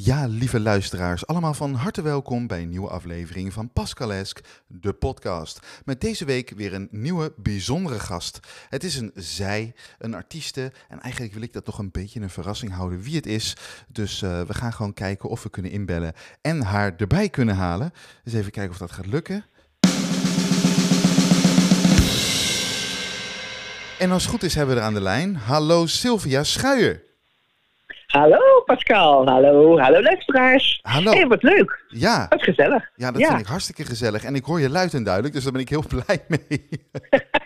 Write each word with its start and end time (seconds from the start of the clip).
Ja, 0.00 0.26
lieve 0.26 0.60
luisteraars, 0.60 1.26
allemaal 1.26 1.54
van 1.54 1.74
harte 1.74 2.02
welkom 2.02 2.46
bij 2.46 2.62
een 2.62 2.68
nieuwe 2.68 2.88
aflevering 2.88 3.52
van 3.52 3.72
Pascalesk, 3.72 4.40
de 4.66 4.92
podcast. 4.92 5.82
Met 5.84 6.00
deze 6.00 6.24
week 6.24 6.50
weer 6.56 6.74
een 6.74 6.88
nieuwe, 6.90 7.32
bijzondere 7.36 7.98
gast. 7.98 8.40
Het 8.68 8.84
is 8.84 8.96
een 8.96 9.12
zij, 9.14 9.74
een 9.98 10.14
artieste, 10.14 10.72
en 10.88 11.00
eigenlijk 11.00 11.32
wil 11.32 11.42
ik 11.42 11.52
dat 11.52 11.64
toch 11.64 11.78
een 11.78 11.90
beetje 11.90 12.20
een 12.20 12.30
verrassing 12.30 12.72
houden 12.72 13.00
wie 13.00 13.16
het 13.16 13.26
is. 13.26 13.56
Dus 13.88 14.22
uh, 14.22 14.40
we 14.40 14.54
gaan 14.54 14.72
gewoon 14.72 14.94
kijken 14.94 15.28
of 15.28 15.42
we 15.42 15.50
kunnen 15.50 15.70
inbellen 15.70 16.12
en 16.40 16.62
haar 16.62 16.94
erbij 16.96 17.28
kunnen 17.28 17.54
halen. 17.54 17.92
Dus 18.24 18.32
even 18.32 18.52
kijken 18.52 18.72
of 18.72 18.78
dat 18.78 18.92
gaat 18.92 19.06
lukken. 19.06 19.44
En 23.98 24.10
als 24.10 24.22
het 24.22 24.32
goed 24.32 24.42
is 24.42 24.54
hebben 24.54 24.74
we 24.74 24.80
er 24.80 24.86
aan 24.86 24.94
de 24.94 25.00
lijn, 25.00 25.36
hallo 25.36 25.86
Sylvia 25.86 26.44
Schuijer. 26.44 27.02
Hallo 28.06 28.57
Pascal, 28.68 29.26
hallo, 29.28 29.78
hallo 29.78 30.02
luisteraars. 30.02 30.78
Hallo. 30.82 31.10
Hey, 31.12 31.26
wat 31.26 31.42
leuk. 31.42 31.84
Ja. 31.88 32.26
Wat 32.28 32.42
gezellig. 32.42 32.90
Ja, 32.94 33.10
dat 33.12 33.26
vind 33.26 33.40
ik 33.40 33.46
hartstikke 33.46 33.84
gezellig. 33.84 34.24
En 34.24 34.34
ik 34.34 34.44
hoor 34.44 34.60
je 34.60 34.70
luid 34.70 34.94
en 34.94 35.02
duidelijk, 35.02 35.34
dus 35.34 35.42
daar 35.42 35.52
ben 35.52 35.60
ik 35.60 35.68
heel 35.68 35.84
blij 35.94 36.24
mee. 36.28 36.68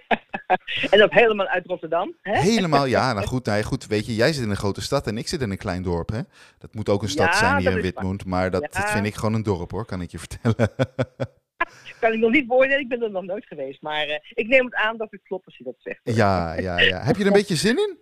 en 0.91 0.99
dat 0.99 1.11
helemaal 1.13 1.47
uit 1.47 1.67
Rotterdam, 1.67 2.15
hè? 2.23 2.39
Helemaal, 2.39 2.85
ja. 2.87 3.13
Nou 3.13 3.27
goed, 3.33 3.47
nou, 3.47 3.63
goed, 3.63 3.87
weet 3.87 4.07
je, 4.07 4.15
jij 4.15 4.33
zit 4.33 4.45
in 4.45 4.51
een 4.51 4.57
grote 4.57 4.83
stad 4.83 5.07
en 5.07 5.19
ik 5.19 5.29
zit 5.29 5.41
in 5.41 5.51
een 5.51 5.57
klein 5.59 5.83
dorp, 5.83 6.09
hè. 6.11 6.21
Dat 6.59 6.75
moet 6.75 6.89
ook 6.89 7.03
een 7.03 7.09
stad 7.09 7.27
Ja, 7.27 7.37
zijn 7.39 7.57
hier 7.57 7.71
in 7.71 7.77
is 7.77 7.83
Witmoed, 7.83 8.25
maar 8.25 8.51
dat, 8.51 8.63
Ja. 8.73 8.81
dat 8.81 8.91
vind 8.91 9.07
ik 9.07 9.15
gewoon 9.15 9.35
een 9.35 9.43
dorp, 9.43 9.71
hoor, 9.71 9.85
kan 9.85 10.01
ik 10.03 10.11
je 10.11 10.19
vertellen. 10.19 10.71
Kan 12.01 12.13
ik 12.13 12.19
nog 12.19 12.31
niet 12.31 12.47
beoordelen, 12.47 12.81
ik 12.81 12.89
ben 12.89 13.03
er 13.03 13.11
nog 13.11 13.25
nooit 13.25 13.47
geweest. 13.47 13.83
Maar 13.83 14.07
eh, 14.07 14.19
ik 14.31 14.47
neem 14.47 14.65
het 14.65 14.75
aan 14.75 14.97
dat 14.97 15.11
het 15.11 15.21
klopt 15.23 15.47
als 15.47 15.57
je 15.57 15.65
dat 15.65 15.75
zegt. 15.79 16.01
ja, 16.03 16.53
ja, 16.61 16.81
ja. 16.81 17.03
Heb 17.03 17.15
je 17.17 17.21
er 17.21 17.27
een 17.27 17.33
beetje 17.33 17.57
zin 17.57 17.77
in? 17.77 17.99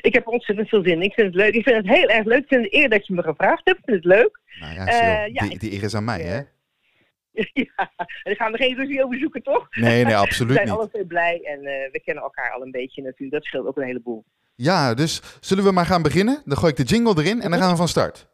Ik 0.00 0.14
heb 0.14 0.28
ontzettend 0.28 0.68
veel 0.68 0.82
zin 0.82 0.92
in. 0.92 1.02
Ik 1.02 1.12
vind 1.14 1.26
het 1.26 1.36
leuk. 1.36 1.54
Ik 1.54 1.62
vind 1.62 1.76
het 1.76 1.96
heel 1.96 2.08
erg 2.08 2.24
leuk. 2.24 2.38
Ik 2.42 2.48
vind 2.48 2.64
het 2.64 2.74
eer 2.74 2.88
dat 2.88 3.06
je 3.06 3.14
me 3.14 3.22
gevraagd 3.22 3.60
hebt. 3.64 3.78
Ik 3.78 3.84
vind 3.84 4.04
het 4.04 4.12
leuk. 4.14 4.40
Nou 4.60 4.74
ja, 4.74 4.86
Eh, 4.86 5.32
ja, 5.34 5.48
die, 5.48 5.58
die 5.58 5.72
eer 5.72 5.82
is 5.82 5.94
aan 5.94 6.04
mij, 6.04 6.20
hè? 6.20 6.40
ja, 7.64 7.92
daar 8.22 8.36
gaan 8.36 8.52
we 8.52 8.58
geen 8.58 8.76
ruzie 8.76 9.04
over 9.04 9.18
zoeken, 9.18 9.42
toch? 9.42 9.66
Nee, 9.70 10.04
nee, 10.04 10.04
we 10.14 10.14
absoluut 10.20 10.54
zijn 10.54 10.66
niet. 10.66 10.76
alle 10.76 10.88
twee 10.88 11.06
blij 11.06 11.40
en 11.44 11.58
eh, 11.58 11.92
we 11.92 12.00
kennen 12.04 12.24
elkaar 12.24 12.52
al 12.52 12.62
een 12.62 12.70
beetje 12.70 13.02
natuurlijk. 13.02 13.32
Dat 13.32 13.44
scheelt 13.44 13.66
ook 13.66 13.76
een 13.76 13.86
heleboel. 13.86 14.24
Ja, 14.54 14.94
dus 14.94 15.22
zullen 15.40 15.64
we 15.64 15.72
maar 15.72 15.86
gaan 15.86 16.02
beginnen? 16.02 16.42
Dan 16.44 16.56
gooi 16.56 16.70
ik 16.72 16.76
de 16.78 16.94
jingle 16.94 17.22
erin 17.22 17.40
en 17.40 17.50
dan 17.50 17.60
gaan 17.60 17.70
we 17.70 17.76
van 17.76 17.88
start. 17.88 18.28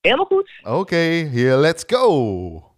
Helemaal 0.00 0.24
goed. 0.26 0.50
Oké, 0.62 0.96
here, 0.96 1.56
let's 1.56 1.84
go! 1.86 2.69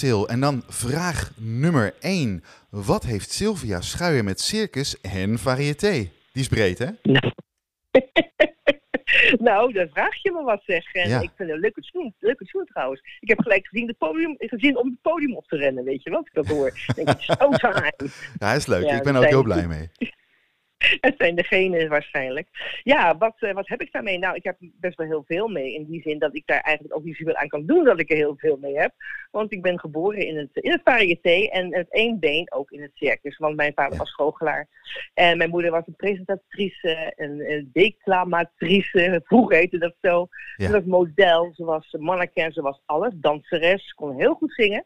Sil. 0.00 0.28
En 0.28 0.40
dan 0.40 0.62
vraag 0.68 1.30
nummer 1.36 1.94
1. 2.00 2.44
Wat 2.70 3.04
heeft 3.04 3.30
Sylvia 3.30 3.80
Schuijer 3.80 4.24
met 4.24 4.40
circus 4.40 5.00
en 5.00 5.38
variété? 5.38 5.90
Die 6.32 6.42
is 6.42 6.48
breed, 6.48 6.78
hè? 6.78 6.86
nou, 9.48 9.72
dan 9.72 9.88
vraag 9.92 10.22
je 10.22 10.32
me 10.32 10.42
wat 10.42 10.62
zeg. 10.66 10.92
En 10.94 11.08
Ja. 11.08 11.20
ik 11.20 11.30
vind 11.36 11.38
het 11.38 11.48
een 11.50 11.58
leuke 11.60 11.80
tune, 11.80 12.12
leuke 12.18 12.44
tune 12.44 12.64
trouwens. 12.64 13.00
Ik 13.20 13.28
heb 13.28 13.40
gelijk 13.40 13.66
gezien, 13.66 13.86
het 13.88 13.98
podium, 13.98 14.34
gezien 14.38 14.76
om 14.76 14.86
het 14.90 15.00
podium 15.02 15.36
op 15.36 15.46
te 15.46 15.56
rennen, 15.56 15.84
weet 15.84 16.02
je 16.02 16.10
wat? 16.10 16.26
Ik 16.26 16.34
dat 16.34 16.46
hoor. 16.46 16.66
Ik 16.68 16.94
denk, 16.94 17.20
showtime. 17.20 17.92
Ja, 18.38 18.52
is 18.52 18.66
leuk. 18.66 18.84
Ja, 18.84 18.96
ik 18.96 19.02
ben 19.02 19.16
ook 19.16 19.24
heel 19.24 19.42
blij 19.42 19.66
mee. 19.66 19.90
Het 21.00 21.14
zijn 21.18 21.34
degenen 21.34 21.88
waarschijnlijk. 21.88 22.48
Ja, 22.82 23.16
wat, 23.18 23.34
eh, 23.38 23.52
wat 23.52 23.68
heb 23.68 23.80
ik 23.80 23.92
daarmee? 23.92 24.18
Nou, 24.18 24.34
ik 24.36 24.44
heb 24.44 24.56
best 24.60 24.96
wel 24.96 25.06
heel 25.06 25.24
veel 25.26 25.48
mee. 25.48 25.74
In 25.74 25.84
die 25.84 26.02
zin 26.02 26.18
dat 26.18 26.36
ik 26.36 26.42
daar 26.46 26.60
eigenlijk 26.60 26.96
ook 26.96 27.04
niet 27.04 27.16
zoveel 27.16 27.34
aan 27.36 27.48
kan 27.48 27.66
doen 27.66 27.84
dat 27.84 28.00
ik 28.00 28.10
er 28.10 28.16
heel 28.16 28.36
veel 28.36 28.56
mee 28.56 28.78
heb. 28.78 28.92
Want 29.30 29.52
ik 29.52 29.62
ben 29.62 29.78
geboren 29.80 30.26
in 30.26 30.36
het, 30.36 30.48
in 30.52 30.70
het 30.70 30.80
variété 30.84 31.48
en 31.50 31.74
het 31.74 31.92
één 31.92 32.18
been 32.18 32.52
ook 32.52 32.70
in 32.70 32.82
het 32.82 32.90
circus. 32.94 33.36
Want 33.36 33.56
mijn 33.56 33.72
vader 33.74 33.92
Ja. 33.92 33.98
was 33.98 34.14
goochelaar. 34.14 34.68
En 35.14 35.38
mijn 35.38 35.50
moeder 35.50 35.70
was 35.70 35.86
een 35.86 35.96
presentatrice, 35.96 37.12
een, 37.16 37.50
een 37.50 37.70
declamatrice. 37.72 39.20
Vroeger 39.24 39.56
heette 39.56 39.78
dat 39.78 39.94
zo. 40.00 40.26
Ja. 40.56 40.66
Ze 40.66 40.72
was 40.72 40.84
model, 40.84 41.52
ze 41.54 41.64
was 41.64 41.94
mannequin, 41.98 42.52
ze 42.52 42.62
was 42.62 42.82
alles. 42.86 43.12
Danseres, 43.16 43.92
kon 43.92 44.16
heel 44.16 44.34
goed 44.34 44.52
zingen. 44.52 44.84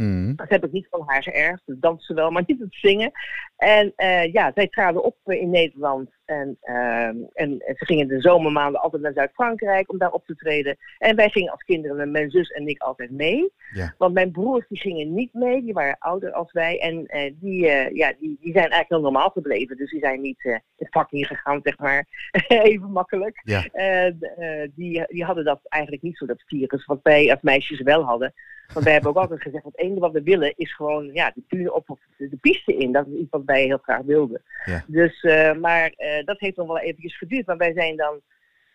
Mhm. 0.00 0.34
Dat 0.34 0.48
heb 0.48 0.64
ik 0.64 0.72
niet 0.72 0.88
van 0.90 1.02
haar. 1.06 1.60
Het 1.64 1.82
dansen 1.82 2.14
wel, 2.14 2.30
maar 2.30 2.42
niet 2.46 2.60
het 2.60 2.74
zingen. 2.74 3.10
En 3.56 3.92
eh, 3.96 4.32
ja, 4.32 4.50
zij 4.54 4.68
traden 4.68 5.04
op 5.04 5.16
in 5.24 5.50
Nederland. 5.50 6.10
En, 6.30 6.56
ehm, 6.60 7.16
en 7.32 7.62
ze 7.76 7.84
gingen 7.84 8.08
de 8.08 8.20
zomermaanden 8.20 8.80
altijd 8.80 9.02
naar 9.02 9.12
Zuid-Frankrijk 9.12 9.90
om 9.90 9.98
daar 9.98 10.12
op 10.12 10.26
te 10.26 10.36
treden. 10.36 10.76
En 10.98 11.16
wij 11.16 11.28
gingen 11.28 11.52
als 11.52 11.62
kinderen, 11.62 12.10
mijn 12.10 12.30
zus 12.30 12.50
en 12.50 12.66
ik, 12.66 12.82
altijd 12.82 13.10
mee. 13.10 13.52
Ja. 13.72 13.94
Want 13.98 14.14
mijn 14.14 14.30
broers 14.30 14.68
die 14.68 14.78
gingen 14.78 15.14
niet 15.14 15.34
mee, 15.34 15.62
die 15.62 15.72
waren 15.72 15.98
ouder 15.98 16.32
als 16.32 16.52
wij. 16.52 16.80
En 16.80 17.06
eh, 17.06 17.32
die, 17.34 17.68
eh, 17.68 17.96
ja, 17.96 18.12
die, 18.18 18.38
die 18.40 18.52
zijn 18.52 18.70
eigenlijk 18.70 18.88
heel 18.88 19.00
normaal 19.00 19.30
gebleven. 19.30 19.76
Dus 19.76 19.90
die 19.90 20.00
zijn 20.00 20.20
niet 20.20 20.44
eh 20.44 20.56
het 20.80 20.88
vak 20.90 21.10
ingegaan, 21.12 21.60
zeg 21.62 21.78
maar. 21.78 22.06
Even 22.48 22.90
makkelijk. 22.90 23.40
Ja. 23.44 23.64
Eh, 23.72 24.06
eh, 24.06 24.70
die, 24.74 25.04
die 25.06 25.24
hadden 25.24 25.44
dat 25.44 25.60
eigenlijk 25.62 26.02
niet 26.02 26.16
zo, 26.16 26.26
dat 26.26 26.42
virus, 26.46 26.86
wat 26.86 27.00
wij 27.02 27.30
als 27.30 27.42
meisjes 27.42 27.80
wel 27.80 28.02
hadden. 28.02 28.34
Want 28.72 28.84
wij 28.84 28.94
hebben 28.94 29.10
ook 29.10 29.16
altijd 29.16 29.42
gezegd, 29.42 29.64
het 29.64 29.78
enige 29.78 30.00
wat 30.00 30.12
we 30.12 30.22
willen 30.22 30.52
is 30.56 30.74
gewoon 30.74 31.10
ja, 31.12 31.32
de 31.48 31.72
op 31.72 31.98
de, 32.16 32.38
piste 32.40 32.76
in. 32.76 32.92
Dat 32.92 33.06
is 33.06 33.20
iets 33.20 33.30
wat 33.30 33.42
wij 33.44 33.62
heel 33.62 33.78
graag 33.78 34.02
wilden. 34.02 34.42
Ja. 34.64 34.84
Dus, 34.86 35.22
eh, 35.22 35.52
maar 35.52 35.92
eh, 35.96 36.19
dat 36.24 36.40
heeft 36.40 36.56
nog 36.56 36.66
wel 36.66 36.78
eventjes 36.78 37.18
geduurd. 37.18 37.46
Maar 37.46 37.56
wij 37.56 37.72
zijn 37.72 37.96
dan, 37.96 38.20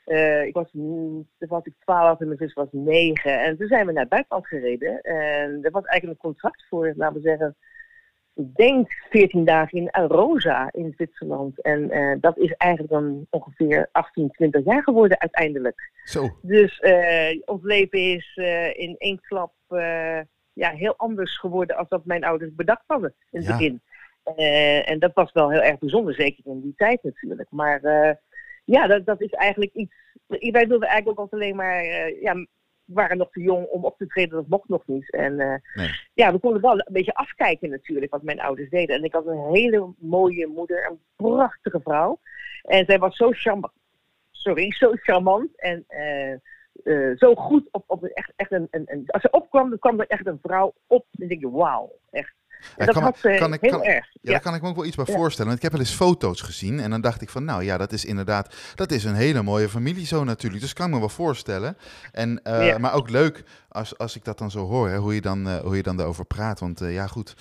eh, 0.06 0.44
ik 0.46 0.54
was, 0.54 0.70
mm, 0.72 1.28
toen 1.38 1.50
was 1.50 1.66
ik 1.66 1.74
twaalf 1.80 2.20
en 2.20 2.26
mijn 2.28 2.40
zus 2.40 2.54
was 2.54 2.68
negen. 2.72 3.40
En 3.40 3.58
toen 3.58 3.68
zijn 3.68 3.86
we 3.86 3.92
naar 3.92 4.02
het 4.02 4.10
buitenland 4.10 4.48
gereden. 4.48 5.02
En 5.02 5.60
er 5.62 5.72
was 5.72 5.84
eigenlijk 5.86 6.24
een 6.24 6.32
contract 6.32 6.66
voor, 6.70 6.94
laten 6.96 7.16
we 7.16 7.22
zeggen, 7.22 7.56
ik 8.36 8.56
denk 8.56 8.92
14 9.10 9.46
dagen 9.46 9.78
in 9.78 9.92
Arosa 9.92 10.70
in 10.72 10.94
Zwitserland. 10.96 11.62
En 11.62 11.92
eh, 11.92 12.16
dat 12.20 12.38
is 12.38 12.52
eigenlijk 12.52 12.94
dan 12.94 13.28
ongeveer 13.30 13.90
18, 13.92 14.30
20 14.32 14.66
jaar 14.66 14.84
geworden 14.84 15.20
uiteindelijk. 15.20 15.92
Zo. 16.04 16.38
Dus 16.42 16.80
eh, 16.80 17.42
ons 17.46 17.64
leven 17.64 18.00
is 18.00 18.32
eh, 18.36 18.78
in 18.80 18.96
één 18.98 19.22
klap 19.22 19.54
eh, 19.68 20.20
ja, 20.54 20.70
heel 20.72 20.94
anders 20.98 21.38
geworden 21.40 21.76
als 21.76 21.90
dat 21.90 22.06
mijn 22.06 22.24
ouders 22.24 22.56
bedacht 22.56 22.84
hadden 22.88 23.14
in 23.32 23.40
het 23.40 23.48
Ja. 23.48 23.58
begin. 23.58 23.82
Eh, 24.36 24.90
en 24.90 25.00
dat 25.00 25.12
was 25.14 25.32
wel 25.32 25.50
heel 25.52 25.62
erg 25.62 25.80
bijzonder, 25.80 26.14
zeker 26.14 26.46
in 26.46 26.62
die 26.62 26.74
tijd 26.78 27.04
natuurlijk. 27.04 27.50
Maar 27.52 27.84
eh, 27.84 28.16
ja, 28.66 28.88
dat, 28.88 29.06
dat 29.06 29.22
is 29.22 29.32
eigenlijk 29.32 29.74
iets. 29.74 29.94
Wij 30.28 30.68
wilden 30.68 30.88
eigenlijk 30.88 31.08
ook 31.08 31.18
altijd 31.18 31.42
alleen 31.42 31.56
maar. 31.56 31.80
eh, 31.80 32.22
ja, 32.22 32.34
we 32.34 32.94
waren 32.94 33.18
nog 33.18 33.32
te 33.32 33.42
jong 33.42 33.66
om 33.68 33.86
op 33.86 33.98
te 33.98 34.08
treden, 34.08 34.36
dat 34.36 34.48
mocht 34.48 34.70
nog 34.70 34.88
niet. 34.88 35.12
En 35.12 35.36
Nee. 35.36 35.90
ja, 36.14 36.32
we 36.32 36.40
konden 36.40 36.62
wel 36.62 36.74
een 36.74 36.86
beetje 36.94 37.14
afkijken 37.14 37.70
natuurlijk 37.70 38.12
wat 38.12 38.22
mijn 38.24 38.40
ouders 38.42 38.70
deden. 38.70 38.96
En 38.96 39.04
ik 39.04 39.14
had 39.14 39.26
een 39.26 39.50
hele 39.52 39.94
mooie 39.98 40.48
moeder, 40.48 40.88
een 40.90 41.00
prachtige 41.16 41.80
vrouw. 41.84 42.20
En 42.62 42.86
zij 42.86 43.00
was 43.00 43.16
zo 43.16 43.32
charmant. 43.32 43.74
Sorry, 44.32 44.72
zo 44.72 44.92
charmant 44.96 45.60
en 45.62 45.86
zo 47.18 47.36
goed 47.36 47.68
op, 47.72 47.84
op 47.88 48.04
echt, 48.04 48.32
echt 48.36 48.52
een, 48.52 48.68
een, 48.72 48.84
een- 48.86 49.04
Als 49.08 49.22
ze 49.22 49.30
opkwam, 49.30 49.70
dan 49.70 49.80
kwam 49.80 50.00
er 50.00 50.08
echt 50.08 50.26
een 50.28 50.40
vrouw 50.42 50.74
op. 50.88 51.02
En 51.12 51.18
dan 51.20 51.28
denk 51.28 51.42
je, 51.42 51.50
wauw, 51.52 51.92
echt. 52.12 52.34
En 52.66 52.72
Ja, 52.78 52.86
dat 52.86 52.94
kan, 52.94 53.04
had 53.04 53.18
ze 53.18 53.36
kan 53.40 53.54
ik, 53.54 53.62
heel 53.62 53.72
kan, 53.72 53.84
erg. 53.84 54.06
Ja, 54.22 54.32
daar 54.32 54.40
kan 54.42 54.56
ik 54.56 54.62
me 54.62 54.68
ook 54.68 54.76
wel 54.76 54.86
iets 54.86 54.96
bij 54.96 55.06
Ja. 55.08 55.14
voorstellen. 55.16 55.46
Want 55.52 55.58
ik 55.64 55.64
heb 55.64 55.72
wel 55.72 55.82
eens 55.88 55.96
foto's 55.98 56.42
gezien 56.42 56.80
en 56.80 56.90
dan 56.90 57.02
dacht 57.02 57.22
ik 57.22 57.30
van, 57.30 57.44
nou 57.44 57.64
ja, 57.64 57.78
dat 57.78 57.92
is 57.94 58.06
inderdaad, 58.06 58.56
dat 58.76 58.92
is 58.92 59.04
een 59.04 59.16
hele 59.16 59.42
mooie 59.42 59.70
familie 59.70 60.06
zo 60.06 60.24
natuurlijk. 60.24 60.62
Dus 60.62 60.74
kan 60.74 60.88
ik 60.88 60.94
me 60.94 61.00
wel 61.00 61.10
voorstellen. 61.10 61.78
En, 62.12 62.44
eh, 62.44 62.68
Ja. 62.68 62.78
Maar 62.78 62.94
ook 62.94 63.10
leuk 63.10 63.44
als, 63.70 63.98
als 63.98 64.16
ik 64.16 64.24
dat 64.26 64.38
dan 64.38 64.52
zo 64.52 64.68
hoor, 64.68 64.90
hè, 64.90 64.98
hoe, 64.98 65.14
je 65.16 65.22
dan, 65.22 65.48
eh, 65.48 65.58
hoe 65.60 65.76
je 65.76 65.84
dan 65.84 65.98
daarover 65.98 66.26
praat. 66.26 66.60
Want 66.60 66.82
eh, 66.82 66.94
ja, 66.94 67.08
goed, 67.08 67.34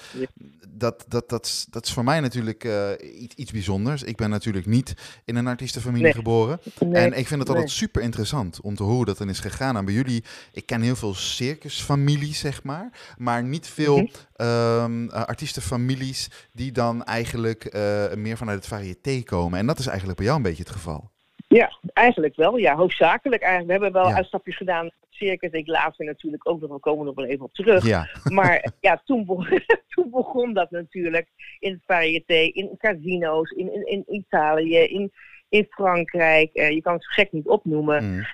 dat, 0.69 1.05
dat, 1.09 1.29
dat, 1.29 1.47
is- 1.47 1.67
dat 1.71 1.85
is 1.87 1.93
voor 1.93 2.05
mij 2.05 2.21
natuurlijk 2.21 2.65
eh, 2.65 2.89
iets, 3.21 3.35
iets 3.35 3.53
bijzonders. 3.53 4.03
Ik 4.03 4.17
ben 4.17 4.31
natuurlijk 4.31 4.67
niet 4.67 4.95
in 5.25 5.37
een 5.37 5.47
artiestenfamilie 5.47 6.03
Nee. 6.05 6.13
geboren. 6.13 6.61
Nee, 6.81 7.03
en 7.03 7.19
ik 7.19 7.27
vind 7.27 7.41
het 7.41 7.49
altijd 7.49 7.67
nee. 7.67 7.75
super 7.77 8.03
interessant 8.03 8.61
om 8.61 8.75
te 8.75 8.83
horen 8.83 8.97
hoe 8.97 9.05
dat 9.05 9.19
dan 9.19 9.29
is 9.29 9.41
gegaan. 9.41 9.77
En 9.77 9.85
bij 9.85 9.95
jullie, 9.95 10.25
ik 10.53 10.67
ken 10.67 10.81
heel 10.81 10.97
veel 10.97 11.15
circusfamilies, 11.15 12.39
zeg 12.39 12.63
maar. 12.63 12.91
Maar 13.19 13.43
niet 13.45 13.67
veel 13.67 13.97
Mhm. 13.97 14.07
Eh, 14.37 14.85
artiestenfamilies 15.09 16.49
die 16.53 16.73
dan 16.73 17.05
eigenlijk 17.05 17.65
eh, 17.65 18.13
meer 18.15 18.37
vanuit 18.37 18.57
het 18.59 18.67
variété 18.69 19.23
komen. 19.23 19.59
En 19.59 19.67
dat 19.67 19.79
is 19.79 19.87
eigenlijk 19.87 20.17
bij 20.19 20.27
jou 20.27 20.39
een 20.39 20.45
beetje 20.45 20.63
het 20.63 20.73
geval. 20.73 21.13
Ja, 21.49 21.79
eigenlijk 21.93 22.37
wel. 22.37 22.57
Ja, 22.57 22.75
hoofdzakelijk 22.77 23.43
eigenlijk. 23.43 23.79
We 23.79 23.85
hebben 23.85 24.03
wel 24.03 24.11
Ja. 24.11 24.17
uitstapjes 24.17 24.57
gedaan. 24.57 24.91
Circus, 25.11 25.51
ik 25.51 25.67
laatst 25.67 25.99
natuurlijk 26.01 26.49
ook 26.49 26.61
nog. 26.61 26.71
We 26.71 26.79
komen 26.79 27.07
nog 27.07 27.15
wel 27.15 27.25
even 27.25 27.45
op 27.45 27.53
terug. 27.55 27.87
Ja, 27.87 28.09
Maar 28.25 28.73
ja, 28.81 29.03
toen, 29.05 29.25
begon, 29.27 29.61
toen 29.95 30.11
begon 30.11 30.53
dat 30.53 30.71
natuurlijk 30.71 31.29
in 31.59 31.73
het 31.73 31.83
variété, 31.87 32.35
in 32.35 32.71
casino's, 32.79 33.51
in, 33.51 33.73
in, 33.75 33.87
in 33.87 34.05
Italië, 34.15 34.79
in, 34.79 35.13
in 35.49 35.67
Frankrijk. 35.71 36.53
Eh, 36.55 36.71
je 36.71 36.83
kan 36.83 36.95
het 36.95 37.07
gek 37.07 37.33
niet 37.33 37.47
opnoemen. 37.47 38.05
mm, 38.05 38.25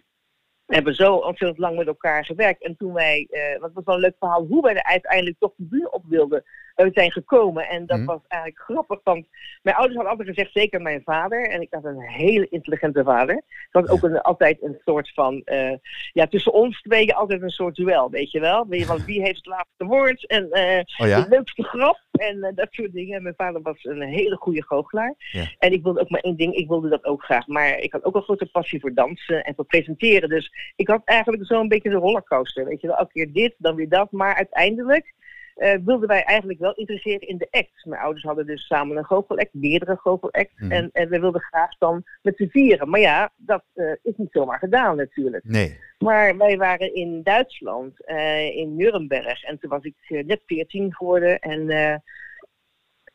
hebben 0.74 0.94
zo 0.94 1.14
ontzettend 1.14 1.58
lang 1.58 1.76
met 1.76 1.86
elkaar 1.86 2.24
gewerkt. 2.24 2.62
En 2.62 2.76
toen 2.76 2.92
wij, 2.92 3.28
uh, 3.30 3.60
wat 3.60 3.70
was 3.72 3.84
wel 3.84 3.94
een 3.94 4.00
leuk 4.00 4.16
verhaal, 4.18 4.46
hoe 4.46 4.62
wij 4.62 4.74
er 4.74 4.82
uiteindelijk 4.82 5.36
toch 5.38 5.52
de 5.56 5.64
bühne 5.64 5.90
op 5.90 6.04
wilden 6.08 6.44
zijn 6.92 7.12
gekomen. 7.12 7.68
En 7.68 7.86
dat 7.86 7.98
mhm. 7.98 8.06
was 8.06 8.20
eigenlijk 8.28 8.62
grappig, 8.62 9.00
want 9.04 9.26
mijn 9.62 9.76
ouders 9.76 9.96
hadden 9.96 10.18
altijd 10.18 10.36
gezegd, 10.36 10.52
zeker 10.52 10.82
mijn 10.82 11.02
vader, 11.04 11.48
en 11.48 11.60
ik 11.60 11.68
had 11.70 11.84
een 11.84 12.00
hele 12.00 12.48
intelligente 12.48 13.04
vader. 13.04 13.42
Dat 13.70 13.82
was 13.82 13.90
ook 13.90 14.02
een, 14.02 14.20
altijd 14.20 14.62
een 14.62 14.80
soort 14.84 15.12
van, 15.14 15.42
uh, 15.44 15.72
ja, 16.12 16.26
tussen 16.26 16.52
ons 16.52 16.82
tweeën 16.82 17.14
altijd 17.14 17.42
een 17.42 17.50
soort 17.50 17.74
duel, 17.74 18.10
weet 18.10 18.30
je 18.30 18.40
wel. 18.40 18.66
Want 18.86 19.04
wie 19.04 19.22
heeft 19.22 19.36
het 19.36 19.46
laatste 19.46 19.84
woord 19.84 20.26
en 20.26 20.44
uh, 20.44 21.16
de 21.16 21.26
leukste 21.28 21.62
grap 21.62 21.98
en 22.12 22.52
dat 22.54 22.68
soort 22.70 22.92
dingen. 22.92 23.22
Mijn 23.22 23.34
vader 23.36 23.62
was 23.62 23.84
een 23.84 24.02
hele 24.02 24.36
goede 24.36 24.64
goochelaar. 24.64 25.14
En 25.58 25.72
ik 25.72 25.82
wilde 25.82 26.00
ook 26.00 26.10
maar 26.10 26.20
één 26.20 26.36
ding, 26.36 26.54
ik 26.54 26.68
wilde 26.68 26.88
dat 26.88 27.04
ook 27.04 27.22
graag. 27.22 27.46
Maar 27.46 27.78
ik 27.78 27.92
had 27.92 28.04
ook 28.04 28.14
een 28.14 28.22
grote 28.22 28.46
passie 28.46 28.80
voor 28.80 28.94
dansen 28.94 29.44
en 29.44 29.54
voor 29.54 29.64
presenteren. 29.64 30.28
Dus 30.28 30.52
ik 30.76 30.88
had 30.88 31.02
eigenlijk 31.04 31.46
zo'n 31.46 31.68
beetje 31.68 31.90
de 31.90 31.96
rollercoaster. 31.96 32.64
Weet 32.64 32.80
je 32.80 32.86
wel, 32.86 32.96
elke 32.96 33.12
keer 33.12 33.32
dit, 33.32 33.54
dan 33.58 33.74
weer 33.74 33.88
dat. 33.88 34.12
Maar 34.12 34.34
uiteindelijk 34.34 35.14
uh, 35.60 35.74
wilden 35.84 36.08
wij 36.08 36.22
eigenlijk 36.22 36.58
wel 36.58 36.74
interesseren 36.74 37.28
in 37.28 37.38
de 37.38 37.48
act. 37.50 37.84
Mijn 37.84 38.00
ouders 38.00 38.24
hadden 38.24 38.46
dus 38.46 38.66
samen 38.66 38.96
een 38.96 39.04
goochelact, 39.04 39.54
meerdere 39.54 39.96
goochelacts. 39.96 40.60
Mm. 40.60 40.72
En, 40.72 40.90
en 40.92 41.08
we 41.08 41.20
wilden 41.20 41.40
graag 41.40 41.78
dan 41.78 42.04
met 42.22 42.36
z'n 42.36 42.48
vieren. 42.48 42.88
Maar 42.88 43.00
ja, 43.00 43.32
dat 43.36 43.62
uh, 43.74 43.92
is 44.02 44.16
niet 44.16 44.32
zomaar 44.32 44.58
gedaan 44.58 44.96
natuurlijk. 44.96 45.44
Nee. 45.44 45.78
Maar 45.98 46.36
wij 46.36 46.56
waren 46.56 46.94
in 46.94 47.22
Duitsland, 47.22 47.94
uh, 48.06 48.56
in 48.56 48.76
Nuremberg. 48.76 49.42
En 49.42 49.58
toen 49.58 49.70
was 49.70 49.82
ik 49.82 50.24
net 50.26 50.40
14 50.46 50.94
geworden. 50.94 51.38
En 51.38 51.68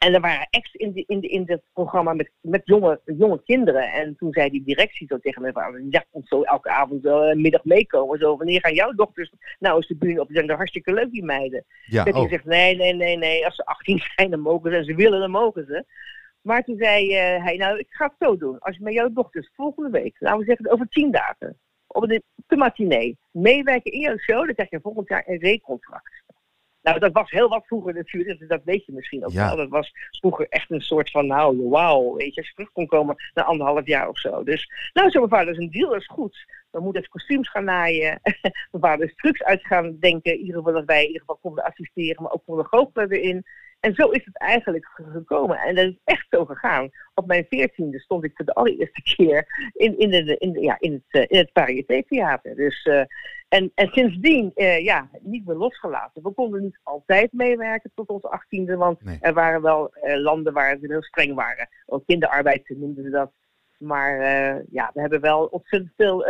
en 0.05 0.13
er 0.13 0.21
waren 0.21 0.47
acts 0.49 0.73
in, 0.73 0.91
de, 0.91 1.03
in, 1.07 1.19
de, 1.19 1.27
in 1.27 1.43
het 1.45 1.61
programma 1.73 2.13
met, 2.13 2.31
met 2.41 2.61
jonge, 2.65 3.01
jonge 3.05 3.41
kinderen. 3.43 3.91
En 3.91 4.15
toen 4.15 4.33
zei 4.33 4.49
die 4.49 4.63
directie 4.63 5.07
zo 5.07 5.17
tegen 5.17 5.41
mij 5.41 5.51
van, 5.51 5.87
ja, 5.89 6.05
komt 6.11 6.27
zo 6.27 6.41
elke 6.41 6.69
avond 6.69 7.05
uh, 7.05 7.33
middag 7.33 7.63
meekomen. 7.63 8.19
Zo, 8.19 8.37
wanneer 8.37 8.59
gaan 8.59 8.73
jouw 8.73 8.91
dochters 8.91 9.31
nou 9.59 9.75
eens 9.75 9.87
de 9.87 9.95
bühne 9.95 10.21
op? 10.21 10.27
Die 10.27 10.35
zijn 10.35 10.49
er 10.49 10.55
hartstikke 10.55 10.93
leuk, 10.93 11.11
die 11.11 11.23
meiden. 11.23 11.65
Ja, 11.85 12.03
dat 12.03 12.15
oh. 12.15 12.29
zegt, 12.29 12.45
nee, 12.45 12.75
nee, 12.75 12.93
nee, 12.93 13.17
nee, 13.17 13.45
als 13.45 13.55
ze 13.55 13.65
18 13.65 14.01
zijn, 14.15 14.29
dan 14.29 14.39
mogen 14.39 14.71
ze. 14.71 14.77
En 14.77 14.85
ze 14.85 14.95
willen, 14.95 15.19
dan 15.19 15.31
mogen 15.31 15.65
ze. 15.65 15.85
Maar 16.41 16.63
toen 16.63 16.77
zei 16.77 17.05
uh, 17.05 17.43
hij, 17.43 17.55
nou, 17.57 17.79
ik 17.79 17.87
ga 17.89 18.05
het 18.05 18.15
zo 18.19 18.37
doen. 18.37 18.59
Als 18.59 18.77
je 18.77 18.83
met 18.83 18.93
jouw 18.93 19.09
dochters 19.09 19.51
volgende 19.55 19.89
week, 19.89 20.15
nou, 20.19 20.39
we 20.39 20.45
zeggen 20.45 20.71
over 20.71 20.87
tien 20.87 21.11
dagen, 21.11 21.57
op 21.87 22.07
de, 22.07 22.21
de 22.47 22.55
matinee, 22.55 23.17
meewerken 23.31 23.91
in 23.91 23.99
jouw 23.99 24.17
show, 24.17 24.45
dan 24.45 24.53
krijg 24.53 24.69
je 24.69 24.79
volgend 24.81 25.07
jaar 25.07 25.23
een 25.25 25.39
recontract. 25.39 26.23
Nou, 26.85 26.99
dat 26.99 27.11
was 27.11 27.31
heel 27.31 27.49
wat 27.49 27.65
vroeger 27.67 27.93
natuurlijk, 27.93 28.39
dus 28.39 28.47
dat 28.47 28.61
weet 28.63 28.85
je 28.85 28.91
misschien 28.91 29.25
ook 29.25 29.31
wel. 29.31 29.55
Dat 29.55 29.69
was 29.69 29.91
vroeger 30.19 30.47
echt 30.49 30.71
een 30.71 30.81
soort 30.81 31.11
van, 31.11 31.27
nou, 31.27 31.69
wauw, 31.69 32.15
weet 32.15 32.33
je, 32.33 32.39
als 32.39 32.47
je 32.47 32.53
terug 32.55 32.71
kon 32.71 32.87
komen 32.87 33.15
na 33.33 33.43
anderhalf 33.43 33.87
jaar 33.87 34.09
of 34.09 34.17
zo. 34.17 34.43
Dus, 34.43 34.69
nou, 34.93 35.09
zo 35.09 35.19
mijn 35.19 35.31
vader, 35.31 35.53
is 35.53 35.57
een 35.57 35.71
deal, 35.71 35.89
dat 35.89 35.99
is 35.99 36.07
goed. 36.07 36.45
Dan 36.71 36.83
moet 36.83 36.95
even 36.95 37.09
kostuums 37.09 37.49
gaan 37.49 37.63
naaien. 37.63 38.19
mijn 38.71 38.83
vader 38.83 39.05
is 39.05 39.15
trucs 39.15 39.43
uit 39.43 39.65
gaan 39.65 39.97
denken, 39.99 40.31
in 40.33 40.39
ieder 40.39 40.55
geval 40.55 40.73
dat 40.73 40.85
wij 40.85 41.01
in 41.01 41.07
ieder 41.07 41.19
geval 41.19 41.39
konden 41.41 41.63
assisteren, 41.63 42.23
maar 42.23 42.31
ook 42.31 42.45
konden 42.45 42.65
goochelen 42.65 43.11
erin. 43.11 43.45
En 43.85 43.93
zo 43.93 44.09
is 44.09 44.25
het 44.25 44.37
eigenlijk 44.37 44.85
gekomen. 44.93 45.57
En 45.57 45.75
dat 45.75 45.85
is 45.85 45.99
echt 46.03 46.27
zo 46.29 46.45
gegaan. 46.45 46.89
Op 47.13 47.27
mijn 47.27 47.45
veertiende 47.49 47.99
stond 47.99 48.23
ik 48.23 48.31
voor 48.35 48.45
de 48.45 48.53
allereerste 48.53 49.01
keer 49.15 49.71
in, 49.73 49.99
in, 49.99 50.09
de, 50.09 50.37
in, 50.37 50.61
ja, 50.61 50.75
in 50.79 50.93
het, 50.93 51.21
uh, 51.21 51.37
in 51.37 51.37
het 51.37 51.49
Variété 51.53 52.03
Theater. 52.03 52.55
Dus, 52.55 52.85
uh, 52.85 53.03
en, 53.47 53.71
en 53.75 53.87
sindsdien 53.87 54.51
uh, 54.55 54.83
ja, 54.83 55.09
niet 55.21 55.45
meer 55.45 55.55
losgelaten. 55.55 56.23
We 56.23 56.31
konden 56.31 56.61
niet 56.61 56.79
altijd 56.83 57.31
meewerken 57.31 57.91
tot 57.95 58.07
onze 58.07 58.29
achttiende, 58.29 58.75
want 58.75 58.99
er 59.19 59.33
waren 59.33 59.61
wel 59.61 59.93
landen 60.01 60.53
waar 60.53 60.77
ze 60.81 60.87
heel 60.87 61.03
streng 61.03 61.33
waren. 61.33 61.69
Ook 61.85 62.05
kinderarbeid 62.05 62.69
noemden 62.69 63.03
ze 63.03 63.09
dat. 63.09 63.31
Maar 63.77 64.19
ja, 64.69 64.91
we 64.93 65.01
hebben 65.01 65.21
wel 65.21 65.45
ontzettend 65.45 65.93
veel 65.95 66.25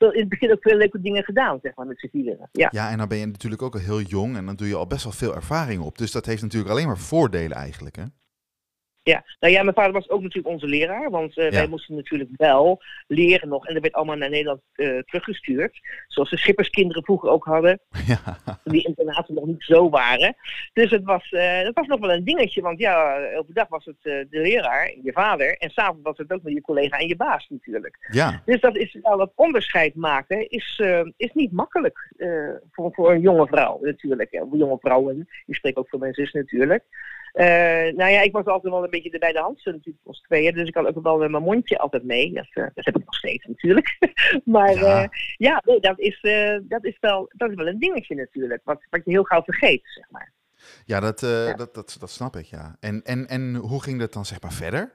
in 0.00 0.20
het 0.20 0.28
begin 0.28 0.52
ook 0.52 0.62
veel 0.62 0.76
leuke 0.76 1.00
dingen 1.00 1.24
gedaan, 1.24 1.58
zeg 1.62 1.74
maar, 1.74 1.86
met 1.86 1.98
z'n. 1.98 2.08
Ja. 2.52 2.68
ja, 2.72 2.90
en 2.90 2.98
dan 2.98 3.08
ben 3.08 3.18
je 3.18 3.26
natuurlijk 3.26 3.62
ook 3.62 3.74
al 3.74 3.80
heel 3.80 4.00
jong 4.00 4.36
en 4.36 4.46
dan 4.46 4.56
doe 4.56 4.68
je 4.68 4.74
al 4.74 4.86
best 4.86 5.04
wel 5.04 5.12
veel 5.12 5.34
ervaring 5.34 5.82
op. 5.82 5.98
Dus 5.98 6.12
dat 6.12 6.26
heeft 6.26 6.42
natuurlijk 6.42 6.70
alleen 6.70 6.86
maar 6.86 6.98
voordelen 6.98 7.56
eigenlijk, 7.56 7.96
hè? 7.96 8.04
Ja, 9.10 9.24
nou 9.40 9.52
ja, 9.52 9.62
mijn 9.62 9.74
vader 9.74 9.92
was 9.92 10.10
ook 10.10 10.22
natuurlijk 10.22 10.54
onze 10.54 10.66
leraar, 10.66 11.10
want 11.10 11.36
uh, 11.36 11.50
wij 11.50 11.66
moesten 11.66 11.94
natuurlijk 11.94 12.30
wel 12.36 12.82
leren 13.06 13.48
nog. 13.48 13.66
En 13.66 13.72
dat 13.72 13.82
werd 13.82 13.94
allemaal 13.94 14.16
naar 14.16 14.30
Nederland 14.30 14.60
uh, 14.76 14.98
teruggestuurd. 14.98 15.80
Zoals 16.08 16.30
de 16.30 16.36
schipperskinderen 16.36 17.04
vroeger 17.04 17.30
ook 17.30 17.44
hadden, 17.44 17.80
ja. 18.06 18.38
die 18.64 18.86
internaten 18.86 19.34
nog 19.34 19.46
niet 19.46 19.62
zo 19.62 19.88
waren. 19.88 20.36
Dus 20.72 20.90
het 20.90 21.04
was, 21.04 21.30
uh, 21.30 21.62
dat 21.62 21.74
was 21.74 21.86
nog 21.86 22.00
wel 22.00 22.12
een 22.12 22.24
dingetje, 22.24 22.62
want 22.62 22.78
ja, 22.78 23.18
overdag 23.34 23.68
was 23.68 23.84
het 23.84 24.02
de 24.02 24.26
leraar, 24.30 24.94
je 25.02 25.12
vader, 25.12 25.56
en 25.56 25.70
s'avonds 25.70 26.02
was 26.02 26.18
het 26.18 26.32
ook 26.32 26.42
met 26.42 26.52
je 26.52 26.60
collega 26.60 26.98
en 26.98 27.08
je 27.08 27.16
baas 27.16 27.48
natuurlijk. 27.48 28.08
Ja. 28.12 28.42
Dus 28.44 28.60
dat 28.60 28.76
is 28.76 28.98
wel 29.02 29.18
dat 29.18 29.32
onderscheid 29.34 29.94
maken, 29.94 30.48
is, 30.48 30.82
is 31.16 31.32
niet 31.32 31.52
makkelijk 31.52 32.12
voor, 32.70 32.92
voor 32.92 33.12
een 33.12 33.20
jonge 33.20 33.46
vrouw 33.46 33.78
natuurlijk. 33.82 34.32
Of 34.32 34.58
jonge 34.58 34.78
vrouwen, 34.80 35.28
je 35.46 35.54
spreekt 35.54 35.76
ook 35.76 35.88
voor 35.88 35.98
mijn 35.98 36.14
zus 36.14 36.32
natuurlijk. 36.32 36.84
Uh, 37.34 37.44
nou 37.96 38.10
ja, 38.10 38.20
ik 38.20 38.32
was 38.32 38.44
altijd 38.44 38.72
wel 38.72 38.84
een 38.84 38.90
beetje 38.90 39.10
de 39.10 39.18
bij 39.18 39.32
de 39.32 39.38
hand, 39.38 39.64
natuurlijk 39.64 40.06
ons 40.06 40.20
tweeën. 40.20 40.54
Dus 40.54 40.68
ik 40.68 40.74
had 40.74 40.86
ook 40.86 41.02
wel 41.02 41.28
mijn 41.28 41.42
mondje 41.42 41.78
altijd 41.78 42.04
mee. 42.04 42.32
Dat, 42.32 42.48
uh, 42.54 42.66
dat 42.74 42.84
heb 42.84 42.96
ik 42.96 43.04
nog 43.04 43.14
steeds 43.14 43.46
natuurlijk. 43.46 43.98
maar 44.44 44.74
ja, 44.74 45.02
uh, 45.02 45.08
ja 45.36 45.62
nee, 45.64 45.80
dat, 45.80 45.98
is, 45.98 46.20
dat, 46.62 46.84
is 46.84 46.96
wel, 47.00 47.30
dat 47.36 47.50
is 47.50 47.56
wel 47.56 47.66
een 47.66 47.78
dingetje 47.78 48.14
natuurlijk. 48.14 48.60
Wat, 48.64 48.86
wat 48.90 49.04
je 49.04 49.10
heel 49.10 49.24
gauw 49.24 49.42
vergeet, 49.42 49.82
zeg 49.84 50.10
maar. 50.10 50.32
Ja, 50.84 51.00
dat, 51.00 51.20
ja. 51.20 51.54
Dat, 51.54 51.74
dat, 51.74 51.96
dat 52.00 52.10
snap 52.10 52.36
ik, 52.36 52.44
ja. 52.44 52.76
En, 52.80 53.02
en, 53.04 53.26
en 53.28 53.54
hoe 53.54 53.82
ging 53.82 53.98
dat 53.98 54.12
dan 54.12 54.24
zeg 54.24 54.40
maar 54.40 54.52
verder? 54.52 54.92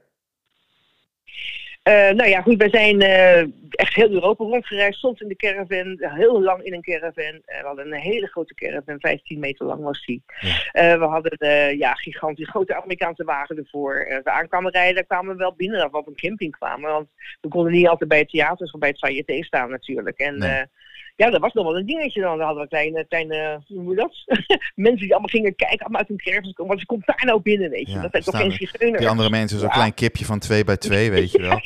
Uh, 1.88 2.10
nou 2.10 2.30
ja, 2.30 2.42
goed, 2.42 2.58
wij 2.58 2.70
zijn 2.70 3.02
uh, 3.02 3.40
echt 3.72 3.94
heel 3.94 4.10
Europa 4.10 4.44
rondgereisd. 4.44 5.00
Soms 5.00 5.20
in 5.20 5.28
de 5.28 5.36
caravan, 5.36 5.98
heel 6.00 6.42
lang 6.42 6.64
in 6.64 6.74
een 6.74 6.82
caravan. 6.82 7.34
Uh, 7.34 7.60
we 7.62 7.66
hadden 7.66 7.86
een 7.86 8.00
hele 8.00 8.28
grote 8.28 8.54
caravan, 8.54 9.00
15 9.00 9.40
meter 9.40 9.66
lang 9.66 9.84
was 9.84 10.06
die. 10.06 10.24
Ja. 10.40 11.00
we 11.00 11.06
hadden 11.06 11.78
ja, 11.78 11.94
gigantisch 11.94 12.50
grote 12.50 12.76
Amerikaanse 12.76 13.24
wagen 13.24 13.58
ervoor. 13.58 14.08
Als 14.10 14.24
we 14.24 14.32
aankwamen 14.32 14.72
rijden, 14.72 15.08
kwamen 15.08 15.32
we 15.32 15.38
wel 15.38 15.56
binnen 15.56 15.92
we 15.92 15.98
op 15.98 16.08
een 16.08 16.16
camping 16.16 16.52
kwamen. 16.52 16.92
Want 16.92 17.08
we 17.42 17.48
konden 17.48 17.72
niet 17.72 17.88
altijd 17.88 18.10
bij 18.10 18.20
het 18.20 18.30
theater 18.30 18.70
of 18.72 18.80
bij 18.80 18.90
het 18.90 18.98
Sayete 18.98 19.44
staan 19.44 19.70
natuurlijk. 19.70 20.18
En 20.18 20.38
nee 20.38 20.66
ja, 21.16 21.30
dat 21.30 21.42
was 21.42 21.54
nog 21.54 21.66
wel 21.66 21.78
een 21.78 21.86
dingetje 21.86 22.22
dan. 22.22 22.38
Dan 22.38 22.46
hadden 22.46 22.64
we 22.64 22.70
kleine, 22.70 23.06
kleine 23.08 23.62
hoe 23.68 23.78
noem 23.78 23.90
je 23.90 23.96
dat? 23.96 24.14
mensen 24.76 25.02
die 25.02 25.12
allemaal 25.12 25.30
gingen 25.30 25.56
kijken, 25.56 25.80
allemaal 25.80 26.00
uit 26.00 26.08
hun 26.08 26.18
kerfjes 26.18 26.54
komen. 26.54 26.76
Wat 26.76 26.86
komt 26.86 27.06
daar 27.06 27.26
nou 27.26 27.42
binnen, 27.42 27.70
weet 27.70 27.92
je? 27.92 28.00
dat 28.00 28.12
zijn 28.12 28.24
toch 28.24 28.38
geen 28.38 28.52
zigeuners. 28.52 29.00
Die 29.00 29.10
andere 29.10 29.30
mensen, 29.30 29.60
zo'n 29.60 29.70
klein 29.70 29.94
kipje 29.94 30.26
van 30.26 30.40
2 30.40 30.64
bij 30.64 30.78
2, 30.78 31.12
weet 31.18 31.32
je 31.32 31.42
wel. 31.42 31.60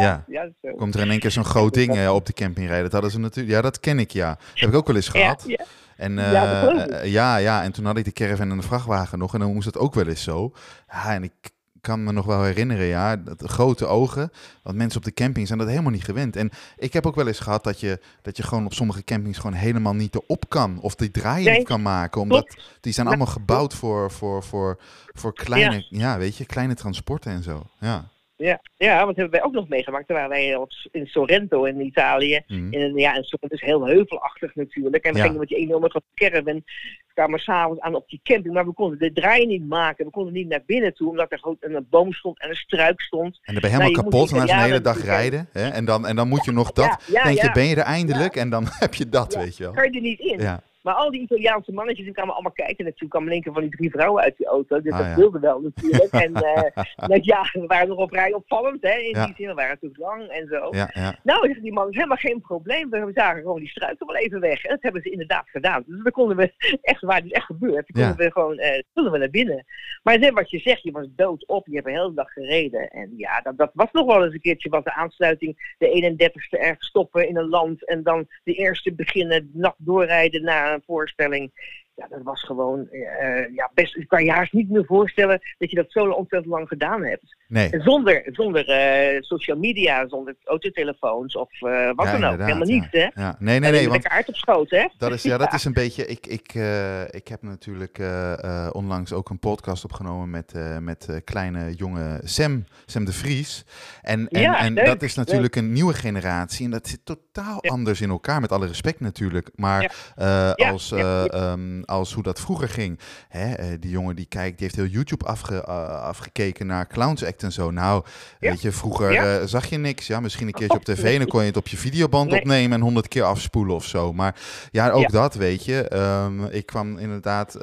ja, 0.00 0.24
ja. 0.26 0.48
zo. 0.62 0.72
Komt 0.72 0.94
er 0.94 1.00
in 1.00 1.10
één 1.10 1.18
keer 1.18 1.30
zo'n 1.30 1.44
groot 1.44 1.74
ding 1.74 1.96
uh, 1.96 2.14
op 2.14 2.26
de 2.26 2.32
camping 2.32 2.66
rijden. 2.66 2.84
Dat 2.84 2.92
hadden 2.92 3.10
ze 3.10 3.18
natuurlijk. 3.18 3.54
Ja, 3.54 3.62
dat 3.62 3.80
ken 3.80 3.98
ik, 3.98 4.10
ja. 4.10 4.28
Dat 4.28 4.60
heb 4.60 4.68
ik 4.68 4.74
ook 4.74 4.86
wel 4.86 4.96
eens 4.96 5.08
gehad. 5.08 5.44
Ja, 5.46 5.64
En 5.96 6.18
uh, 6.18 6.32
ja, 6.32 7.02
ja, 7.02 7.36
ja, 7.36 7.62
en 7.62 7.72
toen 7.72 7.84
had 7.84 7.96
ik 7.96 8.04
de 8.04 8.12
caravan 8.12 8.50
en 8.50 8.56
de 8.56 8.62
vrachtwagen 8.62 9.18
nog. 9.18 9.34
En 9.34 9.40
dan 9.40 9.52
moest 9.52 9.66
het 9.66 9.78
ook 9.78 9.94
wel 9.94 10.06
eens 10.06 10.22
zo. 10.22 10.52
Ja, 10.88 11.14
en 11.14 11.22
ik 11.22 11.50
kan 11.80 12.04
me 12.04 12.12
nog 12.12 12.26
wel 12.26 12.42
herinneren, 12.42 12.86
ja, 12.86 13.16
dat 13.16 13.42
grote 13.44 13.86
ogen. 13.86 14.32
Want 14.62 14.76
mensen 14.76 14.98
op 14.98 15.04
de 15.04 15.12
camping 15.12 15.46
zijn 15.46 15.58
dat 15.58 15.68
helemaal 15.68 15.90
niet 15.90 16.04
gewend. 16.04 16.36
En 16.36 16.50
ik 16.76 16.92
heb 16.92 17.06
ook 17.06 17.14
wel 17.14 17.26
eens 17.26 17.40
gehad 17.40 17.64
dat 17.64 17.80
je, 17.80 18.00
dat 18.22 18.36
je 18.36 18.42
gewoon 18.42 18.64
op 18.64 18.74
sommige 18.74 19.04
campings 19.04 19.38
gewoon 19.38 19.56
helemaal 19.56 19.94
niet 19.94 20.14
erop 20.14 20.48
kan. 20.48 20.80
Of 20.80 20.94
die 20.94 21.10
draaien 21.10 21.52
niet 21.52 21.66
kan 21.66 21.82
maken. 21.82 22.20
Omdat 22.20 22.56
die 22.80 22.92
zijn 22.92 23.06
allemaal 23.06 23.26
gebouwd 23.26 23.74
voor, 23.74 24.10
voor, 24.10 24.42
voor, 24.42 24.78
voor 25.12 25.34
kleine, 25.34 25.86
ja. 25.88 25.98
ja. 25.98 26.18
weet 26.18 26.36
je, 26.36 26.44
kleine 26.44 26.74
transporten 26.74 27.32
en 27.32 27.42
zo. 27.42 27.66
Ja. 27.80 28.08
Ja, 28.40 28.60
ja, 28.76 29.04
want 29.04 29.16
hebben 29.16 29.38
wij 29.38 29.48
ook 29.48 29.52
nog 29.52 29.68
meegemaakt. 29.68 30.06
Toen 30.06 30.16
waren 30.16 30.30
wij 30.30 30.66
in 30.90 31.06
Sorrento 31.06 31.64
in 31.64 31.80
Italië. 31.80 32.40
Mm. 32.46 32.72
In, 32.72 32.94
ja, 32.94 33.14
en 33.14 33.24
Sorrento 33.24 33.56
is 33.56 33.62
heel 33.62 33.86
heuvelachtig 33.86 34.54
natuurlijk. 34.54 35.04
En 35.04 35.12
we 35.12 35.18
ja. 35.18 35.24
gingen 35.24 35.38
met 35.38 35.48
die 35.48 35.56
enorme 35.56 36.02
caravan. 36.14 36.54
We 36.54 37.12
kwamen 37.14 37.38
s'avonds 37.38 37.80
aan 37.80 37.94
op 37.94 38.08
die 38.08 38.20
camping. 38.22 38.54
Maar 38.54 38.66
we 38.66 38.72
konden 38.72 38.98
de 38.98 39.12
draai 39.12 39.46
niet 39.46 39.68
maken. 39.68 40.04
We 40.04 40.10
konden 40.10 40.32
niet 40.32 40.48
naar 40.48 40.62
binnen 40.66 40.94
toe. 40.94 41.08
Omdat 41.08 41.32
er 41.32 41.38
gewoon 41.38 41.56
een 41.60 41.86
boom 41.90 42.12
stond 42.12 42.40
en 42.40 42.48
een 42.48 42.54
struik 42.54 43.00
stond. 43.00 43.38
En 43.42 43.52
dan 43.52 43.62
ben 43.62 43.70
je 43.70 43.76
helemaal 43.76 44.02
nou, 44.02 44.04
kapot. 44.04 44.30
En 44.30 44.36
dan 44.36 44.46
is 44.46 44.52
een 44.52 44.58
hele 44.58 44.80
dag 44.80 45.04
rijden. 45.04 45.48
Hè? 45.52 45.68
En, 45.68 45.84
dan, 45.84 46.06
en 46.06 46.16
dan 46.16 46.28
moet 46.28 46.44
je 46.44 46.52
nog 46.52 46.72
dat. 46.72 47.04
Ja, 47.06 47.24
denk 47.24 47.40
je, 47.40 47.52
ben 47.52 47.64
je 47.64 47.76
er 47.76 47.82
eindelijk? 47.82 48.36
En 48.36 48.50
dan 48.50 48.66
heb 48.84 48.94
je 48.94 49.08
dat, 49.08 49.34
weet 49.34 49.56
je 49.56 49.62
wel. 49.62 49.72
Kan 49.72 49.84
je 49.84 49.90
er 49.90 50.00
niet 50.00 50.20
in. 50.20 50.38
Ja. 50.38 50.62
Maar 50.82 50.94
al 50.94 51.10
die 51.10 51.20
Italiaanse 51.20 51.72
mannetjes, 51.72 52.04
die 52.04 52.14
kwamen 52.14 52.34
allemaal 52.34 52.52
kijken. 52.52 52.84
Natuurlijk 52.84 53.10
kwamen 53.10 53.32
in 53.32 53.52
van 53.52 53.62
die 53.62 53.70
drie 53.70 53.90
vrouwen 53.90 54.22
uit 54.22 54.36
die 54.36 54.46
auto. 54.46 54.80
Dus 54.80 54.92
ah, 54.92 54.98
dat 54.98 55.06
ja. 55.06 55.16
wilde 55.16 55.38
wel 55.38 55.60
natuurlijk. 55.60 56.12
en 56.12 56.32
uh, 57.10 57.22
ja, 57.22 57.48
we 57.52 57.66
waren 57.66 57.88
nog 57.88 57.98
op 57.98 58.10
rij 58.10 58.32
opvallend. 58.32 58.82
Hè, 58.82 58.98
in 58.98 59.12
die 59.12 59.34
zin, 59.36 59.46
we 59.46 59.54
waren 59.54 59.78
natuurlijk 59.80 60.00
lang 60.00 60.28
en 60.28 60.46
zo. 60.48 60.68
Ja, 60.70 61.18
nou, 61.22 61.44
zeggen 61.44 61.62
die 61.62 61.72
mannen, 61.72 61.94
helemaal 61.94 62.16
geen 62.16 62.40
probleem. 62.40 62.90
We 62.90 63.10
zagen 63.14 63.40
gewoon 63.40 63.58
die 63.58 63.68
struiken 63.68 64.06
wel 64.06 64.16
even 64.16 64.40
weg. 64.40 64.64
En 64.64 64.70
dat 64.70 64.82
hebben 64.82 65.02
ze 65.02 65.10
inderdaad 65.10 65.48
gedaan. 65.48 65.84
Dus 65.86 66.02
dan 66.02 66.12
konden 66.12 66.36
we, 66.36 66.52
echt 66.82 67.02
waar, 67.02 67.16
het 67.16 67.24
is 67.24 67.30
echt 67.30 67.46
gebeurd. 67.46 67.86
Dan 67.86 68.02
konden 68.02 68.26
we 68.26 68.32
gewoon, 68.32 68.58
uh, 68.58 69.12
we 69.12 69.18
naar 69.18 69.30
binnen. 69.30 69.64
Maar 70.02 70.18
net 70.18 70.32
wat 70.32 70.50
je 70.50 70.58
zegt, 70.58 70.82
je 70.82 70.92
was 70.92 71.06
dood 71.16 71.46
op. 71.46 71.66
Je 71.66 71.74
hebt 71.74 71.86
een 71.86 71.92
hele 71.92 72.14
dag 72.14 72.32
gereden. 72.32 72.90
En 72.90 73.12
ja, 73.16 73.40
dat, 73.40 73.58
dat 73.58 73.70
was 73.74 73.88
nog 73.92 74.06
wel 74.06 74.24
eens 74.24 74.34
een 74.34 74.40
keertje 74.40 74.68
wat 74.68 74.84
de 74.84 74.94
aansluiting. 74.94 75.74
De 75.78 76.16
31ste 76.16 76.58
ergens 76.58 76.86
stoppen 76.86 77.28
in 77.28 77.36
een 77.36 77.48
land. 77.48 77.86
En 77.86 78.02
dan 78.02 78.26
de 78.44 78.54
eerste 78.54 78.92
beginnen, 78.92 79.50
nacht 79.52 79.76
doorrijden 79.78 80.42
naar 80.42 80.69
een 80.74 80.82
voorstelling. 80.86 81.52
Ja, 82.00 82.06
dat 82.08 82.22
was 82.22 82.42
gewoon, 82.42 82.88
uh, 82.90 83.54
ja, 83.54 83.70
best, 83.74 83.96
ik 83.96 84.08
kan 84.08 84.24
je 84.24 84.30
haast 84.30 84.52
niet 84.52 84.70
meer 84.70 84.84
voorstellen 84.84 85.40
dat 85.58 85.70
je 85.70 85.76
dat 85.76 85.86
zo 85.88 86.10
ontzettend 86.10 86.52
lang 86.52 86.68
gedaan 86.68 87.04
hebt. 87.04 87.36
Nee. 87.48 87.70
Zonder, 87.78 88.22
zonder 88.32 88.68
uh, 88.68 89.20
social 89.20 89.58
media, 89.58 90.08
zonder 90.08 90.34
autotelefoons 90.44 91.36
of 91.36 91.60
uh, 91.60 91.90
wat 91.94 92.06
Ja, 92.06 92.18
dan 92.18 92.24
ook. 92.24 92.38
Helemaal 92.40 92.68
ja. 92.68 92.74
niet, 92.74 92.86
hè? 92.90 93.08
Ja. 93.14 93.36
Nee, 93.38 93.58
nee, 93.58 93.70
nee. 93.70 93.88
Want 93.88 94.02
kaart 94.02 94.28
op 94.28 94.36
schoot, 94.36 94.70
hè? 94.70 94.86
dat 94.98 95.12
is, 95.12 95.22
ja, 95.22 95.38
dat 95.44 95.52
is 95.52 95.64
een 95.64 95.72
beetje. 95.72 96.06
Ik, 96.06 96.26
ik, 96.26 96.54
eh, 96.54 97.02
ik 97.02 97.28
heb 97.28 97.42
natuurlijk 97.42 97.98
eh, 97.98 98.44
eh, 98.44 98.74
onlangs 98.74 99.12
ook 99.12 99.30
een 99.30 99.38
podcast 99.38 99.84
opgenomen 99.84 100.30
met, 100.30 100.52
eh, 100.52 100.78
met 100.78 101.08
eh, 101.08 101.16
kleine 101.24 101.74
jonge 101.74 102.20
Sam, 102.24 102.64
Sam 102.86 103.04
de 103.04 103.12
Vries. 103.12 103.64
En, 104.02 104.28
en, 104.28 104.40
Ja, 104.40 104.58
en 104.58 104.72
leuk, 104.72 104.86
dat 104.86 105.02
is 105.02 105.14
natuurlijk 105.14 105.56
een 105.56 105.72
nieuwe 105.72 105.94
generatie. 105.94 106.64
En 106.64 106.70
dat 106.70 106.88
zit 106.88 107.04
totaal 107.04 107.62
anders 107.62 108.00
in 108.00 108.10
elkaar, 108.10 108.40
met 108.40 108.52
alle 108.52 108.66
respect 108.66 109.00
natuurlijk. 109.00 109.50
Maar 109.54 109.94
eh, 110.16 110.52
als, 110.52 110.92
eh, 110.92 111.32
ehm, 111.32 111.82
als 111.90 112.12
hoe 112.14 112.22
dat 112.22 112.40
vroeger 112.40 112.68
ging. 112.68 112.98
Hè, 113.28 113.52
eh, 113.52 113.66
die 113.80 113.90
jongen 113.90 114.16
die 114.16 114.26
kijkt, 114.26 114.58
die 114.58 114.66
heeft 114.66 114.76
heel 114.80 114.90
YouTube 114.92 115.24
afge, 115.24 115.54
eh, 115.64 116.02
afgekeken 116.02 116.66
naar 116.66 116.86
Clowns 116.86 117.24
Act 117.24 117.42
en 117.42 117.52
zo. 117.52 117.70
Nou, 117.70 118.04
Ja. 118.40 118.50
weet 118.50 118.60
je, 118.62 118.72
vroeger 118.72 119.12
Ja. 119.12 119.38
eh, 119.38 119.46
zag 119.46 119.66
je 119.66 119.76
niks. 119.78 120.06
Ja, 120.06 120.20
misschien 120.20 120.46
een 120.46 120.52
keertje 120.52 120.76
op 120.78 120.84
tv 120.84 121.04
en 121.12 121.18
dan 121.18 121.28
kon 121.34 121.40
je 121.40 121.46
het 121.46 121.56
op 121.56 121.68
je 121.68 121.76
videoband 121.76 122.30
Nee. 122.30 122.40
opnemen 122.40 122.72
en 122.78 122.84
honderd 122.84 123.08
keer 123.08 123.22
afspoelen 123.22 123.74
of 123.74 123.84
zo. 123.84 124.12
Maar 124.12 124.34
ja, 124.70 124.90
ook 124.90 125.10
dat, 125.12 125.34
weet 125.34 125.64
je. 125.64 125.88
Ehm, 125.88 126.44
ik 126.44 126.66
kwam 126.66 126.98
inderdaad... 126.98 127.56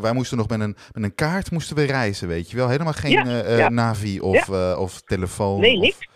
wij 0.00 0.12
moesten 0.12 0.36
nog 0.36 0.48
met 0.48 0.60
een, 0.60 0.76
met 0.92 1.02
een 1.04 1.14
kaart 1.14 1.50
moesten 1.50 1.76
we 1.76 1.84
reizen, 1.84 2.28
weet 2.28 2.50
je 2.50 2.56
wel. 2.56 2.68
Helemaal 2.68 2.92
geen 2.92 3.74
navi 3.74 4.20
of, 4.20 4.48
of 4.76 5.00
telefoon. 5.06 5.60
Nee, 5.60 5.76
of 5.76 5.82
niks. 5.82 6.08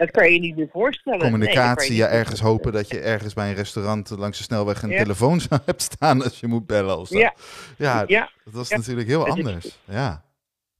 Dat 0.00 0.10
kan 0.10 0.32
je 0.32 0.38
niet 0.40 0.56
meer 0.56 0.68
voorstellen. 0.72 1.20
Communicatie, 1.20 1.94
ja, 1.94 2.06
ergens 2.08 2.40
hopen 2.40 2.72
dat 2.72 2.88
je 2.88 2.98
ergens 3.00 3.34
bij 3.34 3.48
een 3.48 3.54
restaurant 3.54 4.10
langs 4.10 4.38
de 4.38 4.44
snelweg 4.44 4.82
een 4.82 4.90
Ja. 4.90 5.02
telefoon 5.02 5.40
zou 5.48 5.60
hebt 5.64 5.82
staan 5.82 6.22
als 6.22 6.40
je 6.40 6.46
moet 6.46 6.66
bellen 6.66 6.98
of 6.98 7.08
zo. 7.08 7.18
Ja. 7.18 7.34
ja, 7.78 8.04
Ja, 8.06 8.30
dat 8.44 8.54
was 8.54 8.68
natuurlijk 8.70 9.08
heel 9.08 9.26
is- 9.26 9.32
anders. 9.32 9.78
Ja, 9.84 10.22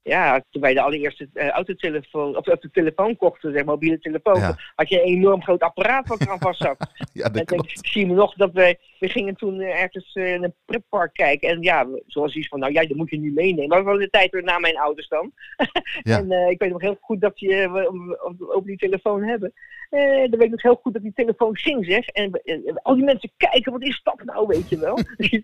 ja, 0.03 0.45
toen 0.51 0.63
wij 0.63 0.75
de 0.75 0.81
allereerste 0.81 1.29
eh, 1.33 1.49
autotelefoon, 1.49 2.37
of, 2.37 2.45
de 2.45 2.71
telefoon 2.73 3.17
kochten, 3.17 3.53
zeg, 3.53 3.65
mobiele 3.65 3.99
telefoon, 3.99 4.39
Ja. 4.39 4.57
had 4.75 4.89
je 4.89 5.01
een 5.01 5.07
enorm 5.07 5.43
groot 5.43 5.61
apparaat 5.61 6.09
wat 6.09 6.21
eraan 6.21 6.39
vast 6.39 6.63
zat. 6.63 6.77
ja 7.13 7.25
En 7.25 7.33
dat 7.33 7.41
ik 7.41 7.47
klopt. 7.47 7.89
zie 7.89 8.07
me 8.07 8.15
nog 8.15 8.35
dat 8.35 8.53
wij, 8.53 8.79
we 8.99 9.09
gingen 9.09 9.37
toen 9.37 9.61
eh, 9.61 9.83
ergens 9.83 10.13
eh, 10.13 10.33
in 10.33 10.45
een 10.45 10.55
pretpark 10.65 11.13
kijken. 11.13 11.49
En 11.49 11.63
ja, 11.63 11.87
zoals 12.07 12.35
iets 12.35 12.49
van, 12.49 12.59
nou 12.61 12.73
ja, 12.73 12.87
dat 12.87 12.97
moet 12.97 13.11
je 13.11 13.19
niet 13.19 13.35
meenemen. 13.35 13.69
Maar 13.69 13.95
we 13.95 13.99
de 13.99 14.11
tijd 14.11 14.31
weer 14.31 14.43
na 14.43 14.59
mijn 14.59 14.79
ouders 14.79 15.09
dan. 15.09 15.33
Ja. 16.03 16.19
En 16.19 16.51
ik 16.51 16.59
weet 16.59 16.71
nog 16.71 16.81
heel 16.81 16.97
goed 17.01 17.21
dat 17.21 17.41
je, 17.41 17.71
we, 17.71 18.55
over 18.55 18.67
die 18.67 18.77
telefoon 18.77 19.23
hebben. 19.23 19.53
Eh 19.91 20.01
dan 20.31 20.31
weet 20.39 20.43
ik 20.43 20.51
nog 20.51 20.63
heel 20.63 20.75
goed 20.83 20.93
dat 20.93 21.03
die 21.03 21.13
telefoon 21.15 21.57
ging, 21.57 21.85
zeg. 21.85 22.07
En 22.07 22.31
we- 22.31 22.43
eh, 22.43 22.75
al 22.83 22.95
die 22.95 23.05
mensen 23.05 23.31
kijken, 23.37 23.73
wat 23.73 23.83
is 23.83 24.01
dat 24.03 24.23
nou, 24.25 24.47
weet 24.47 24.69
je 24.69 24.79
wel? 24.79 24.95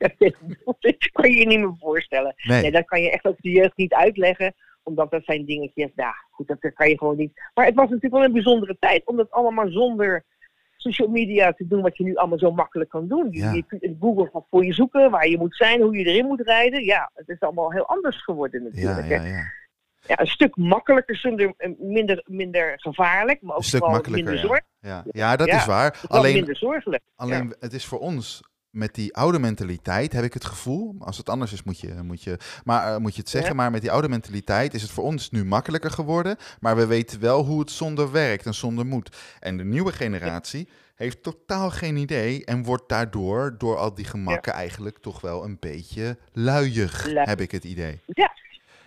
dat 0.81 0.97
kan 1.13 1.31
je 1.31 1.39
je 1.39 1.47
niet 1.47 1.59
meer 1.59 1.77
voorstellen. 1.81 2.35
Nee, 2.43 2.61
Nee, 2.63 2.71
dat 2.71 2.85
kan 2.85 3.03
je 3.03 3.11
echt 3.11 3.25
ook 3.25 3.37
de 3.41 3.51
jeugd 3.51 3.77
niet 3.77 3.93
uitleggen. 3.95 4.55
Omdat 4.83 5.11
dat 5.11 5.25
zijn 5.25 5.45
dingetjes, 5.45 5.91
nou 5.95 6.13
goed, 6.31 6.47
dat, 6.47 6.61
dat 6.61 6.73
kan 6.73 6.89
je 6.89 6.99
gewoon 6.99 7.17
niet. 7.17 7.33
Maar 7.55 7.65
het 7.67 7.75
was 7.75 7.85
natuurlijk 7.89 8.15
wel 8.15 8.25
een 8.25 8.33
bijzondere 8.33 8.77
tijd 8.81 9.07
om 9.07 9.17
dat 9.17 9.31
allemaal 9.31 9.69
zonder 9.71 10.25
social 10.77 11.09
media 11.09 11.53
te 11.53 11.67
doen 11.67 11.83
wat 11.83 11.97
je 11.97 12.05
nu 12.05 12.15
allemaal 12.15 12.39
zo 12.39 12.53
makkelijk 12.53 12.91
kan 12.91 13.09
doen. 13.09 13.29
Je, 13.31 13.39
Ja. 13.39 13.53
je 13.53 13.63
kunt 13.67 13.83
in 13.83 13.97
Google 14.01 14.29
gaat 14.33 14.47
voor 14.51 14.65
je 14.65 14.73
zoeken, 14.73 15.11
waar 15.11 15.29
je 15.29 15.39
moet 15.39 15.57
zijn, 15.57 15.81
hoe 15.81 15.97
je 15.99 16.05
erin 16.05 16.27
moet 16.27 16.41
rijden. 16.41 16.85
Ja, 16.85 17.11
het 17.15 17.29
is 17.29 17.41
allemaal 17.41 17.73
heel 17.73 17.87
anders 17.87 18.23
geworden 18.25 18.63
natuurlijk. 18.63 19.09
ja, 19.09 19.25
ja. 19.25 19.43
Ja, 20.07 20.21
een 20.21 20.27
stuk 20.27 20.57
makkelijker, 20.57 21.17
zonder, 21.17 21.55
minder, 21.79 22.23
minder 22.27 22.73
gevaarlijk, 22.77 23.43
maar 23.43 23.53
ook 23.55 23.59
Een 23.59 23.65
stuk 23.69 23.81
makkelijker, 23.81 24.13
minder 24.25 24.35
ja. 24.35 24.41
zorg. 24.49 24.61
Ja, 24.81 25.05
ja 25.11 25.37
dat 25.37 25.47
Ja, 25.47 25.57
is 25.57 25.67
waar. 25.67 26.01
Alleen, 26.09 26.35
minder 26.35 26.57
zorgelijk. 26.57 27.03
Alleen 27.17 27.55
het 27.61 27.73
is 27.73 27.85
voor 27.85 27.99
ons 27.99 28.43
met 28.71 28.95
die 28.95 29.17
oude 29.17 29.39
mentaliteit, 29.39 30.13
heb 30.13 30.25
ik 30.25 30.33
het 30.35 30.45
gevoel. 30.45 30.95
Als 30.99 31.17
het 31.17 31.29
anders 31.29 31.53
is, 31.53 31.63
moet 31.63 31.81
je, 31.81 31.95
moet 32.03 32.23
je, 32.23 32.37
maar, 32.65 32.93
eh, 32.95 32.97
moet 32.97 33.15
je 33.15 33.21
het 33.21 33.31
zeggen. 33.31 33.57
Maar 33.57 33.71
met 33.71 33.81
die 33.81 33.91
oude 33.91 34.09
mentaliteit 34.09 34.75
is 34.75 34.83
het 34.83 34.91
voor 34.91 35.05
ons 35.05 35.31
nu 35.31 35.45
makkelijker 35.45 35.91
geworden. 35.91 36.37
Maar 36.61 36.77
we 36.77 36.87
weten 36.87 37.21
wel 37.21 37.45
hoe 37.45 37.61
het 37.61 37.71
zonder 37.71 38.13
werkt 38.13 38.47
en 38.47 38.55
zonder 38.55 38.87
moet. 38.87 39.17
En 39.41 39.57
de 39.57 39.65
nieuwe 39.65 39.93
generatie 39.93 40.69
heeft 40.95 41.23
totaal 41.23 41.71
geen 41.71 41.97
idee. 41.97 42.45
En 42.45 42.65
wordt 42.65 42.89
daardoor, 42.89 43.55
door 43.59 43.77
al 43.77 43.95
die 43.95 44.05
gemakken, 44.05 44.53
eigenlijk 44.53 44.99
toch 44.99 45.21
wel 45.21 45.45
een 45.45 45.57
beetje 45.61 46.19
luiig, 46.33 47.07
Lui- 47.07 47.29
heb 47.29 47.41
ik 47.41 47.51
het 47.51 47.65
idee. 47.65 48.01
Ja, 48.07 48.33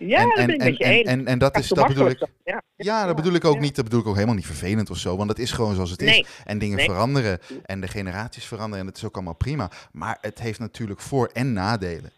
ja 0.08 0.20
en, 0.20 0.28
dat 0.28 0.38
en, 0.38 0.46
ben 0.46 0.54
ik 0.54 0.60
en, 0.60 0.66
met 0.68 0.76
je 0.78 0.84
en, 0.84 0.90
eens. 0.92 1.08
en, 1.08 1.26
en 1.26 1.38
dat, 1.38 1.58
is, 1.58 1.68
dat 1.68 1.86
bedoel 1.88 2.08
ik. 2.08 2.18
dan. 2.18 2.28
Ja. 2.44 2.62
Ja, 2.76 3.06
dat 3.06 3.16
bedoel 3.16 3.32
ik 3.34 3.44
ook 3.44 3.60
niet. 3.60 3.74
Dat 3.76 3.84
bedoel 3.84 4.00
ik 4.00 4.06
ook 4.06 4.14
helemaal 4.14 4.34
niet 4.34 4.46
vervelend 4.46 4.90
of 4.90 4.96
zo. 4.98 5.16
Want 5.16 5.28
dat 5.28 5.38
is 5.38 5.52
gewoon 5.52 5.74
zoals 5.74 5.90
het 5.90 6.02
is. 6.02 6.24
En 6.44 6.58
dingen 6.58 6.76
Nee. 6.76 6.84
veranderen. 6.84 7.38
En 7.64 7.80
de 7.80 7.88
generaties 7.88 8.44
veranderen. 8.44 8.80
En 8.80 8.86
het 8.86 8.96
is 8.96 9.04
ook 9.04 9.14
allemaal 9.14 9.34
prima. 9.34 9.70
Maar 9.92 10.18
het 10.20 10.38
heeft 10.40 10.58
natuurlijk 10.58 11.00
voor- 11.00 11.30
en 11.32 11.52
nadelen. 11.52 12.12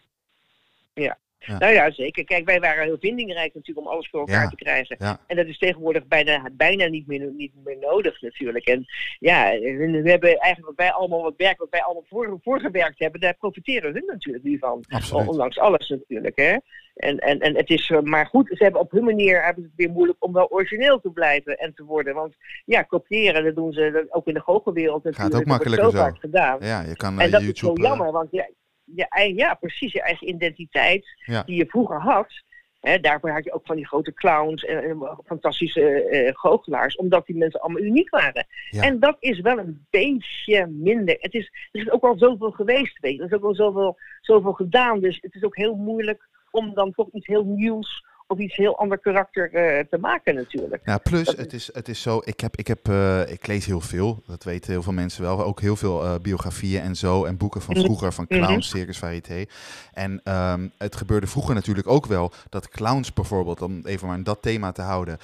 Ja. 0.95 1.19
Nou 1.47 1.73
ja, 1.73 1.91
zeker. 1.91 2.25
Kijk, 2.25 2.45
wij 2.45 2.61
waren 2.61 2.85
heel 2.85 2.97
vindingrijk 3.01 3.55
natuurlijk 3.55 3.87
om 3.87 3.93
alles 3.93 4.09
voor 4.09 4.21
elkaar 4.21 4.43
Ja. 4.43 4.49
te 4.49 4.57
krijgen. 4.57 4.97
Ja. 4.99 5.21
En 5.27 5.37
dat 5.37 5.47
is 5.47 5.59
tegenwoordig 5.59 6.07
bijna, 6.07 6.49
bijna 6.53 6.87
niet, 6.87 7.07
meer, 7.07 7.31
niet 7.37 7.53
meer 7.65 7.79
nodig 7.81 8.21
natuurlijk. 8.21 8.67
En 8.67 8.85
ja, 9.19 9.51
we 9.59 10.03
hebben 10.05 10.39
eigenlijk 10.39 10.67
wat 10.67 10.87
wij 10.87 10.93
allemaal, 10.93 11.23
wat 11.23 11.35
werk 11.37 11.59
wat 11.59 11.71
wij 11.71 11.83
allemaal 11.83 12.05
voor, 12.09 12.39
voorgewerkt 12.43 12.99
hebben, 12.99 13.21
daar 13.21 13.37
profiteren 13.37 13.93
hun 13.93 14.05
natuurlijk 14.07 14.45
nu 14.45 14.59
van. 14.59 14.85
Absoluut. 14.89 15.29
Ondanks 15.29 15.59
alles 15.59 15.89
natuurlijk, 15.89 16.37
hè. 16.39 16.57
En, 16.95 17.19
en, 17.19 17.39
en 17.39 17.57
het 17.57 17.71
is, 17.71 17.91
eh, 17.91 18.01
maar 18.01 18.27
goed, 18.27 18.49
ze 18.49 18.63
hebben 18.63 18.81
op 18.81 18.91
hun 18.91 19.05
manier 19.05 19.45
hebben 19.45 19.63
ze 19.63 19.69
het 19.69 19.79
weer 19.79 19.91
moeilijk 19.91 20.25
om 20.25 20.33
wel 20.33 20.51
origineel 20.51 21.01
te 21.01 21.11
blijven 21.11 21.57
en 21.59 21.75
te 21.75 21.85
worden. 21.85 22.15
Want 22.15 22.35
ja, 22.65 22.83
kopiëren, 22.83 23.45
dat 23.45 23.55
doen 23.55 23.73
ze 23.73 24.07
ook 24.11 24.27
in 24.27 24.35
de 24.35 24.41
goochelwereld 24.41 25.05
natuurlijk. 25.05 25.35
ook 25.35 25.41
Dat 25.41 25.49
wordt 25.49 25.65
makkelijker 25.65 25.99
zo. 25.99 26.05
vaak 26.05 26.21
gedaan. 26.21 26.57
Ja, 26.61 26.83
je 26.83 26.97
kan 26.97 27.21
En 27.21 27.27
eh, 27.27 27.33
dat 27.33 27.43
is 27.43 27.59
zo 27.59 27.73
eh, 27.73 27.83
jammer, 27.83 28.13
want 28.13 28.31
ja, 28.31 28.49
je, 28.95 29.33
ja, 29.35 29.55
precies, 29.55 29.93
je 29.93 30.03
eigen 30.03 30.29
identiteit 30.29 31.07
Ja. 31.25 31.43
die 31.43 31.57
je 31.57 31.67
vroeger 31.67 32.01
had. 32.01 32.43
Hè, 32.81 32.99
daarvoor 33.01 33.31
had 33.31 33.45
je 33.45 33.53
ook 33.53 33.67
van 33.67 33.77
die 33.77 33.87
grote 33.87 34.13
clowns 34.15 34.65
en, 34.65 34.83
en 34.83 35.19
fantastische 35.25 36.03
eh 36.03 36.35
goochelaars, 36.35 36.97
omdat 36.97 37.27
die 37.27 37.37
mensen 37.37 37.61
allemaal 37.61 37.83
uniek 37.83 38.11
waren. 38.11 38.47
Ja. 38.71 38.83
En 38.83 39.01
dat 39.01 39.17
is 39.21 39.41
wel 39.41 39.59
een 39.59 39.87
beetje 39.91 40.67
minder. 40.67 41.17
Het 41.21 41.35
is, 41.35 41.51
er 41.73 41.81
is 41.81 41.91
ook 41.91 42.03
wel 42.03 42.19
zoveel 42.19 42.51
geweest, 42.51 42.99
weet 42.99 43.13
je. 43.15 43.19
Er 43.19 43.27
is 43.27 43.33
ook 43.33 43.43
wel 43.43 43.55
zoveel, 43.55 43.99
zoveel 44.21 44.53
gedaan, 44.53 45.01
dus 45.01 45.19
het 45.21 45.35
is 45.35 45.43
ook 45.45 45.57
heel 45.57 45.75
moeilijk 45.75 46.29
om 46.51 46.75
dan 46.75 46.93
toch 46.93 47.09
iets 47.13 47.27
heel 47.27 47.45
nieuws 47.45 48.05
of 48.33 48.39
iets 48.39 48.57
heel 48.57 48.79
ander 48.79 48.99
karakter 48.99 49.55
eh, 49.55 49.85
te 49.91 49.99
maken 49.99 50.35
natuurlijk. 50.35 50.83
Ja, 50.85 50.99
plus 50.99 51.25
Dat 51.27 51.37
het 51.37 51.53
is, 51.53 51.71
het 51.73 51.89
is 51.89 52.03
zo, 52.03 52.21
ik, 52.25 52.41
heb, 52.41 52.57
ik, 52.57 52.67
heb, 52.67 52.89
eh, 52.89 53.31
ik 53.31 53.47
lees 53.47 53.67
heel 53.67 53.81
veel, 53.81 54.23
dat 54.27 54.45
weten 54.45 54.73
heel 54.73 54.83
veel 54.83 54.93
mensen 54.93 55.23
wel, 55.23 55.45
ook 55.45 55.61
heel 55.61 55.77
veel 55.77 56.05
eh, 56.05 56.15
biografieën 56.23 56.83
en 56.83 56.97
zo 56.97 57.25
en 57.25 57.37
boeken 57.37 57.63
van 57.63 57.75
Mhm. 57.75 57.85
vroeger, 57.85 58.13
van 58.13 58.27
clowns, 58.27 58.69
circus, 58.69 58.99
variété. 58.99 59.45
En 59.93 60.21
ehm, 60.25 60.69
het 60.79 60.97
gebeurde 60.97 61.27
vroeger 61.27 61.55
natuurlijk 61.55 61.89
ook 61.89 62.07
wel 62.07 62.33
dat 62.49 62.69
clowns 62.69 63.13
bijvoorbeeld, 63.13 63.63
om 63.63 63.81
even 63.85 64.07
maar 64.09 64.23
dat 64.23 64.43
thema 64.43 64.73
te 64.73 64.83
houden, 64.83 65.19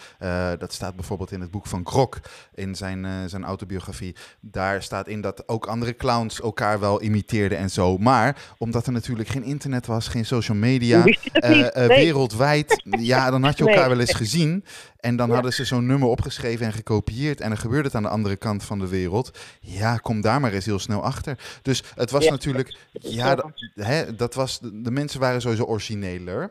dat 0.58 0.72
staat 0.72 0.96
bijvoorbeeld 0.96 1.32
in 1.32 1.40
het 1.40 1.50
boek 1.50 1.66
van 1.66 1.86
Grok, 1.86 2.20
in 2.54 2.74
zijn, 2.74 3.28
zijn 3.28 3.44
autobiografie, 3.44 4.16
daar 4.40 4.82
staat 4.82 5.08
in 5.08 5.20
dat 5.20 5.48
ook 5.48 5.66
andere 5.66 5.96
clowns 5.96 6.40
elkaar 6.40 6.80
wel 6.80 7.02
imiteerden 7.02 7.58
en 7.58 7.70
zo, 7.70 7.98
maar 7.98 8.36
omdat 8.58 8.86
er 8.86 8.92
natuurlijk 8.92 9.28
geen 9.28 9.42
internet 9.44 9.86
was, 9.86 10.08
geen 10.08 10.24
social 10.24 10.56
media, 10.56 11.04
Nee. 11.04 11.70
wereldwijd, 11.72 12.82
ja, 13.04 13.30
dan 13.30 13.42
had 13.42 13.58
je 13.58 13.64
elkaar 13.64 13.78
Nee. 13.80 13.88
wel 13.88 14.00
eens 14.00 14.14
gezien. 14.14 14.64
En 15.00 15.16
dan 15.16 15.28
Ja. 15.28 15.34
hadden 15.34 15.52
ze 15.52 15.64
zo'n 15.64 15.86
nummer 15.86 16.08
opgeschreven 16.08 16.66
en 16.66 16.72
gekopieerd. 16.72 17.40
En 17.40 17.48
dan 17.48 17.58
gebeurde 17.58 17.86
het 17.86 17.94
aan 17.96 18.02
de 18.02 18.08
andere 18.08 18.36
kant 18.36 18.64
van 18.64 18.78
de 18.78 18.88
wereld. 18.88 19.38
Ja, 19.60 19.96
kom 19.96 20.20
daar 20.20 20.40
maar 20.40 20.52
eens 20.52 20.64
heel 20.64 20.78
snel 20.78 21.02
achter. 21.02 21.58
Dus 21.62 21.82
het 21.94 22.10
was 22.10 22.24
Ja. 22.24 22.30
natuurlijk. 22.30 22.76
Ja, 22.92 23.34
dat, 23.34 23.50
hè, 23.74 24.14
dat 24.16 24.34
was. 24.34 24.58
De, 24.60 24.90
mensen 24.90 25.20
waren 25.20 25.40
sowieso 25.40 25.64
origineler. 25.64 26.50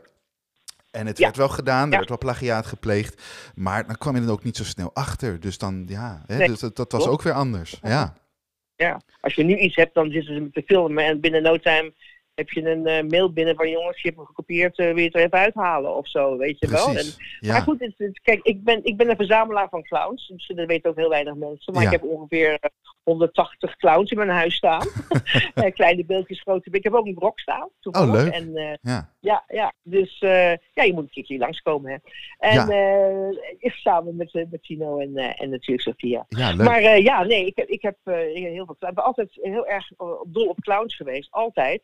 En 0.92 1.08
het 1.08 1.18
Ja. 1.18 1.24
werd 1.24 1.38
wel 1.38 1.50
gedaan, 1.50 1.92
er 1.92 1.98
werd 1.98 2.10
wel 2.10 2.18
plagiaat 2.18 2.66
gepleegd. 2.66 3.22
Maar 3.56 3.88
dan 3.88 3.98
kwam 3.98 4.16
je 4.16 4.22
er 4.22 4.32
ook 4.32 4.44
niet 4.44 4.58
zo 4.58 4.64
snel 4.64 4.92
achter. 4.94 5.40
Dus 5.40 5.58
dan, 5.58 5.84
ja, 5.88 6.24
hè, 6.28 6.38
Nee, 6.38 6.48
dus 6.48 6.60
dat, 6.60 6.76
dat 6.76 6.92
was 6.92 7.02
klopt. 7.02 7.18
ook 7.18 7.24
weer 7.24 7.34
anders. 7.34 7.78
Ja, 7.82 8.14
Ja, 8.76 9.02
als 9.22 9.34
je 9.34 9.44
nu 9.44 9.58
iets 9.58 9.76
hebt, 9.76 9.94
dan 9.94 10.12
zitten 10.12 10.36
ze 10.36 10.50
te 10.52 10.64
filmen 10.66 11.06
en 11.06 11.20
binnen 11.20 11.42
no 11.42 11.58
time 11.58 11.94
heb 12.38 12.50
je 12.50 12.70
een 12.70 12.88
eh, 12.88 13.04
mail 13.04 13.34
binnen 13.34 13.56
van 13.56 13.70
jongens, 13.70 13.96
je 14.02 14.08
hebt 14.08 14.18
hem 14.18 14.26
gekopieerd, 14.26 14.78
eh 14.78 14.86
wil 14.86 14.98
je 14.98 15.04
het 15.04 15.16
er 15.16 15.22
even 15.22 15.38
uithalen 15.38 15.96
of 15.96 16.08
zo, 16.10 16.38
weet 16.38 16.60
je 16.60 16.68
wel. 16.68 16.88
En. 16.88 17.06
Maar 17.48 17.62
goed, 17.62 17.80
het, 17.80 17.94
het- 17.98 18.20
kijk, 18.22 18.40
ik 18.44 18.64
ben, 18.64 18.80
ik 18.86 18.98
ben 18.98 19.10
een 19.10 19.16
verzamelaar 19.16 19.70
van 19.70 19.84
clowns, 19.84 20.28
dus 20.28 20.52
dat 20.56 20.66
weten 20.68 20.90
ook 20.90 20.96
heel 20.98 21.10
weinig 21.10 21.36
mensen. 21.36 21.74
Maar 21.74 21.82
Ja. 21.84 21.92
ik 21.92 22.00
heb 22.02 22.10
ongeveer 22.10 22.54
eh, 22.60 22.70
180 23.04 23.76
clowns 23.78 24.12
in 24.12 24.18
mijn 24.18 24.30
huis 24.30 24.56
staan. 24.56 24.88
Eh, 25.54 25.74
Kleine 25.74 26.06
beeldjes, 26.06 26.42
grote. 26.42 26.70
Ik 26.72 26.84
heb 26.84 26.94
ook 26.94 27.06
een 27.06 27.14
brok 27.14 27.40
staan. 27.40 27.70
toevallig. 27.80 28.16
Oh, 28.16 28.24
leuk. 28.24 28.34
En, 28.34 28.56
eh, 28.56 28.74
ja, 28.82 29.14
ja, 29.20 29.44
ja, 29.48 29.74
dus 29.84 30.20
eh, 30.20 30.50
ja, 30.74 30.84
je 30.84 30.94
moet 30.94 31.04
een 31.04 31.10
keertje 31.10 31.38
langskomen. 31.38 31.92
Hè. 31.92 31.98
En 32.50 32.70
eh, 32.70 33.38
ik 33.58 33.72
samen 33.74 34.16
met, 34.16 34.34
eh, 34.34 34.44
met 34.50 34.64
Tino 34.64 34.98
en, 35.00 35.18
eh, 35.18 35.42
en 35.42 35.50
natuurlijk 35.50 35.82
Sophia. 35.82 36.26
ja, 36.30 36.52
leuk. 36.54 36.68
Maar 36.68 36.82
eh, 36.82 37.04
ja, 37.04 37.24
nee, 37.24 37.46
ik 37.46 37.56
heb, 37.56 37.68
ik 37.68 37.82
heb 37.82 37.98
eh, 38.04 38.14
heel 38.16 38.66
veel 38.66 38.76
clowns. 38.80 38.90
Ik 38.90 38.96
ben 38.96 39.04
altijd 39.04 39.30
heel 39.42 39.68
erg 39.68 39.92
eh, 39.98 40.08
dol 40.28 40.48
op 40.48 40.60
clowns 40.62 40.96
geweest, 40.96 41.28
altijd. 41.32 41.82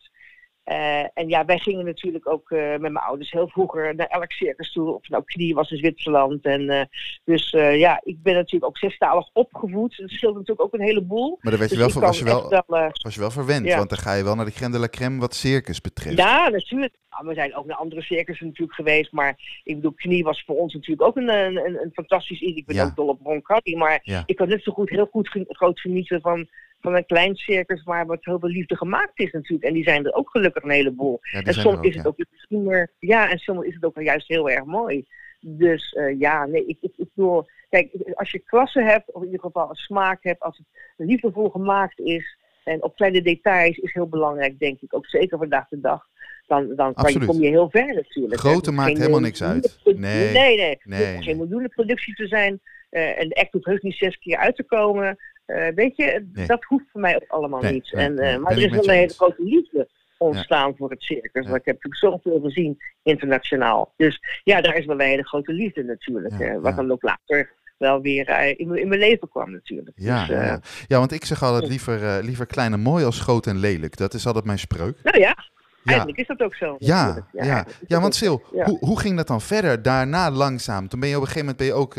Uh, 0.65 1.00
en 1.00 1.29
ja, 1.29 1.46
wij 1.46 1.58
gingen 1.58 1.86
natuurlijk 1.86 2.29
ook 2.29 2.50
uh, 2.50 2.70
met 2.70 2.82
mijn 2.82 2.98
ouders 2.98 3.32
heel 3.32 3.48
vroeger 3.48 3.96
naar 3.96 4.08
elk 4.08 4.32
circus 4.32 4.72
toe. 4.72 4.93
Of 4.93 5.10
nou 5.10 5.24
knie 5.24 5.53
was 5.53 5.72
in 5.72 5.77
Zwitserland. 5.77 6.46
En, 6.46 6.62
uh, 6.62 6.82
dus 7.24 7.50
ja, 7.51 8.01
ik 8.03 8.24
ben 8.24 8.34
natuurlijk 8.34 8.65
ook 8.65 8.77
zestalig 8.77 9.29
opgevoed. 9.34 9.98
Dat 9.98 10.10
scheelt 10.10 10.34
natuurlijk 10.34 10.62
ook 10.62 10.74
een 10.74 10.86
heleboel. 10.86 11.38
Maar 11.41 11.51
dan 11.51 11.60
werd 11.60 11.72
je 11.72 11.77
dus 11.77 11.93
wel, 11.93 12.03
was, 12.03 12.17
je 12.17 12.24
wel, 12.24 12.50
wel 12.50 12.91
was 13.03 13.13
je 13.13 13.20
wel 13.20 13.32
verwend. 13.32 13.65
Ja. 13.65 13.77
Want 13.77 13.89
dan 13.89 13.98
ga 13.98 14.13
je 14.13 14.24
wel 14.24 14.36
naar 14.36 14.46
de 14.46 14.51
crème 14.51 14.72
de 14.72 14.79
la 14.79 14.89
crème 14.89 15.20
wat 15.20 15.36
circus 15.36 15.82
betreft. 15.82 16.17
Ja, 16.17 16.50
natuurlijk. 16.50 16.96
Nou, 17.10 17.27
we 17.27 17.34
zijn 17.34 17.55
ook 17.55 17.65
naar 17.65 17.77
andere 17.77 18.01
circussen 18.01 18.46
natuurlijk 18.46 18.75
geweest. 18.75 19.12
Maar 19.12 19.62
ik 19.63 19.75
bedoel, 19.75 19.93
knie 19.93 20.24
was 20.24 20.43
voor 20.46 20.55
ons 20.55 20.74
natuurlijk 20.74 21.08
ook 21.08 21.15
een, 21.15 21.29
een, 21.29 21.58
een 21.58 21.91
fantastisch 21.93 22.41
iets. 22.41 22.58
Ik 22.58 22.65
ben 22.65 22.75
Ja. 22.75 22.86
ook 22.86 22.96
dol 22.96 23.08
op 23.08 23.20
Roncalli. 23.24 23.75
Maar 23.77 24.00
Ja. 24.03 24.24
ik 24.25 24.36
kan 24.36 24.48
net 24.48 24.63
zo 24.63 24.72
goed 24.72 24.89
heel 24.89 25.08
goed 25.12 25.46
groot 25.48 25.79
genieten 25.79 26.22
van, 26.22 26.48
van 26.83 26.95
een 26.95 27.05
klein 27.05 27.35
circus 27.35 27.83
waar 27.83 28.05
wat 28.05 28.25
heel 28.25 28.39
veel 28.39 28.49
liefde 28.49 28.75
gemaakt 28.77 29.19
is 29.19 29.31
natuurlijk. 29.31 29.63
En 29.63 29.73
die 29.73 29.83
zijn 29.83 30.05
er 30.05 30.13
ook 30.13 30.29
gelukkig 30.29 30.63
een 30.63 30.69
heleboel. 30.69 31.19
Ja, 31.21 31.41
En 31.41 31.53
soms 31.53 31.77
ook, 31.77 31.85
is 31.85 31.95
het 31.95 32.07
ook 32.07 32.17
misschien 32.31 32.63
maar, 32.63 32.91
ja, 32.99 33.29
en 33.29 33.37
soms 33.37 33.65
is 33.65 33.73
het 33.73 33.85
ook 33.85 33.95
wel 33.95 34.03
juist 34.03 34.27
heel 34.27 34.49
erg 34.49 34.65
mooi. 34.65 35.05
Dus 35.39 35.93
eh, 35.93 36.19
ja, 36.19 36.45
nee, 36.45 36.65
ik, 36.65 36.77
ik, 36.81 36.93
ik 36.97 37.07
bedoel, 37.13 37.45
kijk, 37.69 37.91
als 38.13 38.31
je 38.31 38.39
klasse 38.39 38.81
hebt, 38.81 39.11
of 39.11 39.21
in 39.21 39.27
ieder 39.27 39.45
geval 39.45 39.69
een 39.69 39.75
smaak 39.75 40.23
hebt, 40.23 40.41
als 40.41 40.57
het 40.57 41.07
liefdevol 41.07 41.49
gemaakt 41.49 41.99
is, 41.99 42.37
en 42.63 42.83
op 42.83 42.95
kleine 42.95 43.21
details 43.21 43.77
is 43.77 43.93
heel 43.93 44.07
belangrijk, 44.07 44.59
denk 44.59 44.81
ik, 44.81 44.95
ook 44.95 45.07
zeker 45.07 45.37
vandaag 45.37 45.67
de 45.67 45.79
dag, 45.79 46.07
dan, 46.47 46.75
dan 46.75 46.93
kan 46.93 47.13
je, 47.13 47.25
kom 47.25 47.41
je 47.41 47.49
heel 47.49 47.69
ver 47.69 47.93
natuurlijk. 47.93 48.41
Hoeft 48.41 48.71
maakt 48.71 48.87
geen 48.87 48.97
helemaal 48.97 49.19
niks 49.19 49.43
uit. 49.43 49.79
Nee. 49.83 50.31
nee, 50.31 50.57
nee. 50.57 50.77
Het 50.79 51.11
hoeft 51.13 51.23
geen 51.23 51.37
miljoenen 51.37 51.69
productie 51.69 52.15
te 52.15 52.27
zijn. 52.27 52.59
eh, 52.89 53.19
en 53.19 53.29
de 53.29 53.35
act 53.35 53.51
hoeft 53.51 53.65
heus 53.65 53.81
niet 53.81 53.95
zes 53.95 54.17
keer 54.19 54.37
uit 54.37 54.55
te 54.55 54.63
komen. 54.63 55.17
Eh, 55.53 55.75
weet 55.75 55.95
je, 55.95 56.25
Nee. 56.33 56.48
dat 56.48 56.63
hoeft 56.63 56.86
voor 56.91 57.01
mij 57.01 57.15
ook 57.15 57.24
allemaal 57.27 57.62
Nee, 57.62 57.74
niet. 57.74 57.91
nee, 57.91 58.05
en, 58.05 58.19
eh, 58.19 58.38
maar 58.38 58.51
er 58.51 58.57
is 58.63 58.69
wel 58.72 58.83
een 58.83 58.89
hele 58.95 59.13
grote 59.13 59.43
liefde 59.43 59.88
ontstaan 60.17 60.75
voor 60.77 60.89
het 60.89 61.01
circus. 61.01 61.45
Want 61.48 61.55
ik 61.60 61.65
heb 61.65 61.83
natuurlijk 61.83 62.22
zoveel 62.24 62.39
gezien 62.43 62.77
internationaal. 63.03 63.93
Dus 63.98 64.19
ja, 64.43 64.62
daar 64.62 64.75
is 64.77 64.86
wel 64.86 65.00
een 65.00 65.07
hele 65.07 65.27
grote 65.27 65.53
liefde 65.53 65.83
natuurlijk. 65.83 66.33
Ja, 66.39 66.45
eh, 66.48 66.60
wat 66.62 66.75
dan 66.75 66.91
ook 66.91 67.01
later 67.01 67.51
wel 67.77 68.01
weer 68.01 68.29
in, 68.60 68.67
mijn- 68.67 68.81
in 68.81 68.88
mijn 68.88 69.00
leven 69.00 69.29
kwam 69.29 69.51
natuurlijk. 69.51 69.91
Ja, 69.95 70.19
Dus, 70.19 70.27
ja, 70.36 70.43
ja. 70.45 70.60
ja, 70.88 70.98
want 70.98 71.12
ik 71.12 71.25
zeg 71.25 71.43
altijd 71.43 71.67
liever, 71.69 72.24
liever 72.24 72.45
klein 72.45 72.74
en 72.74 72.79
mooi 72.79 73.05
als 73.05 73.19
groot 73.19 73.48
en 73.48 73.57
lelijk. 73.57 73.98
Dat 73.98 74.13
is 74.13 74.25
altijd 74.25 74.45
mijn 74.45 74.60
spreuk. 74.60 74.98
Nou 75.03 75.19
ja, 75.19 75.36
Ja, 75.83 75.89
eigenlijk 75.91 76.19
is 76.19 76.27
dat 76.27 76.41
ook 76.41 76.55
zo. 76.55 76.75
ja, 76.79 77.27
ja. 77.31 77.65
ja 77.88 78.00
want. 78.01 78.15
Sil, 78.19 78.38
hoe, 78.51 78.77
hoe 78.79 79.00
ging 79.00 79.17
dat 79.17 79.27
dan 79.27 79.41
verder 79.41 79.81
daarna 79.81 80.31
langzaam? 80.31 80.88
Toen 80.88 81.00
ben 81.00 81.10
je 81.10 81.15
op 81.15 81.22
een 81.22 81.27
gegeven 81.27 81.48
moment 81.48 81.57
ben 81.57 81.77
je 81.77 81.81
ook, 81.83 81.93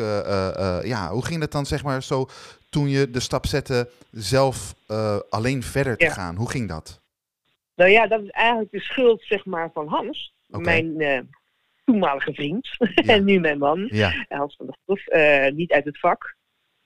ja, 0.87 1.11
hoe 1.11 1.25
ging 1.25 1.41
dat 1.41 1.53
dan 1.53 1.67
zeg 1.67 1.85
maar 1.85 2.03
zo 2.03 2.27
toen 2.75 2.89
je 2.89 3.11
de 3.11 3.21
stap 3.21 3.47
zette 3.47 3.91
zelf 4.11 4.75
eh, 4.87 5.19
alleen 5.31 5.63
verder 5.63 5.97
te 5.97 6.05
Ja. 6.05 6.11
gaan? 6.13 6.37
Hoe 6.37 6.51
ging 6.51 6.69
dat? 6.69 7.03
Nou 7.75 7.91
ja, 7.91 8.07
dat 8.07 8.23
is 8.23 8.31
eigenlijk 8.31 8.71
de 8.71 8.81
schuld 8.81 9.23
zeg 9.23 9.45
maar 9.45 9.71
van 9.73 9.89
Hans, 9.89 10.35
mijn 10.47 11.01
eh, 11.01 11.21
toenmalige 11.85 12.33
vriend. 12.35 12.69
Ja. 12.79 13.15
en 13.15 13.25
nu 13.25 13.41
mijn 13.41 13.59
man, 13.59 13.89
Ja, 13.93 14.25
Hans 14.29 14.57
van 14.57 14.67
der 14.67 14.77
Groef, 14.85 15.07
eh, 15.07 15.53
niet 15.53 15.73
uit 15.73 15.85
het 15.85 15.99
vak. 15.99 16.37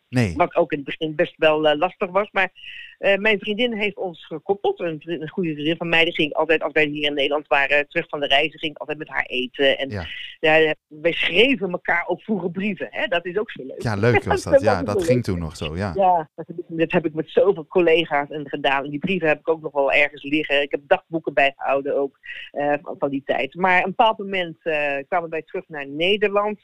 nee. 0.09 0.35
Wat 0.37 0.55
ook 0.55 0.73
in 0.73 0.79
het 0.79 0.87
begin 0.87 1.15
best 1.15 1.35
wel 1.37 1.77
lastig 1.77 2.11
was. 2.11 2.29
Maar 2.31 2.51
eh, 2.99 3.17
mijn 3.17 3.39
vriendin 3.39 3.73
heeft 3.73 3.97
ons 3.97 4.27
gekoppeld. 4.27 4.81
Een, 4.81 5.03
een 5.05 5.29
goede 5.29 5.53
vriendin 5.53 5.77
van 5.77 5.89
mij. 5.89 6.05
Die 6.05 6.15
ging 6.15 6.35
altijd, 6.35 6.63
als 6.63 6.73
wij 6.73 6.85
hier 6.85 7.07
in 7.07 7.15
Nederland 7.15 7.47
waren, 7.47 7.89
terug 7.89 8.09
van 8.09 8.21
de 8.21 8.27
reizen, 8.27 8.59
ging 8.59 8.73
ik 8.73 8.79
altijd 8.79 8.99
met 8.99 9.09
haar 9.09 9.27
eten. 9.27 9.79
En 9.79 9.91
Ja. 9.91 10.05
ja, 10.41 10.75
wij 10.87 11.13
schreven 11.13 11.71
elkaar 11.71 12.05
ook 12.07 12.23
vroeger 12.23 12.51
brieven. 12.51 12.87
Hè? 12.91 13.07
Dat 13.07 13.27
is 13.27 13.39
ook 13.39 13.51
zo 13.51 13.63
leuk. 13.65 13.83
Ja, 13.83 13.95
leuk 13.95 14.25
was 14.25 14.43
dat. 14.51 14.61
Ja, 14.61 14.83
dat 14.83 15.05
ging 15.05 15.25
toen 15.25 15.39
nog 15.39 15.57
zo, 15.57 15.77
ja. 15.77 15.93
Ja, 15.95 16.31
dat 16.35 16.47
heb, 16.47 16.59
ik, 16.59 16.65
dat 16.69 16.93
heb 16.93 17.07
ik 17.07 17.15
met 17.15 17.31
zoveel 17.31 17.67
collega's 17.67 18.29
en 18.29 18.49
gedaan. 18.49 18.85
En 18.85 18.91
die 18.91 18.99
brieven 18.99 19.29
heb 19.29 19.39
ik 19.39 19.49
ook 19.49 19.63
nog 19.63 19.73
wel 19.73 19.93
ergens 19.93 20.23
liggen. 20.23 20.63
Ik 20.63 20.71
heb 20.71 20.81
dagboeken 20.87 21.35
bijgehouden 21.35 21.97
ook 21.97 22.19
eh, 22.51 22.75
van, 22.83 23.11
die 23.11 23.23
tijd. 23.25 23.55
Maar 23.55 23.79
op 23.79 23.85
een 23.85 23.91
bepaald 23.91 24.19
moment 24.19 24.57
eh, 24.63 24.97
kwamen 25.09 25.31
wij 25.31 25.43
terug 25.43 25.65
naar 25.69 25.89
Nederland. 25.89 26.61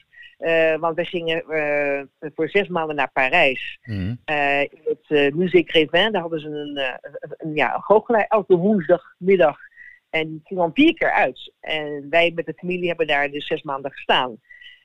want 0.79 0.95
wij 0.95 1.05
gingen 1.05 1.43
voor 2.35 2.49
zes 2.49 2.67
maanden 2.67 2.95
naar 2.95 3.11
Parijs. 3.11 3.79
Eh, 4.25 4.61
in 4.61 4.79
het 4.83 5.05
eh 5.07 5.33
Musée 5.33 5.63
Grévin, 5.65 6.11
daar 6.11 6.21
hadden 6.29 6.39
ze 6.39 6.59
een, 6.59 6.77
een, 6.77 7.35
een, 7.37 7.55
ja, 7.55 7.79
goochelaar 7.79 8.25
elke 8.27 8.55
woensdagmiddag. 8.55 9.57
En 10.09 10.29
die 10.29 10.41
ging 10.43 10.59
dan 10.59 10.73
vier 10.73 10.93
keer 10.93 11.11
uit. 11.11 11.53
En 11.59 12.09
wij 12.09 12.31
met 12.35 12.45
de 12.45 12.53
familie 12.53 12.87
hebben 12.87 13.07
daar 13.07 13.29
dus 13.29 13.47
zes 13.47 13.63
maanden 13.63 13.91
gestaan. 13.91 14.39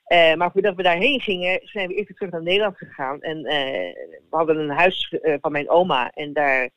Eh, 0.04 0.34
maar 0.34 0.52
voordat 0.52 0.74
we 0.74 0.82
daarheen 0.82 1.20
gingen, 1.20 1.60
zijn 1.62 1.88
we 1.88 1.94
eerst 1.94 2.16
terug 2.16 2.32
naar 2.32 2.42
Nederland 2.42 2.76
gegaan. 2.76 3.20
En 3.20 3.44
eh, 3.44 3.94
we 4.30 4.36
hadden 4.36 4.58
een 4.58 4.70
huis 4.70 5.14
van 5.40 5.52
mijn 5.52 5.68
oma. 5.68 6.10
En 6.10 6.32
daar, 6.32 6.70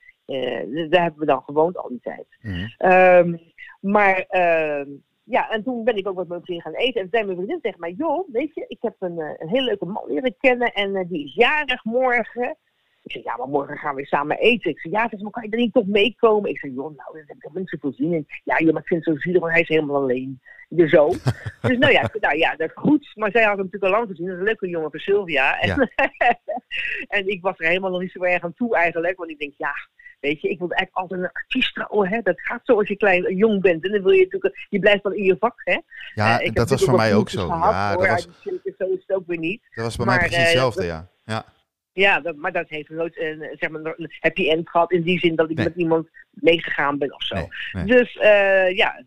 daar 0.89 1.01
hebben 1.01 1.19
we 1.19 1.25
dan 1.25 1.43
gewoond 1.43 1.77
al 1.77 1.89
die 1.89 1.99
tijd. 2.01 2.25
Mhm. 2.41 2.67
Ehm, 2.77 3.37
maar 3.79 4.25
ehm, 4.27 4.89
ja, 5.23 5.49
en 5.49 5.63
toen 5.63 5.83
ben 5.83 5.97
ik 5.97 6.07
ook 6.07 6.27
met 6.27 6.27
mijn 6.27 6.61
gaan 6.61 6.73
eten. 6.73 7.01
En 7.01 7.09
toen 7.09 7.19
zei 7.19 7.23
mijn 7.23 7.37
vriendin 7.37 7.61
tegen 7.61 7.79
mij, 7.79 7.93
joh, 7.97 8.27
weet 8.31 8.53
je, 8.53 8.65
ik 8.67 8.81
heb 8.81 8.95
een, 8.99 9.19
een 9.19 9.49
hele 9.49 9.65
leuke 9.65 9.85
man 9.85 10.03
leren 10.07 10.35
kennen 10.39 10.73
en 10.73 11.07
die 11.07 11.25
is 11.25 11.33
jarig 11.33 11.83
morgen. 11.83 12.57
Ik 13.03 13.11
zei, 13.11 13.23
ja, 13.23 13.37
maar 13.37 13.47
morgen 13.47 13.77
gaan 13.77 13.95
we 13.95 14.05
samen 14.05 14.37
eten. 14.37 14.71
Ik 14.71 14.79
zei, 14.79 14.93
ja, 14.93 15.01
ze 15.03 15.07
zei, 15.09 15.21
maar 15.23 15.31
kan 15.31 15.43
je 15.43 15.49
er 15.49 15.57
niet 15.57 15.73
toch 15.73 15.85
meekomen? 15.85 16.49
Ik 16.49 16.59
zei, 16.59 16.71
joh, 16.73 16.83
nou, 16.95 17.13
daar 17.13 17.23
heb 17.27 17.35
ik 17.35 17.41
helemaal 17.41 17.59
niet 17.61 17.69
zoveel 17.69 17.93
zin 17.93 18.13
in. 18.13 18.27
Ja, 18.43 18.59
joh, 18.59 18.73
maar 18.73 18.81
ik 18.81 18.87
vind 18.87 19.05
het 19.05 19.13
zo 19.15 19.19
zielig, 19.21 19.41
want 19.41 19.53
hij 19.53 19.61
is 19.61 19.67
helemaal 19.67 19.95
alleen. 20.01 20.41
Dus 20.69 20.89
zo. 20.91 21.07
dus 21.67 21.77
nou 21.77 21.91
ja, 21.91 22.09
nou 22.19 22.37
ja, 22.37 22.55
dat 22.55 22.67
is 22.69 22.75
goed. 22.75 23.11
Maar 23.15 23.31
zij 23.31 23.43
had 23.43 23.57
hem 23.57 23.65
natuurlijk 23.65 23.93
al 23.93 23.99
lang 23.99 24.09
gezien. 24.09 24.25
Dat 24.25 24.33
is 24.33 24.39
een 24.39 24.45
leuke 24.47 24.67
jongen 24.69 24.91
van 24.91 24.99
Sylvia. 24.99 25.59
En, 25.59 25.91
en 27.17 27.27
ik 27.27 27.41
was 27.41 27.53
er 27.57 27.67
helemaal 27.67 27.91
nog 27.91 28.01
niet 28.01 28.11
zo 28.11 28.23
erg 28.23 28.43
aan 28.43 28.53
toe 28.53 28.75
eigenlijk. 28.75 29.17
Want 29.17 29.29
ik 29.29 29.39
denk, 29.39 29.53
ja, 29.57 29.73
Weet 30.19 30.41
je, 30.41 30.49
ik 30.49 30.59
wilde 30.59 30.75
eigenlijk 30.75 31.03
altijd 31.11 31.21
een 31.21 31.31
artiest 31.41 31.73
trouwen. 31.73 32.09
Hè? 32.09 32.21
Dat 32.21 32.41
gaat 32.41 32.61
zo 32.63 32.77
als 32.77 32.87
je 32.87 32.95
klein 32.95 33.35
jong 33.35 33.61
bent. 33.61 33.83
En 33.85 33.91
dan 33.91 34.01
wil 34.03 34.11
je 34.11 34.23
natuurlijk, 34.23 34.65
je 34.69 34.79
blijft 34.79 35.03
dan 35.03 35.13
in 35.15 35.23
je 35.23 35.35
vak. 35.39 35.61
Hè? 35.63 35.77
Ja, 36.13 36.39
Eh, 36.39 36.53
dat 36.53 36.69
was 36.69 36.83
voor 36.83 36.95
mij 36.95 37.15
ook 37.15 37.29
zo. 37.29 37.45
Gehad, 37.45 37.71
Ja, 37.71 37.93
hoor. 37.95 38.07
dat 38.07 38.25
was, 38.25 38.41
Zo 38.77 38.85
is 38.85 39.03
het 39.07 39.17
ook 39.17 39.27
weer 39.27 39.37
niet. 39.37 39.61
dat 39.75 39.83
was 39.85 39.95
bij 39.95 40.05
Maar, 40.05 40.15
mij 40.15 40.23
precies 40.27 40.43
eh, 40.43 40.49
hetzelfde, 40.51 40.79
dat- 40.81 40.89
ja. 40.89 41.07
Ja, 41.25 41.45
Ja, 41.93 42.19
dat, 42.19 42.35
maar 42.35 42.51
dat 42.51 42.69
heeft 42.69 42.89
nooit 42.89 43.19
een, 43.19 43.55
zeg 43.59 43.69
maar, 43.69 43.93
een 43.97 44.11
happy 44.19 44.49
end 44.49 44.69
gehad. 44.69 44.91
In 44.91 45.01
die 45.01 45.19
zin 45.19 45.35
dat 45.35 45.49
ik 45.49 45.55
Nee. 45.57 45.65
met 45.65 45.75
iemand 45.75 46.07
meegegaan 46.29 46.97
ben 46.97 47.13
of 47.13 47.23
zo. 47.23 47.35
nee, 47.35 47.47
nee. 47.71 47.85
Dus 47.85 48.17
eh, 48.17 48.75
ja, 48.75 49.03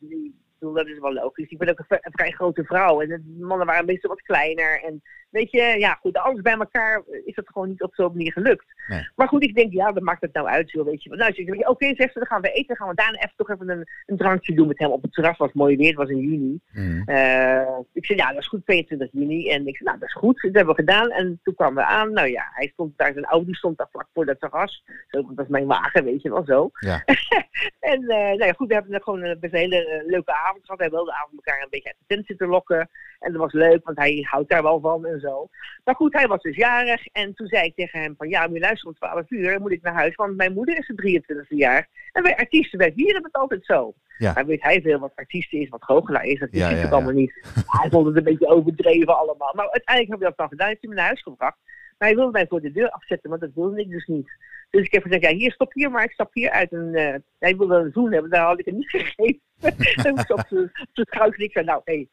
bedoel, 0.58 0.74
dat 0.74 0.86
is 0.86 0.98
wel 0.98 1.12
logisch. 1.12 1.48
Ik 1.48 1.58
ben 1.58 1.68
ook 1.68 1.78
een, 1.78 1.98
een 2.00 2.12
vrij 2.12 2.30
grote 2.30 2.64
vrouw. 2.64 3.00
En 3.00 3.08
de 3.08 3.36
mannen 3.38 3.66
waren 3.66 3.84
meestal 3.84 4.10
wat 4.10 4.22
kleiner. 4.22 4.82
En 4.82 5.02
weet 5.30 5.50
je, 5.50 5.74
ja 5.78 5.98
goed, 6.00 6.18
alles 6.18 6.40
bij 6.40 6.52
elkaar 6.52 7.02
is 7.24 7.34
dat 7.34 7.48
gewoon 7.48 7.68
niet 7.68 7.82
op 7.82 7.94
zo'n 7.94 8.12
manier 8.12 8.32
gelukt. 8.32 8.64
Nee. 8.88 9.08
Maar 9.14 9.28
goed, 9.28 9.42
ik 9.42 9.54
denk, 9.54 9.72
ja, 9.72 9.92
dat 9.92 10.02
maakt 10.02 10.20
het 10.20 10.32
nou 10.32 10.46
uit, 10.46 10.70
joh, 10.70 10.84
weet 10.84 11.02
je. 11.02 11.16
Nou, 11.16 11.32
dus 11.32 11.66
oké, 11.66 11.94
zegt 11.94 12.12
ze, 12.12 12.18
dan 12.18 12.26
gaan 12.26 12.40
we 12.40 12.50
eten. 12.50 12.66
Dan 12.66 12.76
gaan 12.76 12.88
we 12.88 12.94
daarna 12.94 13.18
even 13.18 13.36
toch 13.36 13.50
even 13.50 13.68
een, 13.68 13.88
een 14.06 14.16
drankje 14.16 14.54
doen 14.54 14.66
met 14.66 14.78
hem 14.78 14.90
op 14.90 15.02
het 15.02 15.12
terras. 15.12 15.36
Was 15.36 15.52
mooi 15.52 15.76
weer, 15.76 15.88
het 15.88 15.96
was 15.96 16.08
in 16.08 16.18
juni. 16.20 16.60
Mhm. 16.72 17.08
Eh, 17.08 17.78
ik 17.92 18.06
zei, 18.06 18.18
ja, 18.18 18.28
dat 18.28 18.40
is 18.40 18.48
goed, 18.48 18.64
22 18.64 19.08
juni. 19.12 19.50
En 19.50 19.66
ik 19.66 19.76
zei, 19.76 19.88
nou, 19.88 19.98
dat 19.98 20.08
is 20.08 20.14
goed, 20.14 20.42
dat 20.42 20.54
hebben 20.54 20.74
we 20.74 20.80
gedaan. 20.80 21.10
En 21.10 21.40
toen 21.42 21.54
kwamen 21.54 21.84
we 21.84 21.88
aan. 21.88 22.12
Nou 22.12 22.28
ja, 22.28 22.50
hij 22.52 22.68
stond 22.72 22.98
daar, 22.98 23.12
zijn 23.12 23.24
Audi 23.24 23.54
stond 23.54 23.78
daar 23.78 23.88
vlak 23.90 24.08
voor 24.14 24.26
dat 24.26 24.40
terras. 24.40 24.84
Zo, 25.08 25.22
dat 25.22 25.36
was 25.36 25.48
mijn 25.48 25.66
wagen, 25.66 26.04
weet 26.04 26.22
je 26.22 26.30
wel, 26.30 26.44
zo. 26.44 26.70
Ja. 26.78 27.02
en 27.92 28.00
eh, 28.00 28.16
nou 28.16 28.44
ja, 28.44 28.52
goed, 28.52 28.68
we 28.68 28.74
hebben 28.74 28.94
er 28.94 29.02
gewoon 29.02 29.22
een 29.22 29.38
best 29.40 29.52
een 29.52 29.58
hele 29.58 29.86
eh, 29.86 30.06
leuke 30.06 30.32
avond 30.32 30.45
gehad. 30.54 30.78
Hij 30.78 30.90
wilde 30.90 31.10
de 31.10 31.16
avond 31.16 31.32
elkaar 31.36 31.62
een 31.62 31.70
beetje 31.70 31.88
uit 31.88 31.98
de 31.98 32.14
tent 32.14 32.26
zitten 32.26 32.48
lokken. 32.48 32.88
En 33.18 33.32
dat 33.32 33.40
was 33.40 33.52
leuk, 33.52 33.84
want 33.84 33.98
hij 33.98 34.26
houdt 34.30 34.48
daar 34.48 34.62
wel 34.62 34.80
van 34.80 35.06
en 35.06 35.20
zo. 35.20 35.48
Maar 35.84 35.94
goed, 35.94 36.12
hij 36.12 36.26
was 36.26 36.42
dus 36.42 36.56
jarig. 36.56 37.06
En 37.06 37.34
toen 37.34 37.46
zei 37.46 37.64
ik 37.64 37.74
tegen 37.74 38.00
hem 38.00 38.14
van, 38.18 38.28
ja, 38.28 38.46
moet 38.46 38.54
je 38.54 38.60
luisteren, 38.60 38.92
om 39.00 39.08
12 39.08 39.30
uur 39.30 39.60
moet 39.60 39.72
ik 39.72 39.82
naar 39.82 39.94
huis. 39.94 40.14
Want 40.14 40.36
mijn 40.36 40.52
moeder 40.52 40.78
is 40.78 40.86
de 40.86 41.22
23e 41.22 41.56
jaar. 41.56 41.88
En 42.12 42.22
wij 42.22 42.36
artiesten, 42.36 42.78
wij 42.78 42.92
vieren 42.92 43.22
het 43.22 43.32
altijd 43.32 43.64
zo. 43.64 43.94
Ja. 44.18 44.32
Maar 44.32 44.46
weet 44.46 44.62
hij 44.62 44.80
veel 44.80 44.98
wat 44.98 45.12
artiesten 45.14 45.60
is, 45.60 45.68
wat 45.68 45.84
goochelaar 45.84 46.24
is. 46.24 46.38
Dat 46.38 46.48
ik 46.48 46.54
ja, 46.54 46.88
allemaal 46.88 47.12
niet. 47.12 47.32
Hij 47.80 47.90
vond 47.90 48.06
het 48.06 48.16
een 48.16 48.24
beetje 48.24 48.46
overdreven 48.46 49.18
allemaal. 49.18 49.52
Maar 49.54 49.70
uiteindelijk 49.70 50.08
hebben 50.08 50.18
we 50.18 50.24
dat 50.24 50.36
dan 50.36 50.48
gedaan. 50.48 50.68
Heeft 50.68 50.80
hij 50.80 50.90
me 50.90 50.96
naar 50.96 51.06
huis 51.06 51.22
gebracht. 51.22 51.58
Maar 51.98 52.08
hij 52.08 52.16
wilde 52.16 52.32
mij 52.32 52.46
voor 52.46 52.60
de 52.60 52.72
deur 52.72 52.90
afzetten, 52.90 53.30
want 53.30 53.40
dat 53.40 53.50
wilde 53.54 53.80
ik 53.80 53.90
dus 53.90 54.06
niet. 54.06 54.30
Dus 54.70 54.84
ik 54.84 54.92
heb 54.92 55.02
gezegd, 55.02 55.22
ja, 55.22 55.30
hier 55.32 55.52
stop 55.52 55.72
hier, 55.72 55.90
maar 55.90 56.04
ik 56.04 56.12
stap 56.12 56.30
hier 56.34 56.50
uit. 56.50 56.72
En 56.72 56.94
eh, 56.94 57.14
hij 57.38 57.56
wilde 57.56 57.74
een 57.76 57.92
zoen 57.92 58.12
hebben, 58.12 58.30
daar 58.30 58.46
had 58.46 58.58
ik 58.58 58.64
hem 58.64 58.74
niet 58.76 58.90
gegeven. 58.96 59.40
en 60.06 60.16
ik 60.18 60.30
op 60.30 60.44
zijn 60.46 60.70
schouder. 60.92 61.40
Ik 61.40 61.52
zei, 61.52 61.64
nou, 61.64 61.80
hé, 61.84 62.06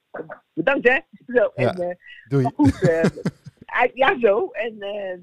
bedankt 0.54 0.88
hè. 0.88 0.98
Zo, 1.34 1.52
Ja. 1.56 1.74
en, 1.74 1.90
eh, 1.90 1.96
Doei. 2.28 2.44
maar 2.44 2.52
goed, 2.56 2.82
eh, 2.90 3.90
ja, 4.04 4.20
zo. 4.20 4.50
En 4.52 4.78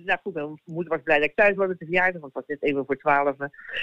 nou 0.04 0.18
goed, 0.22 0.34
mijn 0.34 0.60
moeder 0.64 0.92
was 0.92 1.02
blij 1.02 1.18
dat 1.18 1.28
ik 1.28 1.34
thuis 1.34 1.56
was 1.56 1.68
met 1.68 1.78
de 1.78 1.84
verjaardag, 1.84 2.20
want 2.20 2.34
het 2.34 2.46
was 2.46 2.58
net 2.58 2.70
even 2.70 2.86
voor 2.86 2.96
twaalf. 2.96 3.36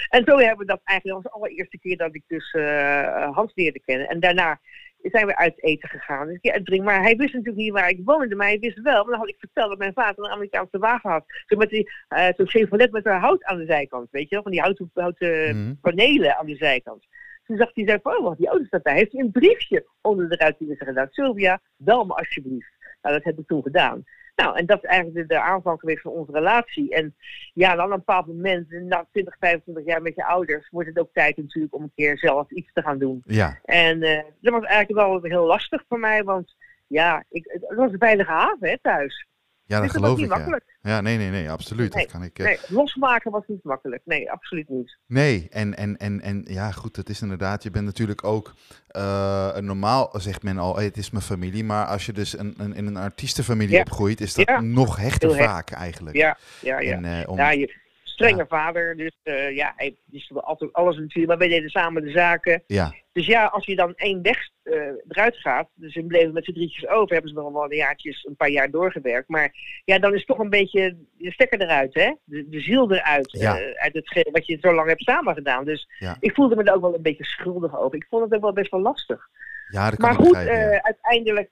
En 0.08 0.24
zo 0.24 0.38
hebben 0.38 0.58
we 0.66 0.72
dat 0.72 0.80
eigenlijk, 0.84 1.22
de 1.22 1.30
allereerste 1.30 1.78
keer 1.78 1.96
dat 1.96 2.14
ik 2.14 2.22
dus 2.26 2.50
eh 2.52 3.30
Hans 3.30 3.52
leerde 3.54 3.80
kennen. 3.80 4.08
En 4.08 4.20
daarna 4.20 4.60
zijn 5.10 5.26
we 5.26 5.36
uit 5.36 5.62
eten 5.62 5.88
gegaan. 5.88 6.26
Dus 6.26 6.38
een 6.40 6.52
uitdrinken. 6.52 6.86
Maar 6.86 7.02
hij 7.02 7.16
wist 7.16 7.32
natuurlijk 7.34 7.62
niet 7.64 7.72
waar 7.72 7.88
ik 7.88 8.00
woonde, 8.04 8.34
maar 8.34 8.46
hij 8.46 8.58
wist 8.58 8.80
wel. 8.80 8.94
Want 8.94 9.08
dan 9.08 9.18
had 9.18 9.28
ik 9.28 9.38
verteld 9.38 9.68
dat 9.68 9.78
mijn 9.78 9.92
vader 9.92 10.24
een 10.24 10.30
Amerikaanse 10.30 10.78
wagen 10.78 11.10
had. 11.10 11.24
Zo 11.46 11.56
met 11.56 11.70
die, 11.70 11.90
eh 12.08 12.28
zo'n 12.36 12.48
Chevrolet 12.48 12.90
met 12.92 13.04
haar 13.04 13.20
hout 13.20 13.44
aan 13.44 13.58
de 13.58 13.66
zijkant, 13.66 14.10
weet 14.10 14.28
je 14.28 14.34
wel? 14.34 14.42
Van 14.42 14.52
die 14.52 14.60
houten, 14.60 14.90
houten 14.94 15.56
Mhm. 15.56 15.74
panelen 15.80 16.36
aan 16.36 16.46
de 16.46 16.56
zijkant. 16.56 17.06
Toen 17.44 17.56
zag 17.56 17.70
hij, 17.74 17.86
zei 17.86 17.98
van, 18.02 18.16
oh, 18.16 18.22
wat 18.24 18.38
die 18.38 18.48
auto 18.48 18.64
staat 18.64 18.84
daar. 18.84 18.94
Heeft 18.94 19.12
hij 19.12 19.20
een 19.20 19.30
briefje 19.30 19.86
onder 20.00 20.28
de 20.28 20.36
ruit 20.36 20.58
die 20.58 20.68
gezegd, 20.68 20.96
nou, 20.96 21.08
Sylvia, 21.10 21.60
bel 21.76 22.04
me 22.04 22.14
alsjeblieft. 22.14 22.72
Nou, 23.02 23.14
dat 23.14 23.24
heb 23.24 23.38
ik 23.38 23.46
toen 23.46 23.62
gedaan. 23.62 24.04
Nou, 24.42 24.56
en 24.56 24.66
dat 24.66 24.82
is 24.82 24.88
eigenlijk 24.88 25.28
de, 25.28 25.34
de 25.34 25.40
aanvang 25.40 25.80
geweest 25.80 26.00
van 26.00 26.12
onze 26.12 26.32
relatie. 26.32 26.94
En 26.94 27.14
ja, 27.54 27.74
dan 27.74 27.84
op 27.84 27.90
een 27.90 27.98
bepaald 27.98 28.26
moment, 28.26 28.70
na 28.70 29.06
20, 29.12 29.36
25 29.40 29.84
jaar 29.84 30.02
met 30.02 30.14
je 30.14 30.24
ouders, 30.24 30.68
wordt 30.70 30.88
het 30.88 30.98
ook 30.98 31.12
tijd 31.12 31.36
natuurlijk 31.36 31.74
om 31.74 31.82
een 31.82 31.92
keer 31.94 32.18
zelf 32.18 32.50
iets 32.50 32.72
te 32.72 32.82
gaan 32.82 32.98
doen. 32.98 33.22
Ja, 33.24 33.58
En 33.64 34.02
eh, 34.02 34.22
dat 34.40 34.52
was 34.52 34.64
eigenlijk 34.64 35.06
wel 35.06 35.22
heel 35.22 35.46
lastig 35.46 35.84
voor 35.88 35.98
mij, 35.98 36.24
want 36.24 36.54
ja, 36.86 37.24
ik, 37.28 37.44
het 37.46 37.76
was 37.76 37.92
een 37.92 37.98
veilige 37.98 38.30
haven 38.30 38.68
hè, 38.68 38.78
thuis. 38.82 39.26
Ja 39.68 39.80
dat 39.80 39.82
dus 39.84 39.92
dat 39.92 40.00
was 40.02 40.10
geloof 40.10 40.16
niet 40.16 40.24
ik. 40.26 40.30
Ja. 40.32 40.36
makkelijk. 40.36 40.76
ja, 40.80 41.00
nee, 41.00 41.16
nee, 41.16 41.30
nee, 41.30 41.50
absoluut. 41.50 41.94
Nee, 41.94 42.02
dat 42.02 42.12
kan 42.12 42.22
ik. 42.22 42.38
eh, 42.38 42.44
Nee, 42.44 42.58
losmaken 42.68 43.30
was 43.30 43.42
niet 43.46 43.64
makkelijk. 43.64 44.02
Nee, 44.04 44.30
absoluut 44.30 44.68
niet. 44.68 44.98
Nee, 45.06 45.46
en, 45.50 45.76
en, 45.76 45.96
en, 45.96 46.20
en 46.20 46.44
ja, 46.48 46.70
goed, 46.70 46.96
het 46.96 47.08
is 47.08 47.22
inderdaad, 47.22 47.62
je 47.62 47.70
bent 47.70 47.84
natuurlijk 47.84 48.24
ook, 48.24 48.54
eh, 48.88 49.48
een 49.52 49.64
normaal 49.64 50.14
zegt 50.18 50.42
men 50.42 50.58
al, 50.58 50.74
hey, 50.76 50.84
het 50.84 50.96
is 50.96 51.10
mijn 51.10 51.24
familie, 51.24 51.64
maar 51.64 51.86
als 51.86 52.06
je 52.06 52.12
dus 52.12 52.38
een, 52.38 52.54
een, 52.58 52.74
in 52.74 52.86
een 52.86 52.96
artiestenfamilie 52.96 53.74
Ja. 53.74 53.80
opgroeit, 53.80 54.20
is 54.20 54.34
dat 54.34 54.48
Ja. 54.48 54.60
nog 54.60 54.96
hechter 54.96 55.28
Heel 55.28 55.38
hecht. 55.38 55.50
vaak 55.50 55.70
eigenlijk. 55.70 56.16
Ja, 56.16 56.36
ja, 56.60 56.80
ja. 56.80 56.92
En, 56.92 57.04
eh, 57.04 57.28
om, 57.28 57.36
Ja, 57.36 57.50
je 57.50 57.86
strenge 58.18 58.46
vader, 58.48 58.96
dus 58.96 59.16
eh, 59.22 59.54
ja, 59.56 59.72
hij 59.76 59.96
wist 60.04 60.30
wel 60.30 60.42
altijd 60.42 60.72
alles 60.72 60.96
natuurlijk, 60.96 61.26
maar 61.26 61.38
wij 61.38 61.48
deden 61.48 61.70
samen 61.70 62.02
de 62.04 62.10
zaken. 62.10 62.62
ja, 62.66 62.94
Dus 63.12 63.26
ja, 63.26 63.44
als 63.46 63.66
je 63.66 63.76
dan 63.76 63.94
één 63.94 64.22
weg 64.22 64.38
eh, 64.62 64.74
eruit 65.08 65.36
gaat, 65.36 65.68
dus 65.74 65.92
ze 65.92 66.02
bleven 66.02 66.32
met 66.32 66.44
z'n 66.44 66.52
drietjes 66.52 66.88
over, 66.88 67.12
hebben 67.12 67.30
ze 67.30 67.36
nog 67.40 67.52
wel 67.52 67.64
een 67.64 67.76
jaartjes, 67.76 68.24
een 68.24 68.36
paar 68.36 68.50
jaar 68.50 68.70
doorgewerkt. 68.70 69.28
Maar 69.28 69.54
ja, 69.84 69.98
dan 69.98 70.14
is 70.14 70.24
toch 70.24 70.38
een 70.38 70.50
beetje 70.50 70.96
de 71.18 71.32
stekker 71.32 71.60
eruit, 71.60 71.94
hè? 71.94 72.12
De, 72.24 72.48
de 72.48 72.60
ziel 72.60 72.92
eruit, 72.92 73.30
Ja. 73.32 73.58
eh, 73.58 73.82
uit 73.82 73.94
hetgeen 73.94 74.28
wat 74.32 74.46
je 74.46 74.58
zo 74.60 74.74
lang 74.74 74.88
hebt 74.88 75.02
samen 75.02 75.34
gedaan. 75.34 75.64
Dus 75.64 75.88
Ja. 75.98 76.16
ik 76.20 76.34
voelde 76.34 76.56
me 76.56 76.62
er 76.64 76.74
ook 76.74 76.80
wel 76.82 76.94
een 76.94 77.02
beetje 77.02 77.24
schuldig 77.24 77.78
over. 77.78 77.96
Ik 77.96 78.06
vond 78.10 78.24
het 78.24 78.34
ook 78.34 78.40
wel 78.42 78.52
best 78.52 78.70
wel 78.70 78.80
lastig. 78.80 79.28
ja, 79.68 79.90
dat 79.90 79.98
kan 79.98 80.08
Maar 80.08 80.18
goed, 80.26 80.36
uiteindelijk 80.82 81.50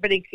ben 0.00 0.10
ik 0.10 0.28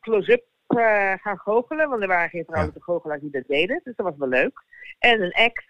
close-up 0.00 0.42
eh, 0.76 1.12
gaan 1.22 1.38
goochelen. 1.38 1.88
Want 1.88 2.02
er 2.02 2.08
waren 2.08 2.30
geen 2.30 2.44
vrouwelijke 2.44 2.82
goochelaars 2.82 3.20
die 3.20 3.30
dat 3.30 3.46
deden. 3.46 3.80
Dus 3.84 3.96
dat 3.96 4.06
was 4.06 4.16
wel 4.18 4.28
leuk. 4.28 4.64
En 4.98 5.22
een 5.22 5.32
act. 5.32 5.64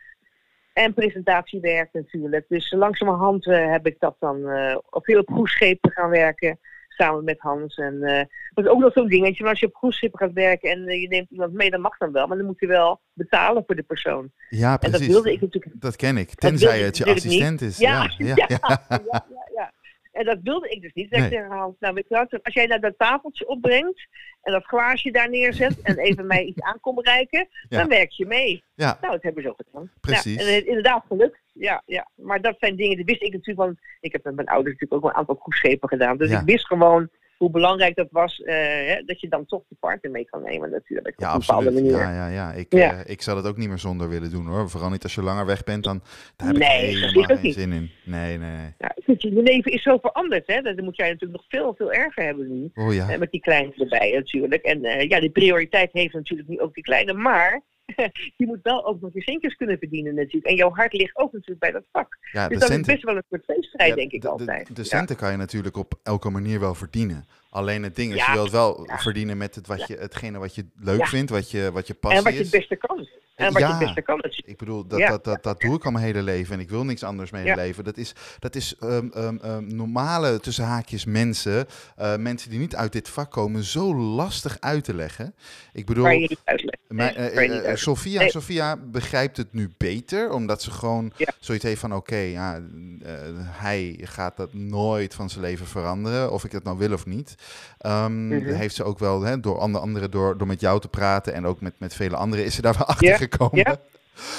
En 0.73 0.95
presentatiewerk 0.95 1.89
natuurlijk. 1.93 2.45
Dus 2.49 2.73
langzamerhand 2.73 3.47
eh, 3.47 3.71
heb 3.71 3.87
ik 3.87 3.97
dat 3.99 4.17
dan 4.19 4.49
eh, 4.49 4.77
op 4.91 5.05
veel 5.05 5.21
op 5.21 5.27
cruiseschepen 5.27 5.91
gaan 5.91 6.11
werken. 6.11 6.59
Samen 6.89 7.25
met 7.25 7.39
Hans. 7.39 7.77
En 7.77 8.03
eh, 8.03 8.25
dat 8.55 8.65
is 8.65 8.71
ook 8.71 8.81
nog 8.81 8.93
zo'n 8.93 9.09
ding. 9.09 9.23
Weet 9.23 9.37
je, 9.37 9.43
maar 9.43 9.53
als 9.53 9.61
je 9.61 9.67
op 9.67 9.75
cruiseschepen 9.75 10.19
gaat 10.19 10.33
werken 10.33 10.71
en 10.71 11.01
je 11.01 11.09
neemt 11.09 11.31
iemand 11.31 11.53
mee, 11.53 11.71
dan 11.71 11.81
mag 11.81 11.97
dan 11.99 12.13
wel. 12.13 12.27
Maar 12.27 12.37
dan 12.37 12.47
moet 12.47 12.61
je 12.61 12.67
wel 12.67 13.01
betalen 13.13 13.63
voor 13.67 13.75
de 13.75 13.83
persoon. 13.83 14.31
ja, 14.49 14.73
En 14.73 14.79
dat 14.81 14.91
precies. 14.91 15.07
wilde 15.07 15.33
ik 15.33 15.41
natuurlijk 15.41 15.81
Dat 15.81 15.97
ken 15.97 16.17
ik. 16.17 16.35
Tenzij 16.35 16.81
het 16.81 16.97
je 16.97 17.05
assistent 17.05 17.61
is. 17.61 17.79
Ja, 17.89 18.11
ja, 18.19 18.27
ja, 18.27 18.35
ja. 18.49 18.59
ja, 18.89 19.01
ja, 19.11 19.25
ja. 19.55 19.73
En 20.13 20.25
dat 20.25 20.39
wilde 20.43 20.69
ik 20.69 20.83
dus 20.83 20.93
niet. 20.93 21.11
Dus 21.11 21.19
Nee. 21.19 21.29
ik 21.29 21.35
tegen 21.35 21.51
Hans, 21.51 21.77
nou 21.79 21.95
weet 21.95 22.09
je 22.09 22.15
wat, 22.15 22.45
als 22.45 22.55
jij 22.55 22.67
nou 22.67 22.81
dat 22.81 22.95
tafeltje 22.99 23.49
opbrengt 23.49 24.07
en 24.43 24.53
dat 24.53 24.65
glaasje 24.65 25.11
daar 25.11 25.31
neerzet 25.31 25.81
en 25.83 25.99
even 25.99 26.27
mij 26.27 26.43
iets 26.45 26.61
aan 26.61 26.81
komt 26.81 27.07
reiken, 27.07 27.49
Ja. 27.69 27.79
dan 27.79 27.89
werk 27.89 28.11
je 28.11 28.27
mee. 28.27 28.65
Ja, 28.75 28.99
Nou, 29.01 29.13
dat 29.13 29.23
hebben 29.23 29.43
we 29.43 29.49
zo 29.49 29.55
gedaan. 29.65 29.91
Precies. 30.01 30.35
Ja, 30.35 30.41
en 30.41 30.55
het 30.55 30.63
is 30.63 30.69
inderdaad 30.69 31.05
gelukt. 31.09 31.41
Ja, 31.53 31.83
ja. 31.87 32.11
Maar 32.15 32.41
dat 32.41 32.57
zijn 32.59 32.77
dingen, 32.77 32.97
die 32.97 33.05
wist 33.05 33.23
ik 33.23 33.33
natuurlijk, 33.33 33.59
want 33.59 33.79
ik 34.01 34.13
heb 34.13 34.25
met 34.25 34.35
mijn 34.35 34.49
ouders 34.49 34.73
natuurlijk 34.73 34.93
ook 34.93 35.01
wel 35.03 35.11
een 35.11 35.17
aantal 35.17 35.37
cruiseschepen 35.39 35.89
gedaan. 35.89 36.17
Dus 36.17 36.31
ik 36.31 36.41
wist 36.45 36.67
gewoon 36.67 37.09
hoe 37.43 37.51
belangrijk 37.51 37.97
dat 37.97 38.09
was, 38.11 38.41
eh, 38.43 38.55
hè, 38.57 39.03
dat 39.07 39.21
je 39.21 39.29
dan 39.29 39.47
toch 39.47 39.63
je 39.69 39.77
partner 39.81 40.11
mee 40.11 40.25
kan 40.25 40.43
nemen 40.43 40.71
natuurlijk. 40.71 41.21
ja 41.21 41.29
op 41.29 41.35
een 41.35 41.41
bepaalde 41.47 41.71
manier. 41.71 41.91
Ja, 41.97 42.13
ja, 42.15 42.29
ja. 42.29 42.53
Ik, 42.53 42.67
Ja. 42.73 42.93
eh, 42.93 43.11
ik 43.11 43.23
zou 43.23 43.43
dat 43.43 43.51
ook 43.51 43.57
niet 43.57 43.69
meer 43.69 43.79
zonder 43.79 44.09
willen 44.09 44.31
doen 44.31 44.47
hoor. 44.47 44.71
Vooral 44.71 44.91
niet 44.91 45.03
als 45.03 45.15
je 45.15 45.23
langer 45.23 45.47
weg 45.47 45.65
bent, 45.65 45.85
dan 45.85 46.03
daar 46.37 46.49
heb 46.49 46.57
Nee, 46.57 46.91
ik 46.91 46.97
helemaal 46.97 47.25
geen 47.25 47.39
niet. 47.43 47.55
zin 47.55 47.73
in. 47.73 47.91
Nee, 48.05 48.39
nee, 48.39 48.51
nee. 48.51 48.73
Ja, 48.79 48.95
je, 49.05 49.43
leven 49.43 49.73
is 49.73 49.83
zo 49.83 49.99
veranderd, 49.99 50.47
hè. 50.47 50.61
Dat 50.61 50.77
moet 50.81 50.97
jij 50.97 51.09
natuurlijk 51.09 51.41
nog 51.41 51.45
veel, 51.49 51.75
veel 51.77 51.93
erger 51.93 52.25
hebben 52.25 52.49
nu. 52.53 52.71
Oh 52.75 52.95
ja. 52.95 53.09
Eh, 53.09 53.19
met 53.19 53.31
die 53.31 53.41
kleine 53.41 53.73
erbij 53.77 54.11
natuurlijk. 54.13 54.63
En 54.63 54.81
ja, 55.09 55.21
die 55.21 55.31
prioriteit 55.31 55.93
heeft 55.93 56.15
natuurlijk 56.15 56.49
nu 56.49 56.61
ook 56.61 56.75
die 56.75 56.83
kleine. 56.85 57.13
Maar 57.13 57.61
je 58.37 58.47
moet 58.47 58.59
wel 58.63 58.87
ook 58.87 59.01
nog 59.01 59.11
je 59.15 59.23
centjes 59.23 59.57
kunnen 59.57 59.79
verdienen 59.79 60.15
natuurlijk. 60.15 60.47
En 60.47 60.55
jouw 60.55 60.71
hart 60.71 60.93
ligt 60.93 61.17
ook 61.17 61.33
natuurlijk 61.33 61.61
bij 61.61 61.71
dat 61.71 61.85
vak. 61.93 62.19
Ja, 62.33 62.49
dus 62.49 62.59
de 62.59 62.69
dat 62.69 62.79
is 62.79 62.87
best 62.87 63.03
wel 63.03 63.17
een 63.17 63.23
soort 63.31 63.45
feeststrijd, 63.45 63.89
ja, 63.91 63.95
denk 63.97 64.13
ik 64.13 64.21
de, 64.21 64.27
de- 64.27 64.33
altijd. 64.33 64.67
De, 64.77 64.83
Ja. 64.83 64.89
centen 64.89 65.17
kan 65.17 65.31
je 65.31 65.37
natuurlijk 65.37 65.77
op 65.77 65.95
elke 66.03 66.31
manier 66.31 66.61
wel 66.61 66.75
verdienen. 66.75 67.25
Alleen 67.51 67.83
het 67.83 67.97
ding 67.97 68.15
is, 68.15 68.27
je 68.27 68.33
wilt 68.33 68.51
wel 68.51 68.89
verdienen 68.97 69.37
met 69.37 69.55
het, 69.55 69.67
wat 69.67 69.87
je, 69.87 69.97
hetgene 69.97 70.39
wat 70.39 70.55
je 70.55 70.67
leuk 70.77 71.07
vindt, 71.07 71.31
wat 71.31 71.51
je, 71.51 71.71
wat 71.73 71.87
je 71.87 71.95
passie 71.95 72.19
En 72.19 72.25
wat 72.25 72.33
je 72.35 72.41
is. 72.41 72.51
het 72.51 72.59
beste 72.61 72.77
kan. 72.77 73.07
En 73.35 73.53
wat 73.53 73.63
je 73.63 73.69
het 73.69 73.79
beste 73.79 74.03
kan 74.03 74.17
natuurlijk. 74.17 74.49
Ik 74.49 74.57
bedoel, 74.59 74.87
dat, 74.87 75.01
dat, 75.01 75.25
dat, 75.25 75.43
dat 75.43 75.61
doe 75.61 75.75
ik 75.77 75.85
al 75.85 75.91
mijn 75.91 76.05
hele 76.05 76.23
leven 76.23 76.55
en 76.55 76.61
ik 76.61 76.71
wil 76.71 76.85
niks 76.85 77.03
anders 77.03 77.31
mijn 77.31 77.55
leven. 77.57 77.85
Dat 77.85 77.97
is, 77.97 78.15
dat 78.39 78.55
is 78.55 78.77
ehm, 78.79 79.09
ehm, 79.13 79.37
ehm, 79.37 79.77
normale, 79.77 80.41
tussen 80.41 80.65
haakjes, 80.65 81.05
mensen, 81.05 81.67
eh, 81.97 82.17
mensen 82.17 82.51
die 82.51 82.59
niet 82.59 82.77
uit 82.77 82.93
dit 82.93 83.09
vak 83.09 83.31
komen, 83.31 83.63
zo 83.63 83.95
lastig 83.97 84.57
uit 84.61 84.85
te 84.85 84.95
leggen. 84.95 85.35
Ik 85.73 85.87
bedoel, 85.87 86.05
Waar 86.05 86.15
je 86.15 86.21
niet 86.29 86.41
uitlegt. 86.45 86.81
Nee, 86.97 87.09
eh, 87.09 87.27
eh, 87.27 87.37
uitleggen. 87.39 87.79
Sophia, 87.79 88.19
Nee. 88.21 88.31
Sophia 88.31 88.77
begrijpt 88.77 89.37
het 89.37 89.53
nu 89.53 89.73
beter, 89.77 90.31
omdat 90.33 90.63
ze 90.63 90.71
gewoon 90.71 91.13
Ja. 91.17 91.33
zoiets 91.41 91.65
heeft 91.65 91.81
van, 91.81 91.95
oké, 91.95 92.17
ja, 92.17 92.55
eh, 93.03 93.13
hij 93.47 93.99
gaat 94.03 94.37
dat 94.37 94.53
nooit 94.53 95.15
van 95.15 95.31
zijn 95.31 95.45
leven 95.45 95.67
veranderen, 95.67 96.33
of 96.33 96.45
ik 96.45 96.53
het 96.53 96.65
nou 96.65 96.79
wil 96.79 96.93
of 96.93 97.07
niet. 97.07 97.35
Ehm, 97.79 98.29
Mhm. 98.29 98.53
Heeft 98.55 98.75
ze 98.75 98.85
ook 98.85 98.99
wel, 98.99 99.21
hè, 99.23 99.41
door 99.41 99.59
andere, 99.59 99.85
andere 99.85 100.09
door, 100.09 100.39
door 100.39 100.47
met 100.47 100.61
jou 100.61 100.81
te 100.81 100.89
praten 100.89 101.35
en 101.35 101.47
ook 101.47 101.61
met, 101.61 101.73
met 101.79 101.95
vele 101.95 102.17
anderen, 102.17 102.45
is 102.45 102.55
ze 102.55 102.63
daar 102.63 102.77
wel 102.79 102.87
achter 102.95 103.07
Ja, 103.09 103.17
gekomen. 103.17 103.59
ja. 103.59 103.77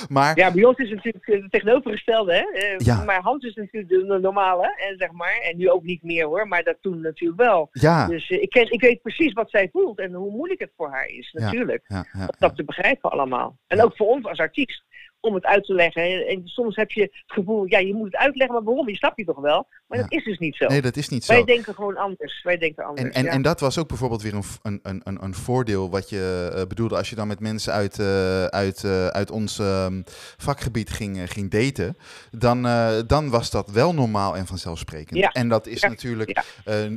Maar 0.09 0.37
Ja, 0.37 0.51
bij 0.51 0.63
ons 0.63 0.77
is 0.77 0.89
het 0.89 1.03
natuurlijk 1.03 1.25
het 1.43 1.51
tegenovergestelde. 1.51 2.33
Hè? 2.33 2.59
Eh, 2.59 2.77
Ja. 2.77 3.03
Maar 3.03 3.21
Hans 3.21 3.45
is 3.45 3.55
natuurlijk 3.55 3.89
de 3.89 4.19
normale. 4.21 4.75
En, 4.89 4.97
zeg 4.97 5.11
maar. 5.11 5.39
en 5.49 5.57
nu 5.57 5.69
ook 5.69 5.83
niet 5.83 6.03
meer 6.03 6.25
hoor, 6.25 6.47
maar 6.47 6.63
dat 6.63 6.77
toen 6.81 7.01
natuurlijk 7.01 7.41
wel. 7.41 7.69
ja, 7.71 8.07
Dus 8.07 8.29
eh, 8.29 8.41
ik, 8.41 8.49
ken, 8.49 8.71
ik 8.71 8.81
weet 8.81 9.01
precies 9.01 9.33
wat 9.33 9.49
zij 9.49 9.69
voelt 9.71 9.99
en 9.99 10.13
hoe 10.13 10.31
moeilijk 10.31 10.59
het 10.59 10.71
voor 10.75 10.89
haar 10.91 11.07
is, 11.07 11.31
natuurlijk. 11.31 11.83
ja, 11.87 12.05
ja, 12.13 12.19
om 12.21 12.27
dat 12.37 12.55
te 12.55 12.63
begrijpen 12.63 13.11
allemaal. 13.11 13.57
En 13.67 13.81
ook 13.83 13.95
voor 13.95 14.07
ons 14.07 14.25
als 14.25 14.39
artiest, 14.39 14.83
om 15.23 15.33
het 15.33 15.45
uit 15.45 15.63
te 15.63 15.73
leggen. 15.73 16.27
En 16.27 16.41
soms 16.45 16.75
heb 16.75 16.91
je 16.91 17.01
het 17.01 17.11
gevoel, 17.25 17.65
ja, 17.65 17.79
je 17.79 17.93
moet 17.93 18.05
het 18.05 18.15
uitleggen, 18.15 18.55
maar 18.55 18.63
waarom? 18.63 18.89
Je 18.89 18.95
snapt 18.95 19.17
je 19.17 19.25
toch 19.25 19.39
wel? 19.39 19.67
Maar 19.87 19.97
Ja. 19.97 20.03
dat 20.03 20.11
is 20.13 20.23
dus 20.23 20.37
niet 20.37 20.55
zo. 20.55 20.67
Nee, 20.67 20.81
dat 20.81 20.95
is 20.95 21.09
niet 21.09 21.23
zo. 21.23 21.33
Wij 21.33 21.43
denken 21.43 21.73
gewoon 21.75 21.97
anders. 21.97 22.43
Wij 22.43 22.57
denken 22.57 22.83
anders. 22.83 23.07
En, 23.07 23.13
en, 23.13 23.23
ja. 23.23 23.29
en 23.29 23.41
dat 23.41 23.59
was 23.59 23.77
ook 23.77 23.87
bijvoorbeeld 23.87 24.21
weer 24.21 24.33
een, 24.33 24.79
een, 24.83 25.01
een, 25.03 25.23
een, 25.23 25.33
voordeel 25.33 25.89
wat 25.89 26.09
je 26.09 26.51
eh, 26.55 26.65
bedoelde 26.67 26.95
als 26.95 27.09
je 27.09 27.15
dan 27.15 27.27
met 27.27 27.39
mensen 27.39 27.73
uit, 27.73 27.99
eh, 27.99 28.45
uit, 28.45 28.83
eh, 28.83 29.07
uit 29.07 29.31
ons 29.31 29.59
ehm, 29.59 30.01
vakgebied 30.37 30.89
ging, 30.89 31.31
ging 31.31 31.51
daten. 31.51 31.97
Dan, 32.31 32.61
dan 33.07 33.29
was 33.29 33.51
dat 33.51 33.71
wel 33.71 33.93
normaal 33.93 34.37
en 34.37 34.45
vanzelfsprekend. 34.45 35.19
Ja. 35.19 35.29
En 35.29 35.49
dat 35.49 35.67
is 35.67 35.81
natuurlijk 35.81 36.43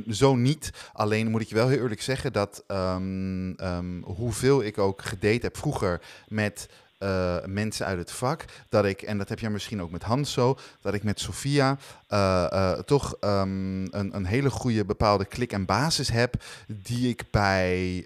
zo 0.09 0.35
niet. 0.35 0.89
Alleen 0.93 1.31
moet 1.31 1.41
ik 1.41 1.47
je 1.47 1.55
wel 1.55 1.67
heel 1.67 1.81
eerlijk 1.81 2.01
zeggen 2.01 2.33
dat 2.33 2.63
ehm, 2.67 3.51
ehm, 3.51 4.01
hoeveel 4.01 4.63
ik 4.63 4.77
ook 4.77 5.01
gedate 5.01 5.39
heb 5.41 5.57
vroeger 5.57 6.01
met 6.27 6.67
eh, 6.97 7.35
mensen 7.45 7.85
uit 7.85 7.97
het 7.97 8.11
vak, 8.11 8.45
dat 8.69 8.85
ik, 8.85 9.01
en 9.01 9.17
dat 9.17 9.29
heb 9.29 9.39
jij 9.39 9.49
misschien 9.49 9.81
ook 9.81 9.91
met 9.91 10.03
Hans 10.03 10.31
zo, 10.31 10.57
dat 10.81 10.93
ik 10.93 11.03
met 11.03 11.19
Sophia 11.19 11.77
eh, 12.07 12.45
eh, 12.51 12.79
toch 12.79 13.15
ehm, 13.19 13.81
een, 13.83 14.15
een 14.15 14.25
hele 14.25 14.49
goede 14.49 14.85
bepaalde 14.85 15.25
klik 15.25 15.51
en 15.51 15.65
basis 15.65 16.09
heb, 16.09 16.43
die 16.67 17.09
ik 17.09 17.23
bij 17.31 18.05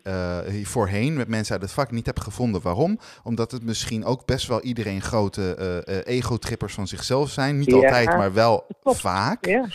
voorheen 0.64 1.14
met 1.14 1.28
mensen 1.28 1.54
uit 1.54 1.62
het 1.62 1.72
vak 1.72 1.92
niet 1.92 2.06
heb 2.06 2.20
gevonden. 2.20 2.62
Waarom? 2.62 3.00
Omdat 3.24 3.52
het 3.52 3.64
misschien 3.64 4.06
ook 4.06 4.26
best 4.26 4.48
wel 4.48 4.62
iedereen 4.62 5.02
grote 5.02 5.84
ego-trippers 6.06 6.74
van 6.74 6.88
zichzelf 6.88 7.30
zijn. 7.30 7.58
Niet 7.58 7.70
Ja. 7.70 7.76
altijd, 7.76 8.08
maar 8.08 8.34
wel 8.34 8.66
vaak. 8.84 9.46
ja. 9.46 9.66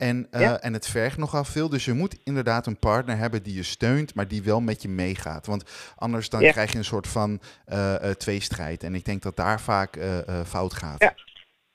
En, 0.00 0.26
eh, 0.30 0.40
Ja. 0.40 0.60
en 0.60 0.72
het 0.72 0.86
vergt 0.88 1.18
nogal 1.18 1.44
veel. 1.44 1.68
Dus 1.68 1.84
je 1.84 1.92
moet 1.92 2.18
inderdaad 2.24 2.66
een 2.66 2.78
partner 2.78 3.16
hebben 3.16 3.42
die 3.42 3.54
je 3.54 3.62
steunt, 3.62 4.14
maar 4.14 4.28
die 4.28 4.42
wel 4.42 4.60
met 4.60 4.82
je 4.82 4.88
meegaat. 4.88 5.46
Want 5.46 5.92
anders 5.96 6.28
dan 6.28 6.40
Ja. 6.40 6.50
krijg 6.50 6.72
je 6.72 6.78
een 6.78 6.84
soort 6.84 7.08
van 7.08 7.40
eh, 7.64 7.94
tweestrijd. 7.94 8.82
En 8.82 8.94
ik 8.94 9.04
denk 9.04 9.22
dat 9.22 9.36
daar 9.36 9.60
vaak 9.60 9.98
fout 10.46 10.74
gaat. 10.74 11.02
Ja. 11.02 11.14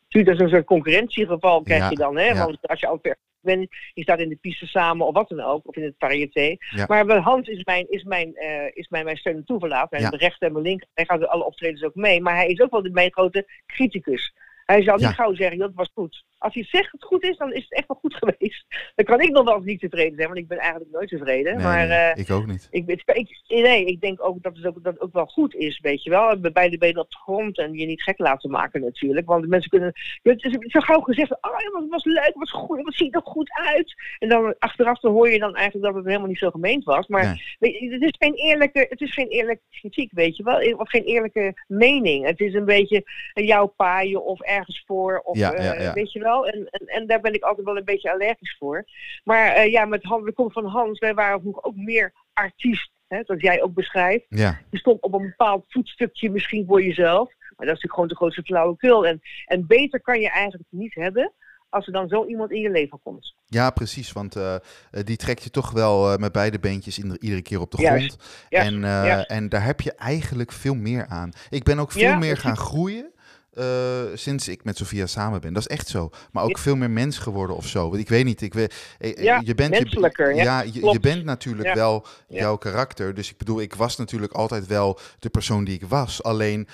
Natuurlijk, 0.03 0.31
dat 0.31 0.35
is 0.35 0.39
een 0.39 0.57
soort 0.57 0.65
concurrentiegeval 0.65 1.61
krijg 1.61 1.81
Ja, 1.81 1.89
je 1.89 1.95
dan. 1.95 2.17
Hè? 2.17 2.35
Want 2.35 2.67
als 2.67 2.79
je 2.79 2.87
al 2.87 2.99
ver 3.01 3.17
bent, 3.41 3.67
je 3.93 4.01
staat 4.01 4.19
in 4.19 4.29
de 4.29 4.35
piste 4.35 4.65
samen 4.65 5.07
of 5.07 5.13
wat 5.13 5.29
dan 5.29 5.39
ook, 5.41 5.67
of 5.67 5.75
in 5.75 5.83
het 5.83 5.95
variété. 5.97 6.57
Maar 6.87 7.17
Hans 7.17 7.47
is 7.47 7.63
mijn, 7.63 7.85
is 7.89 8.03
mijn, 8.03 8.35
is 8.73 8.87
mijn, 8.87 9.05
mijn 9.05 9.17
steun 9.17 9.35
en 9.35 9.45
toeverlaat. 9.45 9.91
Mijn 9.91 10.15
rechter 10.15 10.47
en 10.47 10.53
mijn 10.53 10.65
linker. 10.65 10.87
Hij 10.93 11.05
gaat 11.05 11.27
alle 11.27 11.45
optredens 11.45 11.83
ook 11.83 11.95
mee. 11.95 12.21
Maar 12.21 12.35
hij 12.35 12.47
is 12.47 12.59
ook 12.61 12.71
wel 12.71 12.81
de, 12.81 12.89
mijn 12.89 13.11
grote 13.11 13.47
criticus. 13.65 14.33
Hij 14.65 14.83
zal 14.83 14.93
niet 14.95 15.03
Ja. 15.03 15.11
gauw 15.11 15.33
zeggen, 15.33 15.57
dat 15.57 15.71
was 15.75 15.89
goed. 15.93 16.23
Als 16.37 16.53
hij 16.53 16.63
zegt 16.63 16.91
dat 16.91 17.01
het 17.01 17.03
goed 17.03 17.23
is, 17.23 17.37
dan 17.37 17.53
is 17.53 17.61
het 17.63 17.73
echt 17.73 17.87
wel 17.87 17.97
goed 18.01 18.15
geweest. 18.23 18.65
Dan 18.95 19.05
kan 19.05 19.21
ik 19.21 19.29
nog 19.29 19.43
wel 19.45 19.55
eens 19.55 19.65
niet 19.65 19.79
tevreden 19.79 20.15
zijn, 20.15 20.27
want 20.27 20.39
ik 20.39 20.47
ben 20.47 20.57
eigenlijk 20.57 20.91
nooit 20.91 21.09
tevreden. 21.09 21.55
Nee, 21.55 21.63
maar 21.63 21.89
eh, 21.89 22.17
ik 22.23 22.31
ook 22.31 22.45
niet. 22.45 22.67
ik, 22.71 22.89
ik, 23.05 23.41
nee, 23.47 23.85
ik 23.85 24.01
denk 24.01 24.23
ook 24.23 24.41
dat 24.41 24.55
het 24.55 24.65
ook, 24.65 24.83
dat 24.83 24.93
het 24.93 25.01
ook 25.01 25.13
wel 25.13 25.25
goed 25.25 25.55
is, 25.55 25.79
weet 25.79 26.03
je 26.03 26.09
wel. 26.09 26.37
Met 26.37 26.53
beide 26.53 26.77
benen 26.77 27.01
op 27.01 27.09
de 27.11 27.17
grond 27.17 27.57
en 27.57 27.73
je 27.73 27.85
niet 27.85 28.03
gek 28.03 28.17
laten 28.17 28.51
maken 28.51 28.81
natuurlijk. 28.81 29.27
Want 29.27 29.41
de 29.41 29.47
mensen 29.47 29.69
kunnen... 29.69 29.91
Het 30.21 30.43
is 30.43 30.57
zo 30.71 30.79
gauw 30.79 30.99
gezegd, 30.99 31.31
oh 31.31 31.51
ja, 31.59 31.79
het 31.79 31.89
was 31.89 32.03
leuk, 32.03 32.25
het 32.25 32.35
was 32.35 32.51
goed, 32.51 32.85
het 32.85 32.95
ziet 32.95 33.15
er 33.15 33.21
goed 33.23 33.51
uit. 33.51 33.93
En 34.19 34.29
dan 34.29 34.55
achteraf 34.59 34.99
dan 34.99 35.11
hoor 35.11 35.29
je 35.29 35.39
dan 35.39 35.55
eigenlijk 35.55 35.85
dat 35.85 35.95
het 35.95 36.05
helemaal 36.05 36.27
niet 36.27 36.37
zo 36.37 36.49
gemeend 36.49 36.83
was. 36.83 37.07
Maar 37.07 37.23
Nee. 37.25 37.55
weet 37.59 37.79
je, 37.79 37.91
het, 37.91 38.01
is 38.01 38.15
geen 38.19 38.33
eerlijke, 38.33 38.85
het 38.89 39.01
is 39.01 39.13
geen 39.13 39.27
eerlijke 39.27 39.63
kritiek, 39.69 40.11
weet 40.13 40.37
je 40.37 40.43
wel. 40.43 40.77
Of 40.77 40.89
geen 40.89 41.03
eerlijke 41.03 41.53
mening. 41.67 42.25
Het 42.25 42.39
is 42.39 42.53
een 42.53 42.65
beetje 42.65 43.03
jouw 43.33 43.65
paaien 43.65 44.25
of 44.25 44.41
ergens 44.55 44.83
voor. 44.85 45.19
Of, 45.23 45.37
Ja, 45.37 45.51
ja, 45.61 45.73
eh, 45.73 45.81
ja. 45.83 45.93
Weet 45.93 46.11
je 46.11 46.19
wel. 46.19 46.47
En, 46.47 46.67
en, 46.69 46.87
en 46.87 47.07
daar 47.07 47.19
ben 47.21 47.33
ik 47.33 47.43
altijd 47.43 47.65
wel 47.65 47.77
een 47.77 47.85
beetje 47.85 48.11
allergisch 48.11 48.55
voor. 48.59 48.85
Maar 49.23 49.47
eh, 49.51 49.71
ja, 49.71 49.85
met 49.85 50.03
Hans, 50.03 50.25
de 50.25 50.33
komst 50.33 50.53
van 50.53 50.65
Hans, 50.65 50.99
wij 50.99 51.13
waren 51.13 51.41
vroeger 51.41 51.63
ook 51.63 51.75
meer 51.75 52.13
artiest, 52.33 52.91
hè, 53.07 53.19
zoals 53.25 53.41
jij 53.41 53.61
ook 53.61 53.73
beschrijft. 53.73 54.25
Ja, 54.29 54.59
Je 54.69 54.77
stond 54.77 55.01
op 55.01 55.13
een 55.13 55.21
bepaald 55.21 55.65
voetstukje 55.69 56.29
misschien 56.29 56.65
voor 56.67 56.83
jezelf. 56.83 57.33
Maar 57.55 57.65
dat 57.67 57.75
is 57.75 57.81
natuurlijk 57.83 57.93
gewoon 57.93 58.07
de 58.07 58.15
grootste 58.15 58.41
flauwekul. 58.43 59.05
En, 59.07 59.21
en 59.45 59.67
beter 59.67 60.01
kan 60.01 60.19
je 60.19 60.29
eigenlijk 60.29 60.69
niet 60.69 60.95
hebben 60.95 61.31
als 61.69 61.87
er 61.87 61.93
dan 61.93 62.07
zo 62.07 62.25
iemand 62.25 62.51
in 62.51 62.61
je 62.61 62.69
leven 62.69 62.99
komt. 63.03 63.35
ja 63.45 63.69
precies. 63.69 64.11
Want 64.11 64.35
eh, 64.35 64.55
die 65.03 65.17
trek 65.17 65.39
je 65.39 65.49
toch 65.49 65.71
wel 65.71 66.17
met 66.17 66.31
beide 66.31 66.59
beentjes 66.59 66.97
ieder- 66.97 67.21
iedere 67.21 67.41
keer 67.41 67.59
op 67.61 67.71
de 67.71 67.77
grond. 67.77 68.17
en, 68.49 68.83
en 69.27 69.49
daar 69.49 69.63
heb 69.63 69.81
je 69.81 69.93
eigenlijk 69.95 70.51
veel 70.51 70.75
meer 70.75 71.05
aan. 71.07 71.31
Ik 71.49 71.63
ben 71.63 71.79
ook 71.79 71.91
veel 71.91 72.01
Ja, 72.01 72.17
meer 72.17 72.37
gaan 72.37 72.57
groeien. 72.57 73.13
Eh, 73.55 73.65
sinds 74.13 74.47
ik 74.47 74.63
met 74.63 74.77
Sofia 74.77 75.05
samen 75.05 75.41
ben. 75.41 75.53
Dat 75.53 75.61
is 75.69 75.75
echt 75.77 75.87
zo. 75.87 76.09
Maar 76.31 76.43
ook 76.43 76.55
Ja. 76.55 76.61
veel 76.61 76.75
meer 76.75 76.89
mens 76.89 77.17
geworden 77.17 77.55
of 77.55 77.67
zo. 77.67 77.89
Want 77.89 78.01
ik 78.01 78.09
weet 78.09 78.25
niet. 78.25 78.41
Ik 78.41 78.53
weet, 78.53 78.73
eh, 78.99 79.09
eh, 79.17 79.23
Ja, 79.23 79.41
je 79.43 79.55
bent, 79.55 79.73
je- 79.75 79.81
menselijker, 79.81 80.35
ja, 80.35 80.43
ja, 80.43 80.61
je, 80.61 80.85
je 80.91 80.99
bent 80.99 81.23
natuurlijk 81.23 81.67
Ja. 81.67 81.73
wel 81.75 82.05
jouw 82.27 82.55
karakter. 82.57 83.13
Dus 83.13 83.31
ik 83.31 83.37
bedoel, 83.37 83.61
ik 83.61 83.73
was 83.75 83.97
natuurlijk 83.97 84.33
altijd 84.33 84.67
wel 84.67 84.99
de 85.19 85.29
persoon 85.29 85.63
die 85.63 85.75
ik 85.75 85.85
was. 85.87 86.23
Alleen 86.23 86.67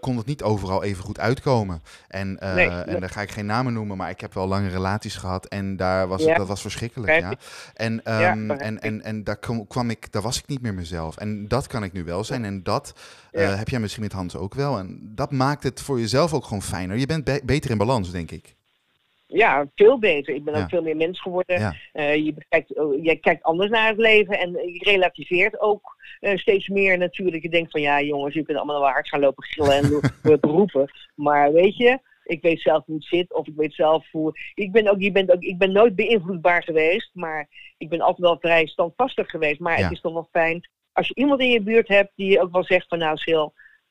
kon 0.00 0.16
het 0.16 0.26
niet 0.26 0.42
overal 0.42 0.82
even 0.82 1.04
goed 1.04 1.18
uitkomen. 1.18 1.82
En, 2.08 2.38
Nee, 2.40 2.68
en 2.68 2.86
nee. 2.86 3.00
daar 3.00 3.10
ga 3.10 3.20
ik 3.22 3.30
geen 3.30 3.46
namen 3.46 3.72
noemen, 3.72 3.96
maar 3.96 4.10
ik 4.10 4.20
heb 4.20 4.34
wel 4.34 4.46
lange 4.48 4.68
relaties 4.68 5.16
gehad. 5.16 5.46
En 5.46 5.76
daar 5.76 6.08
was 6.08 6.24
het, 6.24 6.36
dat 6.36 6.46
was 6.48 6.60
verschrikkelijk. 6.60 7.18
Ja. 7.20 7.32
En, 7.74 8.04
ehm, 8.04 8.50
en, 8.50 8.80
en, 8.80 9.02
en 9.02 9.24
daar 9.24 9.36
kwam, 9.36 9.66
kwam 9.66 9.90
ik, 9.90 10.12
daar 10.12 10.22
was 10.22 10.38
ik 10.38 10.46
niet 10.46 10.62
meer 10.62 10.74
mezelf. 10.74 11.16
En 11.16 11.48
dat 11.48 11.66
kan 11.66 11.82
ik 11.84 11.92
nu 11.92 12.04
wel 12.04 12.24
zijn. 12.24 12.44
En 12.44 12.62
dat 12.62 12.92
heb 13.30 13.68
jij 13.68 13.80
misschien 13.80 14.02
met 14.02 14.12
Hans 14.12 14.36
ook 14.36 14.54
wel. 14.54 14.78
En 14.78 14.98
dat 15.14 15.30
maakt 15.32 15.62
het 15.62 15.80
voor 15.80 16.00
jezelf 16.10 16.32
ook 16.34 16.44
gewoon 16.44 16.62
fijner. 16.62 16.96
Je 16.96 17.06
bent 17.06 17.24
be- 17.24 17.40
beter 17.44 17.70
in 17.70 17.78
balans, 17.78 18.10
denk 18.12 18.30
ik. 18.30 18.54
Ja, 19.26 19.66
veel 19.74 19.98
beter. 19.98 20.34
Ik 20.34 20.44
ben 20.44 20.54
Ja. 20.54 20.62
ook 20.62 20.68
veel 20.68 20.82
meer 20.82 20.96
mens 20.96 21.20
geworden. 21.20 21.58
Ja. 21.60 21.74
Eh, 21.92 22.14
je, 22.24 22.32
bekijkt, 22.32 22.78
oh, 22.78 23.04
je 23.04 23.16
kijkt 23.16 23.42
anders 23.42 23.70
naar 23.70 23.88
het 23.88 23.98
leven 23.98 24.38
en 24.38 24.50
je 24.50 24.80
relativeert 24.84 25.60
ook 25.60 25.96
eh, 26.20 26.36
steeds 26.36 26.68
meer 26.68 26.98
natuurlijk. 26.98 27.42
Je 27.42 27.48
denkt 27.48 27.70
van 27.70 27.80
ja 27.80 28.00
jongens, 28.02 28.34
je 28.34 28.42
kunt 28.42 28.58
allemaal 28.58 28.80
wel 28.80 28.88
hard 28.90 29.08
gaan 29.08 29.20
lopen 29.20 29.44
gillen 29.44 29.72
en 29.72 30.00
roepen. 30.40 30.90
Maar 31.14 31.52
weet 31.52 31.76
je, 31.76 31.98
ik 32.24 32.42
weet 32.42 32.60
zelf 32.60 32.84
hoe 32.86 32.94
het 32.94 33.04
zit 33.04 33.32
of 33.34 33.46
ik 33.46 33.54
weet 33.56 33.74
zelf 33.74 34.06
hoe... 34.10 34.32
Ik 34.54 34.72
ben, 34.72 34.88
ook, 34.90 35.00
je 35.00 35.12
bent 35.12 35.32
ook, 35.32 35.42
ik 35.42 35.58
ben 35.58 35.72
nooit 35.72 35.94
beïnvloedbaar 35.94 36.62
geweest, 36.62 37.10
maar 37.12 37.48
ik 37.78 37.88
ben 37.88 38.00
altijd 38.00 38.26
wel 38.28 38.38
vrij 38.40 38.66
standvastig 38.66 39.30
geweest. 39.30 39.60
Maar 39.60 39.78
Ja. 39.78 39.82
het 39.84 39.92
is 39.92 40.00
toch 40.00 40.12
wel 40.12 40.28
fijn 40.32 40.68
als 40.92 41.08
je 41.08 41.14
iemand 41.14 41.40
in 41.40 41.50
je 41.50 41.60
buurt 41.62 41.88
hebt 41.88 42.12
die 42.16 42.40
ook 42.40 42.52
wel 42.52 42.64
zegt 42.64 42.88
van 42.88 42.98
nou 42.98 43.16
Sil, 43.24 43.46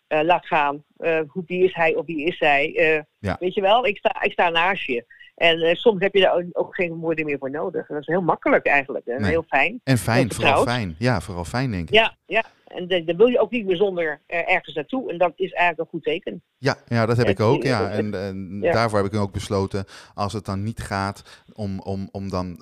eh, 0.09 0.21
laat 0.23 0.45
gaan. 0.45 0.83
Eh, 0.97 1.19
hoe, 1.27 1.43
wie 1.45 1.63
is 1.63 1.73
hij 1.73 1.95
of 1.95 2.05
wie 2.05 2.25
is 2.25 2.37
zij? 2.37 2.75
Eh, 2.75 3.01
Ja. 3.19 3.35
Weet 3.39 3.53
je 3.53 3.61
wel, 3.61 3.85
ik 3.85 3.97
sta, 3.97 4.21
ik 4.21 4.31
sta 4.31 4.49
naast 4.49 4.83
je. 4.85 5.05
En 5.35 5.75
soms 5.75 6.01
heb 6.01 6.13
je 6.13 6.21
daar 6.21 6.43
ook, 6.51 6.75
geen 6.75 6.93
woorden 6.93 7.25
meer 7.25 7.37
voor 7.37 7.51
nodig. 7.51 7.87
Dat 7.87 7.99
is 7.99 8.07
heel 8.07 8.21
makkelijk 8.21 8.65
eigenlijk. 8.65 9.05
En 9.05 9.21
Nee. 9.21 9.29
heel 9.29 9.43
fijn. 9.47 9.81
En 9.83 9.97
fijn, 9.97 10.33
vooral 10.33 10.63
fijn. 10.63 10.95
Ja, 10.97 11.21
vooral 11.21 11.45
fijn, 11.45 11.71
denk 11.71 11.87
ik. 11.89 11.93
Ja, 11.95 12.15
ja. 12.25 12.43
En 12.67 12.87
dan 12.87 13.15
wil 13.17 13.27
je 13.27 13.39
ook 13.39 13.51
niet 13.51 13.65
meer 13.65 13.75
zonder 13.75 14.21
ergens 14.27 14.75
naartoe. 14.75 15.11
En 15.11 15.17
dat 15.17 15.31
is 15.35 15.51
eigenlijk 15.51 15.79
een 15.79 15.99
goed 15.99 16.03
teken. 16.03 16.43
Ja, 16.57 16.75
ja 16.87 17.05
dat 17.05 17.17
heb 17.17 17.27
ik 17.27 17.39
ook. 17.39 17.63
Ja. 17.63 17.89
En, 17.89 18.13
en 18.13 18.59
Ja. 18.61 18.71
daarvoor 18.71 19.03
heb 19.03 19.13
ik 19.13 19.19
ook 19.19 19.31
besloten, 19.31 19.85
als 20.13 20.33
het 20.33 20.45
dan 20.45 20.63
niet 20.63 20.79
gaat, 20.79 21.43
om, 21.53 21.79
om, 21.79 22.09
om 22.11 22.29
dan 22.29 22.57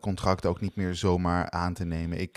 contracten 0.00 0.50
ook 0.50 0.60
niet 0.60 0.76
meer 0.76 0.94
zomaar 0.94 1.50
aan 1.50 1.74
te 1.74 1.84
nemen. 1.84 2.20
Ik 2.20 2.32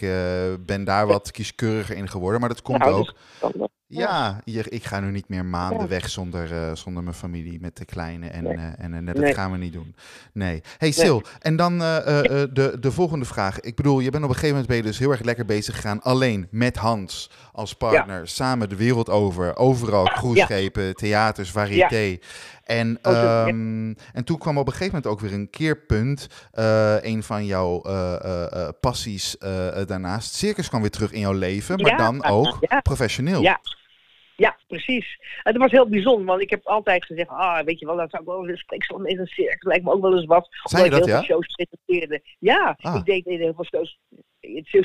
ben 0.65 0.83
daar 0.83 1.07
wat 1.07 1.31
kieskeuriger 1.31 1.95
in 1.95 2.07
geworden, 2.09 2.39
maar 2.39 2.49
dat 2.49 2.61
komt 2.61 2.79
Nou, 2.79 2.93
ook. 2.93 3.05
dus 3.39 3.51
Ja, 3.91 4.41
ik 4.45 4.83
ga 4.85 4.99
nu 4.99 5.11
niet 5.11 5.29
meer 5.29 5.45
maanden 5.45 5.79
Ja. 5.81 5.87
weg 5.87 6.09
zonder, 6.09 6.53
eh, 6.53 6.75
zonder 6.75 7.03
mijn 7.03 7.15
familie 7.15 7.59
met 7.61 7.77
de 7.77 7.85
kleine. 7.85 8.27
En, 8.27 8.43
Nee. 8.43 8.53
eh, 8.57 8.63
en, 8.77 8.93
en 8.93 9.05
dat 9.05 9.15
Nee. 9.15 9.33
gaan 9.33 9.51
we 9.51 9.57
niet 9.57 9.73
doen. 9.73 9.95
Nee. 10.33 10.61
Hey 10.77 10.91
Sil, 10.99 11.19
en 11.39 11.55
dan 11.55 11.81
eh, 11.81 11.97
eh, 11.97 12.41
eh, 12.41 12.49
de, 12.53 12.77
de 12.79 12.91
volgende 12.91 13.25
vraag. 13.25 13.59
Ik 13.59 13.75
bedoel, 13.75 13.99
je 13.99 14.09
bent 14.09 14.23
op 14.23 14.29
een 14.29 14.35
gegeven 14.35 14.49
moment 14.55 14.67
ben 14.67 14.77
je 14.77 14.83
dus 14.83 14.99
heel 14.99 15.11
erg 15.11 15.21
lekker 15.21 15.45
bezig 15.45 15.75
gegaan. 15.75 16.01
Alleen 16.01 16.47
met 16.51 16.75
Hans 16.75 17.31
als 17.51 17.73
partner. 17.75 18.27
Samen 18.27 18.69
de 18.69 18.75
wereld 18.75 19.09
over. 19.09 19.55
Overal 19.57 20.05
cruiseschepen, 20.05 20.95
theaters, 20.95 21.51
variété. 21.51 22.17
En, 22.63 22.99
Oh, 23.01 23.13
ehm, 23.13 23.93
en 24.13 24.23
toen 24.23 24.37
kwam 24.37 24.57
op 24.57 24.65
een 24.67 24.73
gegeven 24.73 24.93
moment 24.95 25.11
ook 25.13 25.19
weer 25.19 25.33
een 25.39 25.49
keerpunt. 25.49 26.27
eh 26.51 26.95
een 27.01 27.23
van 27.23 27.45
jouw 27.45 27.81
eh, 27.81 28.13
eh, 28.23 28.51
eh, 28.51 28.69
passies 28.81 29.37
eh, 29.37 29.81
eh, 29.81 29.87
daarnaast. 29.87 30.33
Circus 30.33 30.67
kwam 30.69 30.81
weer 30.81 30.89
terug 30.89 31.11
in 31.11 31.19
jouw 31.19 31.33
leven, 31.33 31.81
maar 31.81 31.97
dan 31.97 32.23
ook 32.25 32.57
professioneel. 32.83 33.41
Ja. 33.41 33.59
Ja, 34.39 34.55
precies. 34.69 35.19
Dat 35.43 35.55
was 35.57 35.71
heel 35.71 35.89
bijzonder, 35.89 36.25
want 36.25 36.41
ik 36.41 36.49
heb 36.49 36.65
altijd 36.67 37.05
gezegd, 37.05 37.29
ah, 37.29 37.59
weet 37.65 37.79
je 37.79 37.85
wel, 37.85 37.95
dat 37.95 38.09
zou 38.09 38.21
ik 38.23 38.29
wel 38.29 38.47
eens 38.49 38.59
spreeksel 38.59 39.05
in 39.05 39.19
een 39.19 39.27
circus, 39.27 39.61
lijkt 39.61 39.83
me 39.83 39.91
ook 39.91 40.01
wel 40.01 40.15
eens 40.15 40.25
wat. 40.25 40.49
Omdat 40.71 40.89
dat, 40.89 40.99
ik 40.99 41.05
heel 41.05 41.13
ja? 41.15 41.23
veel 41.23 41.23
shows 41.35 41.47
presenteerde. 41.55 42.21
Ja, 42.39 42.77
Ah. 42.81 42.95
ik 42.95 43.05
deed 43.05 43.25
heel 43.25 43.53
veel 43.53 43.65
shows, 43.65 43.99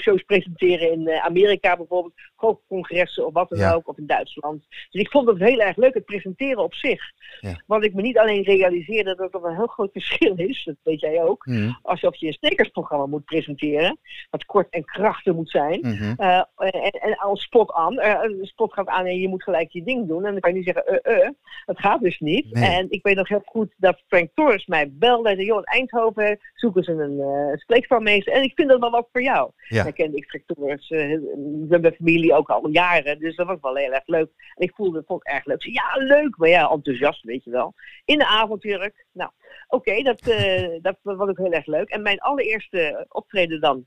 shows 0.01 0.23
presenteren 0.23 0.93
in 0.93 1.09
eh, 1.09 1.25
Amerika 1.25 1.77
bijvoorbeeld, 1.77 2.15
grote 2.37 2.61
congressen 2.69 3.27
of 3.27 3.33
wat 3.33 3.49
dan 3.49 3.59
Ja. 3.59 3.73
ook, 3.75 3.89
of 3.89 3.99
in 3.99 4.07
Duitsland. 4.07 4.65
Dus 4.69 5.01
ik 5.03 5.11
vond 5.11 5.29
het 5.29 5.39
heel 5.39 5.59
erg 5.61 5.77
leuk, 5.77 5.95
het 5.95 6.05
presenteren 6.05 6.63
op 6.63 6.75
zich. 6.75 7.03
Ja. 7.41 7.63
Want 7.67 7.85
ik 7.85 7.95
me 7.95 8.03
niet 8.03 8.19
alleen 8.19 8.43
realiseerde 8.43 9.15
dat 9.17 9.35
er 9.35 9.45
een 9.45 9.57
heel 9.57 9.67
groot 9.67 9.93
verschil 9.99 10.35
is, 10.37 10.65
dat 10.65 10.77
weet 10.83 11.01
jij 11.01 11.23
ook, 11.23 11.47
Mhm, 11.47 11.73
alsof 11.83 12.17
je 12.17 12.27
een 12.27 12.33
snekersprogramma 12.33 13.07
moet 13.07 13.25
presenteren, 13.25 13.99
wat 14.31 14.45
kort 14.45 14.69
en 14.71 14.85
krachtig 14.85 15.35
moet 15.35 15.51
zijn. 15.51 15.81
mhm. 15.81 16.15
Eh, 16.17 16.43
en, 16.57 16.91
en 16.91 17.17
als 17.17 17.43
spot 17.43 17.73
aan, 17.73 18.01
een 18.03 18.39
spot 18.47 18.73
gaat 18.73 18.87
aan 18.89 19.07
en 19.07 19.19
je 19.21 19.29
moet 19.29 19.43
gelijk 19.43 19.71
je 19.75 19.85
ding 19.85 20.09
doen. 20.09 20.25
En 20.25 20.33
dan 20.33 20.41
kan 20.41 20.51
je 20.51 20.57
niet 20.57 20.67
zeggen, 20.67 21.03
eh, 21.03 21.27
eh, 21.27 21.31
dat 21.65 21.79
gaat 21.79 22.01
dus 22.01 22.19
niet. 22.19 22.53
Nee. 22.53 22.71
En 22.71 22.91
ik 22.91 23.03
weet 23.03 23.17
nog 23.17 23.29
heel 23.29 23.43
goed 23.45 23.75
dat 23.77 24.03
Frank 24.07 24.31
Torres 24.35 24.67
mij 24.67 24.91
belde. 24.93 25.29
Hij 25.29 25.35
zei, 25.35 25.47
joh, 25.47 25.59
in 25.59 25.65
Eindhoven 25.65 26.39
zoeken 26.55 26.85
ze 26.85 26.93
een 26.93 27.19
uh. 27.19 28.35
En 28.35 28.43
ik 28.43 28.53
vind 28.55 28.69
dat 28.69 28.81
wel 28.81 28.91
wat 28.91 29.09
voor 29.13 29.23
jou. 29.23 29.51
Ja. 29.69 29.83
Dan 29.83 29.93
kende 29.93 30.17
ik 30.17 30.29
Frank 30.29 30.45
Torres, 30.47 30.91
uh, 30.91 31.21
met 31.69 31.81
mijn 31.81 31.95
familie 31.95 32.35
ook 32.35 32.49
al 32.49 32.69
jaren. 32.69 33.19
Dus 33.19 33.37
dat 33.37 33.47
was 33.47 33.59
wel 33.61 33.75
heel 33.75 33.93
erg 33.93 34.07
leuk. 34.07 34.31
En 34.55 34.67
ik 34.67 34.75
voelde, 34.75 35.05
het 35.07 35.25
erg 35.25 35.45
leuk. 35.45 35.63
Zei, 35.63 35.75
ja, 35.75 36.05
leuk. 36.05 36.37
Maar 36.37 36.49
ja, 36.49 36.71
enthousiast, 36.71 37.23
weet 37.23 37.45
je 37.45 37.51
wel. 37.51 37.75
In 38.05 38.19
de 38.19 38.27
avondjurk. 38.27 39.07
Nou, 39.13 39.31
oké, 39.69 40.03
dat, 40.03 40.21
eh, 40.21 40.69
dat 40.83 40.99
was 41.03 41.29
ook 41.29 41.39
heel 41.39 41.53
erg 41.53 41.67
leuk. 41.67 41.89
En 41.89 42.03
mijn 42.03 42.19
allereerste 42.19 43.07
optreden 43.09 43.61
dan 43.61 43.87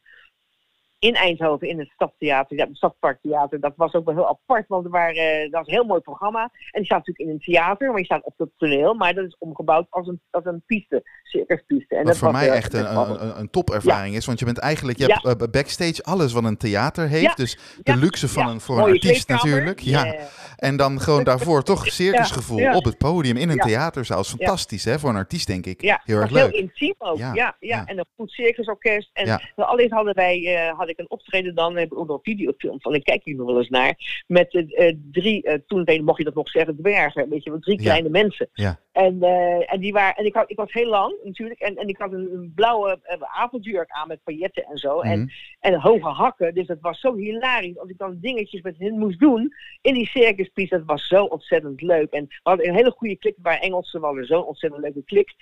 in 0.99 1.13
Eindhoven 1.15 1.67
in 1.67 1.79
het 1.79 1.89
Stadstheater, 1.89 2.57
ja, 2.57 2.65
het 2.65 2.77
Stadsparktheater. 2.77 3.59
Dat 3.59 3.73
was 3.75 3.93
ook 3.93 4.05
wel 4.05 4.13
heel 4.15 4.27
apart, 4.27 4.67
want 4.67 4.85
er 4.85 4.91
waren, 4.91 5.15
eh, 5.15 5.41
dat 5.41 5.51
was 5.51 5.67
een 5.67 5.73
heel 5.73 5.83
mooi 5.85 6.01
programma. 6.01 6.41
En 6.41 6.51
die 6.71 6.85
staat 6.85 6.97
natuurlijk 6.97 7.29
in 7.29 7.29
een 7.29 7.39
theater, 7.39 7.89
maar 7.89 7.99
je 7.99 8.05
staat 8.05 8.23
op 8.23 8.33
het 8.37 8.49
toneel. 8.57 8.93
Maar 8.93 9.13
dat 9.13 9.25
is 9.25 9.35
omgebouwd 9.39 9.87
als 9.89 10.07
een, 10.07 10.21
als 10.31 10.45
een 10.45 10.63
piste, 10.65 11.03
circuspiste. 11.23 11.95
En 11.95 12.03
Wat 12.03 12.07
dat 12.07 12.17
voor 12.17 12.31
was, 12.31 12.41
mij 12.41 12.49
echt 12.51 12.73
een, 12.73 12.95
een, 12.95 13.39
een 13.39 13.49
topervaring 13.49 14.15
is. 14.15 14.25
Want 14.25 14.39
je 14.39 14.45
bent 14.45 14.57
eigenlijk, 14.57 14.97
je 14.97 15.07
Ja. 15.07 15.19
hebt 15.23 15.41
eh, 15.41 15.47
backstage 15.51 16.03
alles 16.03 16.33
wat 16.33 16.43
een 16.43 16.57
theater 16.57 17.07
heeft. 17.07 17.23
Ja. 17.23 17.33
Dus 17.33 17.57
de 17.83 17.95
luxe 17.97 18.27
van 18.27 18.47
een, 18.47 18.61
voor 18.61 18.77
een 18.77 18.93
artiest 18.93 19.27
natuurlijk. 19.27 19.79
Ja. 19.79 20.15
En 20.55 20.77
dan 20.77 20.99
gewoon 21.01 21.23
daarvoor 21.23 21.63
toch 21.63 21.87
circusgevoel 22.01 22.73
op 22.75 22.83
het 22.85 22.97
podium 22.97 23.37
in 23.37 23.49
een 23.49 23.57
theaterzaal. 23.57 24.19
is 24.19 24.29
fantastisch 24.29 24.85
hè, 24.85 24.99
voor 24.99 25.09
een 25.09 25.15
artiest 25.15 25.47
denk 25.47 25.65
ik. 25.65 25.81
Ja, 25.81 26.01
heel 26.03 26.19
erg 26.19 26.31
leuk. 26.31 26.51
heel 26.51 26.61
intiem 26.61 26.95
ook. 26.97 27.17
Ja, 27.17 27.33
Ja, 27.33 27.33
ja, 27.33 27.55
ja. 27.59 27.85
En 27.85 27.97
een 27.97 28.05
goed 28.15 28.31
circusorkest. 28.31 29.09
En 29.13 29.39
alleen 29.55 29.91
hadden 29.93 30.13
wij, 30.15 30.67
eh, 30.67 30.77
had 30.87 30.95
ik 30.97 30.99
een 30.99 31.17
optreden 31.17 31.55
dan, 31.55 31.77
heb 31.77 31.91
ik 31.91 31.97
ook 31.97 32.07
nog 32.07 32.17
een 32.17 32.35
videofilm 32.35 32.81
van, 32.81 32.95
ik 32.95 33.03
kijk 33.03 33.23
hier 33.23 33.35
nog 33.35 33.47
wel 33.47 33.57
eens 33.57 33.69
naar, 33.69 34.23
met 34.27 34.53
eh, 34.53 34.95
drie, 35.11 35.43
eh, 35.43 35.57
toen 35.67 36.03
mocht 36.03 36.17
je 36.17 36.23
dat 36.23 36.35
nog 36.35 36.49
zeggen, 36.49 36.77
dwergen, 36.77 37.29
weet 37.29 37.43
je 37.43 37.49
wel, 37.49 37.59
drie 37.59 37.77
Ja. 37.77 37.83
kleine 37.83 38.09
mensen. 38.09 38.49
Ja. 38.53 38.79
En, 38.91 39.21
en, 39.67 39.79
die 39.79 39.93
waren, 39.93 40.15
en 40.15 40.25
ik, 40.25 40.33
had, 40.35 40.49
ik 40.51 40.57
was 40.57 40.73
heel 40.73 40.89
lang 40.89 41.15
natuurlijk, 41.23 41.59
en, 41.59 41.75
en 41.75 41.87
ik 41.87 41.97
had 41.97 42.11
een, 42.11 42.29
een 42.33 42.51
blauwe 42.55 42.99
uh, 43.07 43.15
avondjurk 43.21 43.89
aan 43.89 44.07
met 44.07 44.23
pailletten 44.23 44.63
en 44.63 44.77
zo, 44.77 44.99
en, 44.99 45.19
Mhm. 45.19 45.27
en 45.59 45.79
hoge 45.79 46.07
hakken, 46.07 46.53
dus 46.53 46.67
dat 46.67 46.77
was 46.81 46.99
zo 46.99 47.15
hilarisch 47.15 47.77
als 47.79 47.89
ik 47.89 47.97
dan 47.97 48.17
dingetjes 48.21 48.61
met 48.61 48.75
hen 48.77 48.97
moest 48.97 49.19
doen 49.19 49.53
in 49.81 49.93
die 49.93 50.07
circuspiece, 50.07 50.77
dat 50.77 50.85
was 50.85 51.07
zo 51.07 51.23
ontzettend 51.23 51.81
leuk. 51.81 52.11
En 52.11 52.25
we 52.27 52.39
hadden 52.43 52.67
een 52.67 52.75
hele 52.75 52.91
goede 52.91 53.15
klik, 53.15 53.35
waar 53.41 53.59
Engelsen 53.59 54.01
hadden 54.01 54.25
zo'n 54.25 54.45
ontzettend 54.45 54.81
leuke 54.83 55.03
klik. 55.03 55.35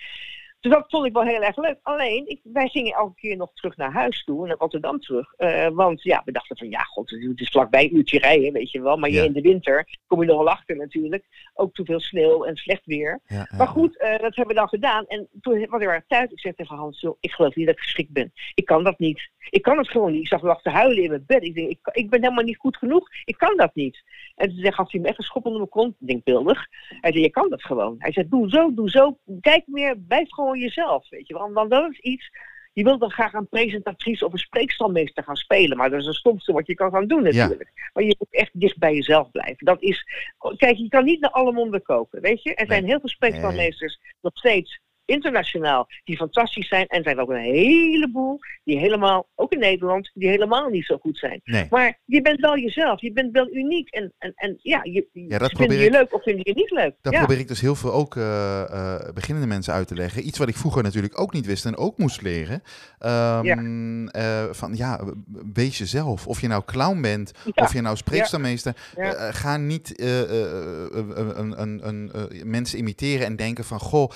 Dus 0.66 0.74
dat 0.74 0.84
vond 0.88 1.06
ik 1.06 1.12
wel 1.12 1.22
heel 1.22 1.42
erg 1.42 1.56
leuk. 1.56 1.78
Alleen, 1.82 2.28
ik, 2.28 2.40
wij 2.42 2.68
gingen 2.68 2.92
elke 2.92 3.14
keer 3.14 3.36
nog 3.36 3.50
terug 3.54 3.76
naar 3.76 3.92
huis 3.92 4.24
toe, 4.24 4.46
naar 4.46 4.56
Rotterdam 4.56 5.00
terug. 5.00 5.32
Eh, 5.36 5.68
want 5.68 6.02
ja, 6.02 6.22
we 6.24 6.32
dachten 6.32 6.56
van, 6.56 6.70
ja, 6.70 6.80
god, 6.80 7.10
het 7.10 7.40
is 7.40 7.48
vlakbij 7.50 7.84
een 7.84 7.96
uurtje 7.96 8.18
rijden, 8.18 8.52
weet 8.52 8.70
je 8.70 8.80
wel. 8.82 8.96
Maar 8.96 9.10
Ja. 9.10 9.20
je 9.20 9.26
in 9.26 9.32
de 9.32 9.40
winter 9.40 9.98
kom 10.06 10.20
je 10.20 10.26
nog 10.26 10.36
wel 10.36 10.48
achter 10.50 10.76
natuurlijk. 10.76 11.24
Ook 11.54 11.74
te 11.74 11.84
veel 11.84 12.00
sneeuw 12.00 12.44
en 12.44 12.56
slecht 12.56 12.86
weer. 12.86 13.20
Ja, 13.26 13.48
Maar 13.56 13.68
goed, 13.68 13.98
eh, 13.98 14.10
dat 14.10 14.34
hebben 14.36 14.54
we 14.54 14.60
dan 14.60 14.68
gedaan. 14.68 15.06
En 15.06 15.28
toen 15.40 15.66
was 15.68 15.80
ik 15.80 15.88
weer 15.88 16.04
thuis. 16.08 16.30
Ik 16.30 16.40
zeg 16.40 16.54
tegen 16.54 16.76
Hans, 16.76 17.00
joh, 17.00 17.16
ik 17.20 17.30
geloof 17.32 17.54
niet 17.54 17.66
dat 17.66 17.74
ik 17.74 17.82
geschikt 17.82 18.12
ben. 18.12 18.32
Ik 18.54 18.64
kan 18.64 18.84
dat 18.84 18.98
niet. 18.98 19.30
Ik 19.50 19.62
kan 19.62 19.78
het 19.78 19.88
gewoon 19.88 20.12
niet. 20.12 20.20
Ik 20.20 20.28
zag 20.28 20.40
hem 20.40 20.56
te 20.62 20.70
huilen 20.70 21.02
in 21.02 21.10
mijn 21.10 21.24
bed. 21.26 21.42
Ik 21.42 21.54
denk, 21.54 21.68
ik, 21.70 21.78
ik 21.92 22.10
ben 22.10 22.22
helemaal 22.22 22.44
niet 22.44 22.56
goed 22.56 22.76
genoeg. 22.76 23.08
Ik 23.24 23.36
kan 23.36 23.56
dat 23.56 23.74
niet. 23.74 24.02
En 24.36 24.48
toen 24.54 24.72
had 24.72 24.92
hij 24.92 25.00
me 25.00 25.08
echt 25.08 25.18
een 25.18 25.24
schop 25.24 25.44
onder 25.44 25.58
mijn 25.58 25.70
kont. 25.70 25.96
Ik 26.00 26.06
denk, 26.06 26.24
beeldig. 26.24 26.66
Hij 27.00 27.12
zei, 27.12 27.22
je 27.22 27.30
kan 27.30 27.50
dat 27.50 27.62
gewoon. 27.62 27.94
Hij 27.98 28.12
zei, 28.12 28.28
doe 28.28 28.50
zo, 28.50 28.74
doe 28.74 28.90
zo. 28.90 29.18
Kijk 29.40 29.62
meer, 29.66 29.98
blijf 29.98 30.30
gewoon 30.30 30.55
jezelf. 30.58 31.08
Weet 31.08 31.26
je 31.26 31.34
wel. 31.34 31.52
Want 31.52 31.70
dat 31.70 31.90
is 31.90 31.98
iets... 31.98 32.30
Je 32.72 32.84
wilt 32.84 33.00
dan 33.00 33.10
graag 33.10 33.32
een 33.32 33.48
presentatrice 33.48 34.26
of 34.26 34.32
een 34.32 34.38
spreekstalmeester 34.38 35.22
gaan 35.22 35.36
spelen. 35.36 35.76
Maar 35.76 35.90
dat 35.90 36.00
is 36.00 36.06
het 36.06 36.14
stomste 36.14 36.52
wat 36.52 36.66
je 36.66 36.74
kan 36.74 36.90
gaan 36.90 37.06
doen 37.06 37.22
natuurlijk. 37.22 37.90
Maar 37.92 38.04
je 38.04 38.16
moet 38.18 38.34
echt 38.34 38.50
dicht 38.52 38.78
bij 38.78 38.94
jezelf 38.94 39.30
blijven. 39.30 39.66
Dat 39.66 39.82
is... 39.82 40.06
Kijk, 40.56 40.76
je 40.76 40.88
kan 40.88 41.04
niet 41.04 41.20
naar 41.20 41.30
alle 41.30 41.52
monden 41.52 41.82
koken, 41.82 42.20
weet 42.20 42.42
je. 42.42 42.54
Er 42.54 42.66
zijn 42.66 42.84
heel 42.84 43.00
veel 43.00 43.08
spreekstalmeesters 43.08 43.98
nog 44.20 44.32
steeds 44.34 44.80
internationaal, 45.06 45.86
die 46.04 46.16
fantastisch 46.16 46.68
zijn. 46.68 46.86
En 46.86 46.98
er 46.98 47.04
zijn 47.04 47.20
ook 47.20 47.30
een 47.30 47.36
heleboel 47.36 48.38
die 48.64 48.78
helemaal, 48.78 49.26
ook 49.34 49.52
in 49.52 49.58
Nederland, 49.58 50.10
die 50.14 50.28
helemaal 50.28 50.68
niet 50.68 50.84
zo 50.84 50.96
goed 50.96 51.18
zijn. 51.18 51.40
Nee. 51.44 51.66
Maar 51.70 51.98
je 52.04 52.22
bent 52.22 52.40
wel 52.40 52.58
jezelf, 52.58 53.00
je 53.00 53.12
bent 53.12 53.32
wel 53.32 53.48
uniek. 53.54 53.88
En, 53.88 54.12
en, 54.18 54.32
en 54.36 54.58
ja, 54.62 54.80
je, 54.82 55.06
Ja, 55.12 55.38
dat 55.38 55.52
probeer 55.52 55.78
je 55.78 55.84
ik- 55.86 55.92
leuk 55.92 56.14
of 56.14 56.22
vinden 56.22 56.42
je 56.44 56.54
niet 56.54 56.70
leuk. 56.70 56.94
Dat 57.02 57.12
ja. 57.12 57.18
probeer 57.18 57.38
ik 57.38 57.48
dus 57.48 57.60
heel 57.60 57.74
veel 57.74 57.92
ook 57.92 58.16
eh, 58.16 58.62
eh, 58.62 59.12
beginnende 59.14 59.48
mensen 59.48 59.72
uit 59.74 59.88
te 59.88 59.94
leggen. 59.94 60.26
Iets 60.26 60.38
wat 60.38 60.48
ik 60.48 60.56
vroeger 60.56 60.82
natuurlijk 60.82 61.20
ook 61.20 61.32
niet 61.32 61.46
wist 61.46 61.64
en 61.64 61.76
ook 61.76 61.98
moest 61.98 62.22
leren. 62.22 62.62
Ehm, 62.98 64.06
eh, 64.08 64.44
van 64.50 64.74
ja, 64.76 65.00
wees 65.52 65.78
jezelf. 65.78 66.26
Of 66.26 66.40
je 66.40 66.48
nou 66.48 66.62
clown 66.66 67.00
bent, 67.00 67.32
of 67.54 67.72
je 67.72 67.80
nou 67.80 67.96
spreekstermeester. 67.96 68.74
Ga 69.30 69.56
niet 69.56 70.00
een, 70.00 71.60
een, 71.60 71.88
een, 71.88 72.10
mensen 72.44 72.78
imiteren 72.78 73.26
en 73.26 73.36
denken 73.36 73.64
van... 73.64 73.78
Goh, 73.80 74.10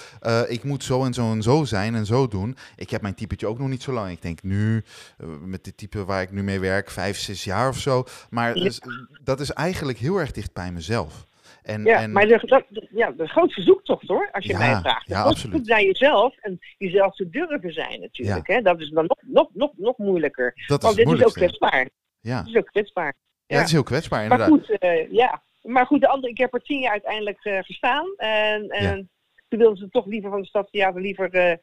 ik 0.49 0.65
moet 0.65 0.80
zo 0.83 1.05
en 1.05 1.13
zo 1.15 1.33
en 1.33 1.43
zo 1.43 1.65
zijn 1.65 1.95
en 1.95 2.07
zo 2.07 2.29
doen. 2.29 2.57
Ik 2.77 2.91
heb 2.91 3.03
mijn 3.03 3.15
typetje 3.15 3.47
ook 3.47 3.59
nog 3.59 3.69
niet 3.69 3.83
zo 3.83 3.93
lang. 3.93 4.11
Ik 4.11 4.23
denk 4.23 4.43
nu, 4.43 4.85
eh, 5.19 5.27
met 5.41 5.65
dit 5.65 5.77
type 5.77 6.05
waar 6.05 6.23
ik 6.23 6.31
nu 6.31 6.43
mee 6.43 6.61
werk, 6.61 6.91
vijf, 6.91 7.19
zes 7.19 7.45
jaar 7.45 7.69
of 7.69 7.77
zo. 7.79 8.05
Maar 8.31 8.57
Ja. 8.57 8.63
dus, 8.63 8.81
dat 9.25 9.41
is 9.41 9.51
eigenlijk 9.51 9.99
heel 9.99 10.17
erg 10.17 10.31
dicht 10.33 10.53
bij 10.53 10.73
mezelf. 10.73 11.29
En, 11.63 11.85
Ja, 11.85 12.01
en, 12.01 12.13
maar 12.13 12.27
de, 12.27 12.41
dat, 12.47 12.65
ja, 12.91 13.11
de 13.11 13.27
grootste 13.29 13.63
zoektocht 13.63 14.09
hoor, 14.09 14.29
als 14.33 14.45
je 14.45 14.53
Ja, 14.53 14.59
mij 14.59 14.81
vraagt. 14.81 15.07
De 15.07 15.13
ja, 15.15 15.21
grootste 15.21 15.47
absoluut. 15.47 15.67
zoektocht 15.67 15.69
naar 15.69 15.83
jezelf 15.83 16.37
en 16.41 16.59
jezelf 16.79 17.15
te 17.15 17.31
durven 17.31 17.73
zijn 17.73 18.01
natuurlijk. 18.01 18.47
Hè? 18.47 18.61
Dat 18.61 18.81
is 18.81 18.91
dan 18.91 19.05
nog, 19.07 19.19
nog, 19.27 19.49
nog, 19.53 19.71
nog 19.77 19.99
moeilijker. 19.99 20.53
dat 20.67 20.79
is 20.79 20.85
Want 20.85 20.97
het 20.97 21.07
dit 21.09 21.19
is 21.19 21.25
ook 21.25 21.33
kwetsbaar. 21.33 21.89
Ja. 22.21 22.39
Het 22.39 22.47
is 22.47 22.57
ook 22.57 22.67
kwetsbaar. 22.67 23.15
Ja, 23.47 23.57
het 23.57 23.67
is 23.67 23.73
heel 23.73 23.83
kwetsbaar 23.83 24.29
Maar 24.29 24.41
inderdaad. 24.41 24.67
goed, 24.69 24.79
eh, 24.79 25.13
ja. 25.13 25.43
Maar 25.63 25.87
goed, 25.87 26.01
de 26.01 26.09
andere, 26.09 26.33
ik 26.33 26.39
heb 26.39 26.55
er 26.55 26.63
tien 26.63 26.81
jaar 26.81 26.93
uiteindelijk 26.93 27.39
eh, 27.45 27.59
gestaan. 27.63 28.15
En, 28.17 28.69
en 28.69 29.11
toen 29.51 29.59
wilden 29.59 29.79
ze 29.79 29.89
toch 29.89 30.07
liever 30.07 30.31
van 30.31 30.41
de 30.41 30.47
stadtheater 30.47 31.01
liever 31.01 31.59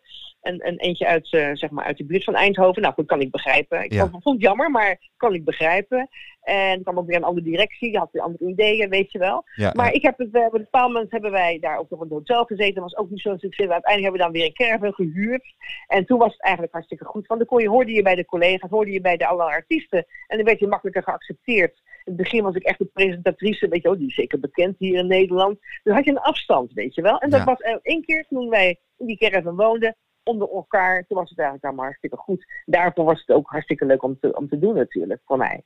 eh, 0.48 0.54
een, 0.54 0.68
een 0.68 0.78
eentje 0.80 1.06
uit, 1.08 1.34
eh, 1.34 1.50
zeg 1.54 1.70
maar 1.70 1.86
uit 1.86 1.98
de 1.98 2.06
buurt 2.06 2.24
van 2.24 2.36
Eindhoven. 2.36 2.82
Nou, 2.82 2.94
dat 2.96 3.06
kan 3.06 3.22
ik 3.22 3.32
begrijpen. 3.32 3.84
Ik 3.84 3.94
Ja. 3.94 4.08
vond, 4.10 4.24
het 4.24 4.42
jammer, 4.42 4.72
maar 4.72 4.98
kan 5.18 5.34
ik 5.34 5.46
begrijpen. 5.46 6.10
En 6.42 6.84
kwam 6.84 6.98
ook 6.98 7.08
weer 7.08 7.16
een 7.16 7.24
andere 7.24 7.46
directie, 7.46 7.98
had 7.98 8.12
weer 8.12 8.22
andere 8.22 8.46
ideeën, 8.50 8.90
weet 8.90 9.12
je 9.12 9.20
wel. 9.20 9.44
Ja, 9.56 9.72
Maar 9.74 9.86
ja. 9.86 9.92
ik 9.92 10.02
heb 10.02 10.18
het, 10.18 10.32
eh, 10.32 10.46
op 10.46 10.54
een 10.54 10.62
bepaald 10.62 10.94
moment 10.94 11.12
hebben 11.12 11.32
wij 11.32 11.60
daar 11.60 11.78
ook 11.78 11.90
nog 11.90 12.00
een 12.00 12.10
hotel 12.10 12.44
gezeten. 12.46 12.74
Dat 12.74 12.84
was 12.84 12.98
ook 12.98 13.10
niet 13.10 13.22
zo'n 13.22 13.40
succes. 13.40 13.68
Uiteindelijk 13.68 14.02
hebben 14.04 14.20
we 14.20 14.26
dan 14.26 14.32
weer 14.32 14.46
een 14.46 14.68
caravan 14.68 14.94
gehuurd. 14.94 15.56
En 15.88 16.06
toen 16.06 16.18
was 16.20 16.32
het 16.32 16.42
eigenlijk 16.42 16.74
hartstikke 16.74 17.06
goed. 17.06 17.28
Want 17.28 17.40
dan 17.40 17.50
kon 17.50 17.62
je, 17.62 17.70
hoorde 17.70 17.92
je 17.92 18.02
bij 18.02 18.16
de 18.16 18.26
collega's, 18.26 18.70
hoorde 18.70 18.92
je 18.92 19.02
bij 19.02 19.18
de 19.18 19.28
alle 19.28 19.44
artiesten. 19.44 20.06
En 20.28 20.38
dan 20.38 20.46
werd 20.46 20.60
je 20.60 20.68
makkelijker 20.68 21.04
geaccepteerd. 21.04 21.76
In 22.06 22.14
het 22.14 22.16
begin 22.16 22.44
was 22.44 22.56
ik 22.56 22.64
echt 22.64 22.80
een 22.80 22.92
presentatrice, 22.94 23.68
weet 23.68 23.82
je 23.82 23.88
wel, 23.88 23.98
die 23.98 24.08
is 24.08 24.16
zeker 24.16 24.40
bekend 24.40 24.76
hier 24.80 24.98
in 24.98 25.08
Nederland. 25.08 25.60
Dus 25.84 25.94
had 25.94 26.06
je 26.06 26.12
een 26.12 26.20
afstand, 26.20 26.74
weet 26.74 26.96
je 26.96 27.02
wel. 27.02 27.18
En 27.18 27.30
dat 27.30 27.40
Ja. 27.40 27.46
was 27.46 27.60
eh, 27.60 27.76
één 27.82 28.06
keer 28.06 28.26
toen 28.30 28.50
wij 28.50 28.80
in 28.98 29.06
die 29.06 29.18
caravan 29.18 29.56
woonden, 29.56 29.96
onder 30.28 30.50
elkaar. 30.52 31.06
Toen 31.08 31.18
was 31.18 31.30
het 31.30 31.38
eigenlijk 31.38 31.68
allemaal 31.68 31.86
hartstikke 31.86 32.18
goed. 32.18 32.46
Daarvoor 32.66 33.06
was 33.06 33.20
het 33.26 33.36
ook 33.36 33.48
hartstikke 33.50 33.86
leuk 33.86 34.04
om 34.04 34.18
te, 34.20 34.36
om 34.36 34.50
te 34.50 34.60
doen 34.60 34.76
natuurlijk, 34.76 35.22
voor 35.26 35.38
mij. 35.38 35.64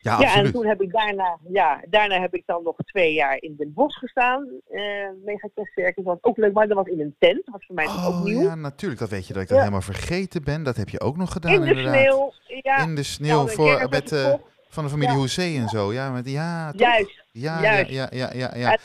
ja, 0.00 0.20
Ja, 0.20 0.36
en 0.36 0.52
toen 0.52 0.66
heb 0.66 0.80
ik 0.82 0.92
daarna, 0.92 1.38
ja, 1.52 1.80
daarna 1.88 2.20
heb 2.20 2.34
ik 2.34 2.42
dan 2.46 2.62
nog 2.62 2.76
twee 2.84 3.12
jaar 3.12 3.36
in 3.40 3.54
Den 3.56 3.72
Bosch 3.74 3.98
gestaan. 3.98 4.48
eh 4.70 4.82
mega 5.24 5.48
dat 5.54 6.04
was 6.04 6.18
ook 6.20 6.36
leuk, 6.36 6.52
maar 6.52 6.68
dat 6.68 6.76
was 6.76 6.86
in 6.86 7.00
een 7.00 7.14
tent. 7.18 7.44
Dat 7.44 7.54
was 7.54 7.66
voor 7.66 7.74
mij 7.74 7.84
toch 7.84 8.06
ook 8.06 8.12
Oh 8.12 8.22
nieuw. 8.24 8.40
ja, 8.42 8.54
natuurlijk. 8.54 9.00
Dat 9.00 9.10
weet 9.10 9.26
je 9.26 9.32
dat 9.32 9.42
ik 9.42 9.48
dat 9.48 9.56
Ja. 9.58 9.62
helemaal 9.64 9.86
vergeten 9.94 10.44
ben. 10.44 10.62
Dat 10.62 10.76
heb 10.76 10.88
je 10.88 11.00
ook 11.00 11.16
nog 11.16 11.32
gedaan 11.32 11.52
in 11.54 11.60
de 11.60 11.66
inderdaad. 11.68 11.94
sneeuw, 11.94 12.32
ja. 12.62 12.76
In 12.82 12.94
de 12.94 13.02
sneeuw 13.02 13.36
Nou, 13.36 13.50
voor, 13.50 13.86
met, 13.90 14.12
eh, 14.12 14.34
van 14.68 14.84
de 14.84 14.90
familie 14.90 15.12
Ja. 15.12 15.18
Hoezee 15.18 15.56
en 15.58 15.68
zo. 15.68 15.92
Ja, 15.92 16.10
met, 16.10 16.30
ja, 16.30 16.70
toch? 16.70 16.80
Juist. 16.80 17.22
Ja, 17.32 17.62
juist. 17.62 17.90
ja, 17.90 18.08
ja, 18.10 18.28
ja, 18.32 18.32
ja, 18.34 18.50
ja. 18.56 18.78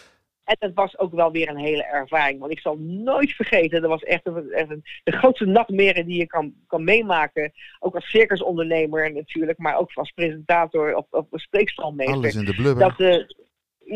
En- 0.50 0.56
dat 0.60 0.72
was 0.74 0.98
ook 0.98 1.14
wel 1.14 1.32
weer 1.32 1.50
een 1.50 1.58
hele 1.58 1.84
ervaring. 1.84 2.40
Want 2.40 2.52
ik 2.52 2.60
zal 2.60 2.78
nooit 2.80 3.32
vergeten, 3.32 3.82
dat 3.82 3.90
was 3.90 4.04
echt, 4.04 4.26
een, 4.28 4.52
echt 4.52 4.70
een, 4.70 4.84
de 5.04 5.12
grootste 5.12 5.46
nachtmerrie 5.46 6.04
die 6.04 6.18
je 6.18 6.28
kan, 6.28 6.54
kan 6.68 6.84
meemaken. 6.84 7.52
Ook 7.80 7.96
als 7.96 8.10
circusondernemer 8.10 9.14
natuurlijk, 9.14 9.58
maar 9.58 9.78
ook 9.78 9.92
als 9.94 10.12
presentator 10.12 10.96
of, 10.96 11.06
of 11.10 11.26
spreekstalmeester. 11.32 12.16
Alles 12.16 12.36
in 12.36 12.46
de 12.46 12.56
blubber. 12.56 12.88
Dat, 12.90 13.00
eh, 13.00 13.24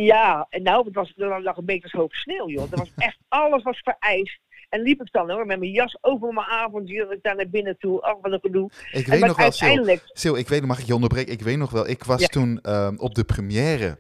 ja, 0.06 0.48
en 0.50 0.64
nou, 0.64 0.86
het 0.86 0.96
was, 0.96 1.14
er 1.18 1.42
lag 1.44 1.58
een 1.58 1.66
meters 1.66 1.92
hoog 1.92 2.16
sneeuw, 2.16 2.50
joh. 2.50 2.72
Er 2.72 2.78
was 2.78 2.94
echt, 3.08 3.18
alles 3.28 3.64
was 3.64 3.80
vereist. 3.84 4.40
En 4.70 4.82
liep 4.82 5.02
ik 5.02 5.12
dan 5.12 5.32
hoor, 5.32 5.46
met 5.46 5.60
mijn 5.60 5.72
jas 5.72 5.98
over 6.02 6.34
mijn 6.34 6.48
avondjurk 6.48 7.20
daar 7.22 7.36
naar 7.36 7.50
binnen 7.50 7.78
toe. 7.78 8.02
Ach, 8.02 8.18
wat 8.22 8.32
een 8.32 8.40
gedoe. 8.42 8.70
ik 8.92 9.06
weet 9.08 9.20
nog 9.26 9.38
wel, 9.38 9.52
Sil, 9.58 9.68
uiteindelijk, 9.68 10.02
Sil, 10.22 10.38
ik 10.38 10.48
weet, 10.48 10.66
mag 10.66 10.80
ik 10.80 10.86
je 10.86 10.94
onderbreken? 10.94 11.34
Ik 11.34 11.42
weet 11.42 11.58
nog 11.58 11.72
wel, 11.72 11.88
ik 11.90 12.04
was 12.04 12.22
Ja. 12.22 12.28
toen 12.28 12.60
ehm, 12.62 12.96
op 12.98 13.16
de 13.16 13.24
première 13.24 13.98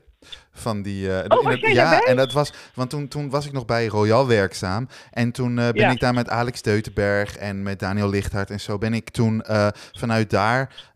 van 0.51 0.81
die... 0.81 1.17
eh, 1.17 1.25
Oh, 1.37 1.43
in 1.43 1.49
was 1.49 1.59
jij 1.59 1.73
ja, 1.73 1.89
daarbij? 1.89 2.09
en 2.09 2.15
dat 2.15 2.31
was, 2.33 2.53
want 2.73 2.89
toen, 2.89 3.07
toen 3.07 3.29
was 3.29 3.45
ik 3.45 3.51
nog 3.51 3.65
bij 3.65 3.85
Royal 3.87 4.27
werkzaam. 4.27 4.87
En 5.11 5.31
toen 5.31 5.59
eh, 5.59 5.65
ben 5.71 5.81
Ja. 5.81 5.91
ik 5.91 5.99
daar 5.99 6.13
met 6.13 6.29
Alex 6.29 6.61
Deutenberg 6.61 7.37
en 7.37 7.63
met 7.63 7.79
Daniel 7.79 8.09
Lichthart 8.09 8.49
en 8.49 8.59
zo 8.59 8.77
ben 8.77 8.93
ik 8.93 9.09
toen 9.09 9.41
eh, 9.41 9.67
vanuit 9.91 10.29
daar 10.29 10.91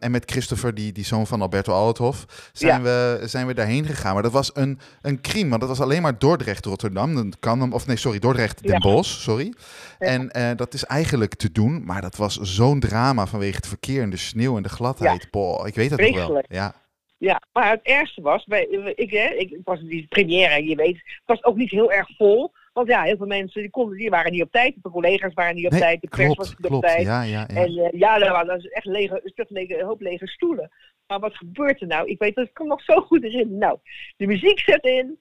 en 0.00 0.10
met 0.10 0.30
Christopher, 0.30 0.74
die, 0.74 0.92
die 0.92 1.04
zoon 1.04 1.26
van 1.26 1.40
Alberto 1.42 1.72
Althoff, 1.72 2.24
zijn, 2.52 2.82
we, 2.82 3.20
zijn 3.24 3.46
we 3.46 3.54
daarheen 3.54 3.84
gegaan. 3.86 4.14
Maar 4.14 4.22
dat 4.22 4.32
was 4.32 4.50
een, 4.54 4.78
een 5.02 5.20
crime, 5.20 5.48
want 5.48 5.60
dat 5.60 5.68
was 5.70 5.80
alleen 5.80 6.02
maar 6.02 6.18
Dordrecht, 6.18 6.64
Rotterdam. 6.64 7.14
Dan 7.14 7.32
kan 7.40 7.60
hem, 7.60 7.72
of 7.72 7.86
nee, 7.86 7.96
sorry, 7.96 8.18
Dordrecht, 8.18 8.62
Den 8.62 8.72
Ja. 8.72 8.78
Bosch, 8.78 9.20
sorry. 9.20 9.54
En 9.98 10.56
dat 10.56 10.74
is 10.74 10.84
eigenlijk 10.84 11.34
te 11.34 11.52
doen, 11.52 11.84
maar 11.84 12.00
dat 12.00 12.16
was 12.16 12.36
zo'n 12.36 12.80
drama 12.80 13.26
vanwege 13.26 13.56
het 13.56 13.66
verkeer 13.66 14.02
en 14.02 14.10
de 14.10 14.16
sneeuw 14.16 14.56
en 14.56 14.62
de 14.62 14.68
gladheid. 14.68 15.30
Boah, 15.30 15.66
ik 15.66 15.74
weet 15.74 15.90
dat 15.90 16.00
nog 16.00 16.16
wel. 16.26 16.42
Ja, 16.48 16.74
ja. 17.20 17.40
Maar 17.52 17.70
het 17.70 17.82
ergste 17.82 18.20
was, 18.20 18.44
bij, 18.44 18.64
ik, 18.94 19.10
hè, 19.10 19.28
ik, 19.28 19.50
ik 19.50 19.60
was 19.64 19.80
die 19.80 20.06
première, 20.08 20.64
je 20.64 20.76
weet, 20.76 20.94
het 20.94 21.22
was 21.24 21.44
ook 21.44 21.56
niet 21.56 21.70
heel 21.70 21.92
erg 21.92 22.08
vol. 22.16 22.52
Want 22.72 22.88
ja, 22.88 23.02
heel 23.02 23.16
veel 23.16 23.26
mensen 23.26 23.60
die, 23.60 23.70
konden, 23.70 23.96
die 23.96 24.10
waren 24.10 24.32
niet 24.32 24.42
op 24.42 24.50
tijd. 24.50 24.74
De 24.82 24.90
collega's 24.90 25.34
waren 25.34 25.54
niet 25.54 25.64
op 25.64 25.70
nee, 25.70 25.80
tijd. 25.80 26.00
De 26.00 26.08
pers 26.08 26.34
was 26.34 26.54
klopt, 26.54 26.62
niet 26.62 26.72
op 26.72 26.82
tijd. 26.82 27.02
Ja, 27.02 27.22
ja, 27.22 27.46
ja. 27.48 27.56
En 27.56 27.78
eh, 27.78 27.98
ja, 27.98 28.18
daar 28.18 28.32
waren 28.32 28.54
dus 28.54 28.68
echt 28.68 28.84
lege, 28.84 29.20
een, 29.22 29.30
stuk 29.30 29.50
lege, 29.50 29.78
een 29.78 29.86
hoop 29.86 30.00
lege 30.00 30.26
stoelen. 30.26 30.70
Maar 31.06 31.20
wat 31.20 31.36
gebeurt 31.36 31.80
er 31.80 31.86
nou? 31.86 32.08
Ik 32.08 32.18
weet 32.18 32.34
dat 32.34 32.46
ik 32.46 32.54
kom 32.54 32.66
nog 32.66 32.82
zo 32.82 33.00
goed 33.00 33.24
erin. 33.24 33.58
Nou, 33.58 33.78
de 34.16 34.26
muziek 34.26 34.58
zet 34.58 34.84
in. 34.84 35.18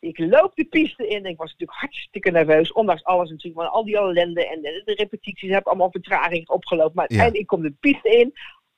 Ik 0.00 0.18
loop 0.18 0.54
de 0.54 0.64
piste 0.64 1.06
in. 1.06 1.24
Ik 1.24 1.36
was 1.36 1.50
natuurlijk 1.50 1.78
hartstikke 1.78 2.30
nerveus. 2.30 2.72
Ondanks 2.72 3.04
alles 3.04 3.30
natuurlijk. 3.30 3.60
Want 3.60 3.72
al 3.72 3.84
die 3.84 3.96
ellende 3.96 4.48
en 4.48 4.60
de, 4.62 4.82
de 4.84 4.94
repetities 4.94 5.50
heb 5.50 5.66
allemaal 5.66 5.90
vertraging 5.90 6.48
opgelopen. 6.48 6.94
Maar 6.94 7.12
Ja. 7.12 7.18
uiteindelijk 7.18 7.50
ik 7.50 7.58
kom 7.58 7.62
de 7.62 7.90
piste 7.92 8.18
in. 8.18 8.32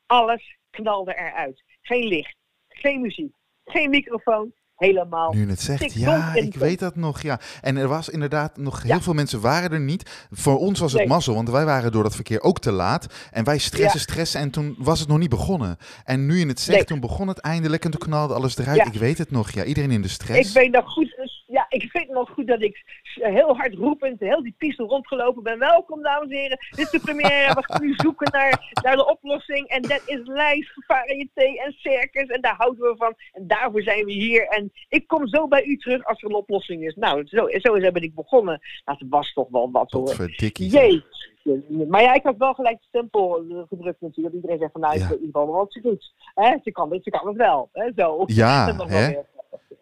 Alles 0.06 0.56
knalde 0.70 1.14
eruit. 1.14 1.62
Geen 1.82 2.06
licht. 2.06 2.36
Geen 2.80 3.00
muziek. 3.00 3.32
Geen 3.64 3.90
microfoon. 3.90 4.52
Helemaal 4.76 5.32
Nu 5.32 5.40
je 5.40 5.46
het 5.46 5.60
zegt, 5.60 5.92
ja, 5.92 6.34
in 6.34 6.44
ik 6.46 6.54
weet 6.54 6.78
dat 6.78 6.96
nog, 6.96 7.22
ja. 7.22 7.40
En 7.60 7.76
er 7.76 7.88
was 7.88 8.08
inderdaad 8.08 8.56
nog 8.56 8.82
heel 8.82 8.94
Ja. 8.94 9.00
veel 9.00 9.12
mensen 9.12 9.40
waren 9.40 9.70
er 9.72 9.80
niet. 9.80 10.26
Voor 10.30 10.58
ons 10.58 10.80
was 10.80 10.90
het 10.92 11.00
Nee. 11.00 11.08
mazzel, 11.10 11.34
want 11.34 11.50
wij 11.50 11.64
waren 11.64 11.92
door 11.92 12.02
dat 12.02 12.14
verkeer 12.14 12.42
ook 12.42 12.58
te 12.58 12.72
laat. 12.72 13.28
En 13.30 13.44
wij 13.44 13.58
stressen, 13.58 14.00
stressen 14.00 14.40
en 14.40 14.50
toen 14.50 14.74
was 14.78 15.00
het 15.00 15.08
nog 15.08 15.18
niet 15.18 15.28
begonnen. 15.30 15.76
En 16.04 16.26
nu 16.26 16.38
je 16.38 16.46
het 16.46 16.60
zegt, 16.60 16.76
Nee. 16.78 16.86
toen 16.86 17.00
begon 17.00 17.28
het 17.28 17.38
eindelijk 17.38 17.84
en 17.84 17.90
toen 17.90 18.00
knalde 18.00 18.34
alles 18.34 18.56
eruit. 18.58 18.76
Ja. 18.76 18.84
Ik 18.86 18.94
weet 18.94 19.18
het 19.18 19.30
nog, 19.30 19.50
ja. 19.50 19.64
Iedereen 19.64 19.90
in 19.90 20.02
de 20.02 20.08
stress. 20.08 20.48
Ik 20.48 20.54
weet 20.62 20.72
nog 20.72 20.92
goed, 20.92 21.16
ik 21.82 21.92
weet 21.92 22.08
nog 22.08 22.30
goed 22.30 22.46
dat 22.46 22.62
ik 22.62 22.82
heel 23.12 23.56
hard 23.56 23.74
roepend 23.74 24.20
heel 24.20 24.42
die 24.42 24.54
piste 24.58 24.82
rondgelopen 24.82 25.42
ben. 25.42 25.58
Welkom, 25.58 26.02
dames 26.02 26.28
en 26.30 26.36
heren. 26.36 26.58
Dit 26.70 26.78
is 26.78 26.90
de 26.90 27.00
première. 27.00 27.54
We 27.54 27.62
gaan 27.64 27.82
nu 27.82 27.94
zoeken 27.96 28.32
naar, 28.32 28.74
naar 28.82 28.96
de 28.96 29.06
oplossing. 29.06 29.68
En 29.68 29.82
dat 29.82 30.02
is 30.06 30.20
lijst, 30.24 30.72
variété 30.86 31.42
en 31.64 31.72
circus. 31.72 32.28
En 32.28 32.40
daar 32.40 32.56
houden 32.56 32.90
we 32.90 32.94
van. 32.96 33.14
En 33.32 33.46
daarvoor 33.46 33.82
zijn 33.82 34.04
we 34.04 34.12
hier. 34.12 34.46
En 34.48 34.72
ik 34.88 35.06
kom 35.06 35.28
zo 35.28 35.48
bij 35.48 35.64
u 35.64 35.76
terug 35.76 36.04
als 36.04 36.22
er 36.22 36.28
een 36.28 36.34
oplossing 36.34 36.84
is. 36.86 36.94
Nou, 36.94 37.26
zo, 37.26 37.48
zo 37.48 37.74
is 37.74 37.90
ben 37.90 38.02
ik 38.02 38.14
begonnen. 38.14 38.60
Nou, 38.84 38.98
het 38.98 39.08
was 39.10 39.32
toch 39.32 39.48
wel 39.50 39.70
wat 39.70 39.90
hoor. 39.90 40.08
verdikkie. 40.14 41.02
Maar 41.88 42.02
ja, 42.02 42.14
ik 42.14 42.22
had 42.22 42.36
wel 42.36 42.54
gelijk 42.54 42.78
de 42.78 42.86
stempel 42.88 43.44
eh, 43.48 43.62
gedrukt 43.68 44.00
natuurlijk. 44.00 44.34
Iedereen 44.34 44.58
zegt 44.58 44.72
van 44.72 44.80
nou, 44.80 44.98
Ja. 44.98 45.08
weet 45.08 45.18
in 45.18 45.24
ieder 45.24 45.40
geval 45.40 45.54
wat 45.56 45.72
ze 45.72 45.80
doet. 45.80 46.12
Hè, 46.34 46.56
ze 46.62 46.72
kan 46.72 46.92
het, 46.92 47.02
ze 47.04 47.10
kan 47.10 47.26
het 47.26 47.36
wel. 47.36 47.68
Hè, 47.72 47.90
zo. 47.96 48.22
Ja, 48.26 48.66
Dat 48.66 48.76
was 48.76 48.90
wel 48.90 49.26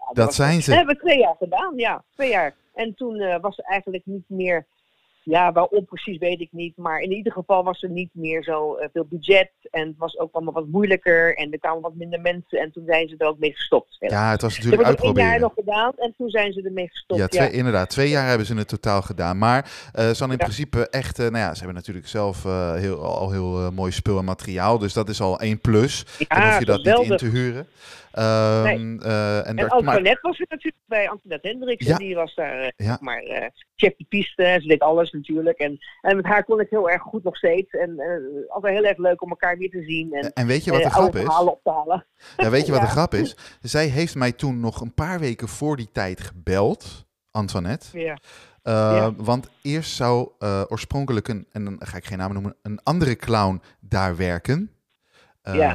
Ja, 0.09 0.13
Dat 0.25 0.35
zijn 0.35 0.55
dat 0.55 0.65
ze. 0.65 0.75
hebben 0.75 0.95
we 0.95 1.01
twee 1.01 1.19
jaar 1.19 1.37
gedaan, 1.39 1.73
ja. 1.77 2.05
Twee 2.15 2.31
jaar. 2.31 2.55
En 2.75 2.95
toen 2.95 3.21
eh, 3.21 3.41
was 3.41 3.59
er 3.59 3.65
eigenlijk 3.65 4.03
niet 4.07 4.25
meer... 4.27 4.67
Ja, 5.23 5.53
waarom 5.53 5.85
precies 5.85 6.19
weet 6.19 6.41
ik 6.41 6.49
niet. 6.53 6.77
Maar 6.77 7.01
in 7.01 7.13
ieder 7.13 7.33
geval 7.33 7.65
was 7.65 7.83
er 7.83 7.89
niet 7.91 8.11
meer 8.13 8.43
zo 8.43 8.75
eh, 8.75 8.89
veel 8.93 9.07
budget. 9.11 9.51
En 9.71 9.87
het 9.87 9.97
was 9.99 10.19
ook 10.19 10.29
allemaal 10.33 10.53
wat 10.53 10.67
moeilijker. 10.67 11.37
En 11.37 11.53
er 11.53 11.59
kwamen 11.59 11.83
wat 11.83 11.95
minder 11.95 12.21
mensen. 12.21 12.59
En 12.61 12.73
toen 12.73 12.83
zijn 12.87 13.09
ze 13.09 13.15
er 13.19 13.27
ook 13.27 13.39
mee 13.39 13.53
gestopt. 13.53 13.97
Ja, 13.99 14.31
het 14.31 14.43
was 14.43 14.57
natuurlijk 14.57 14.83
hebben 14.83 15.07
het 15.07 15.17
één 15.17 15.25
jaar 15.25 15.33
uitproberen. 15.33 15.41
nog 15.41 15.83
gedaan. 15.85 15.93
En 16.09 16.15
toen 16.17 16.29
zijn 16.29 16.53
ze 16.53 16.63
ermee 16.63 16.89
gestopt. 16.89 17.21
Ja, 17.21 17.27
Ja, 17.31 17.47
twee, 17.47 17.59
inderdaad. 17.59 17.91
Twee 17.91 18.09
jaar 18.09 18.29
hebben 18.29 18.47
ze 18.47 18.55
het 18.55 18.69
totaal 18.69 19.03
gedaan. 19.03 19.39
Maar 19.39 19.63
eh, 19.65 19.71
ze 20.03 20.07
hadden 20.07 20.27
in 20.27 20.33
Ja. 20.33 20.37
principe 20.37 20.89
echt... 20.89 21.19
eh, 21.19 21.25
nou 21.25 21.39
ja, 21.39 21.51
ze 21.53 21.59
hebben 21.59 21.75
natuurlijk 21.77 22.07
zelf 22.09 22.45
eh, 22.45 22.75
heel, 22.75 23.03
al 23.05 23.31
heel 23.31 23.61
eh, 23.61 23.71
mooi 23.71 23.93
spul 23.93 24.19
en 24.19 24.25
materiaal. 24.25 24.79
Dus 24.79 24.93
dat 24.93 25.09
is 25.09 25.21
al 25.21 25.41
één 25.41 25.61
plus. 25.61 26.05
Dan 26.29 26.43
hoef 26.43 26.59
je 26.59 26.65
dat 26.65 26.85
niet 26.85 27.11
in 27.11 27.17
te 27.17 27.27
huren. 27.27 27.67
Ehm, 28.15 28.99
eh, 29.01 29.49
en 29.49 29.59
En 29.59 29.69
Antoinette 29.69 30.19
was 30.23 30.39
er 30.39 30.47
natuurlijk 30.49 30.83
bij, 30.87 31.09
Antoinette 31.09 31.49
Hendricks. 31.49 31.87
Ja. 31.87 31.97
Die 31.97 32.15
was 32.15 32.35
daar, 32.35 32.59
eh, 32.59 32.69
Ja. 32.77 32.85
zeg 32.87 33.01
maar, 33.01 33.23
eh 33.23 33.49
chef 33.77 33.97
de 33.97 34.05
piste. 34.09 34.59
Ze 34.61 34.69
deed 34.69 34.81
alles 34.81 35.11
natuurlijk. 35.11 35.59
En, 35.59 35.79
en 36.01 36.17
met 36.17 36.25
haar 36.25 36.45
kon 36.45 36.61
ik 36.61 36.71
heel 36.71 36.91
erg 36.91 37.03
goed 37.03 37.25
nog 37.25 37.37
steeds. 37.37 37.71
En 37.71 38.01
altijd 38.49 38.75
heel 38.75 38.85
erg 38.85 38.97
leuk 38.99 39.23
om 39.23 39.29
elkaar 39.31 39.59
weer 39.59 39.71
te 39.71 39.83
zien. 39.83 40.13
En 40.13 40.33
en 40.33 40.47
weet 40.47 40.65
je 40.65 40.71
wat 40.71 40.83
de 40.83 40.91
grap 40.91 41.17
is? 41.17 41.29
op 41.39 41.61
te 41.63 41.71
halen. 41.71 42.07
Ja, 42.37 42.51
weet 42.51 42.67
je 42.67 42.73
wat 42.73 42.81
de 42.81 42.87
grap 42.99 43.15
is? 43.15 43.37
Zij 43.61 43.87
heeft 43.87 44.15
mij 44.15 44.33
toen 44.33 44.61
nog 44.61 44.81
een 44.81 44.95
paar 44.95 45.21
weken 45.21 45.49
voor 45.49 45.77
die 45.77 45.93
tijd 45.93 46.21
gebeld. 46.21 47.07
Antoinette. 47.31 47.99
Ja. 47.99 48.13
Uh, 48.13 48.73
Ja. 48.97 49.15
Want 49.17 49.51
eerst 49.63 49.95
zou 49.95 50.29
uh, 50.39 50.63
oorspronkelijk 50.69 51.29
een, 51.29 51.47
en 51.53 51.65
dan 51.65 51.77
ga 51.79 51.97
ik 51.97 52.05
geen 52.05 52.19
naam 52.19 52.33
noemen, 52.33 52.57
een 52.63 52.81
andere 52.83 53.17
clown 53.17 53.61
daar 53.81 54.17
werken. 54.17 54.71
Ja. 55.43 55.73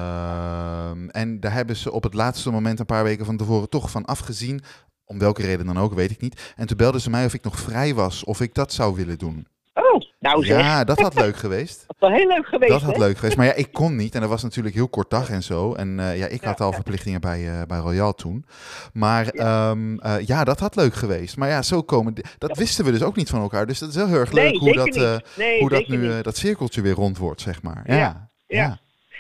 Uh, 1.04 1.10
en 1.12 1.40
daar 1.40 1.54
hebben 1.54 1.76
ze 1.76 1.92
op 1.92 2.04
het 2.04 2.14
laatste 2.14 2.52
moment, 2.52 2.80
een 2.80 2.86
paar 2.86 3.04
weken 3.04 3.26
van 3.26 3.38
tevoren, 3.38 3.70
toch 3.70 3.92
van 3.92 4.06
afgezien. 4.06 4.62
Om 5.06 5.20
welke 5.20 5.42
reden 5.42 5.66
dan 5.66 5.80
ook, 5.80 5.94
weet 5.94 6.12
ik 6.12 6.22
niet. 6.22 6.54
En 6.56 6.68
toen 6.68 6.78
belden 6.78 7.02
ze 7.02 7.10
mij 7.10 7.26
of 7.26 7.34
ik 7.34 7.44
nog 7.44 7.60
vrij 7.60 7.94
was, 7.94 8.24
of 8.24 8.42
ik 8.42 8.54
dat 8.54 8.74
zou 8.74 8.96
willen 8.96 9.18
doen. 9.18 9.48
Oh, 9.74 10.02
nou 10.20 10.46
zeg. 10.46 10.60
Ja, 10.60 10.84
dat 10.84 11.00
had 11.00 11.16
leuk 11.16 11.36
geweest. 11.46 11.84
Dat 11.88 11.96
is 11.96 12.08
wel 12.08 12.18
heel 12.18 12.28
leuk 12.28 12.48
geweest, 12.48 12.72
Dat 12.72 12.82
had 12.82 12.96
hè? 12.96 13.00
leuk 13.00 13.18
geweest. 13.18 13.38
Maar 13.38 13.46
ja, 13.46 13.54
ik 13.54 13.72
kon 13.72 13.96
niet. 13.96 14.16
En 14.16 14.22
dat 14.22 14.30
was 14.30 14.44
natuurlijk 14.44 14.76
heel 14.76 14.88
kort 14.88 15.10
dag 15.10 15.30
en 15.30 15.44
zo. 15.44 15.74
En 15.74 16.00
eh, 16.00 16.18
ja, 16.18 16.28
ik 16.28 16.44
had 16.44 16.62
al 16.62 16.70
ja. 16.70 16.74
verplichtingen 16.76 17.22
bij, 17.22 17.50
eh, 17.50 17.66
bij 17.68 17.78
Royal 17.78 18.14
toen. 18.14 18.46
Maar 18.94 19.36
Ja. 19.36 19.70
ja. 19.70 20.18
ja, 20.18 20.18
ja, 20.26 20.44
dat 20.44 20.60
had 20.60 20.76
leuk 20.76 20.94
geweest. 20.94 21.38
Maar 21.38 21.50
ja, 21.50 21.62
zo 21.62 21.82
komen... 21.82 22.14
Dat 22.38 22.58
wisten 22.58 22.86
we 22.86 22.92
dus 22.92 23.04
ook 23.04 23.16
niet 23.16 23.30
van 23.30 23.42
elkaar. 23.42 23.68
Dus 23.68 23.80
dat 23.80 23.90
is 23.90 23.96
heel 23.96 24.14
erg 24.14 24.32
leuk 24.32 24.52
nee, 24.52 24.60
hoe, 24.60 24.74
dat, 24.74 24.96
eh, 24.96 25.18
nee, 25.38 25.60
hoe 25.60 25.70
dat 25.70 25.88
nu 25.88 26.12
eh, 26.12 26.22
dat 26.22 26.38
cirkeltje 26.38 26.82
weer 26.82 26.94
rond 26.94 27.18
wordt, 27.18 27.42
zeg 27.42 27.62
maar. 27.62 27.84
Ja. 27.86 28.30
ja. 28.48 28.80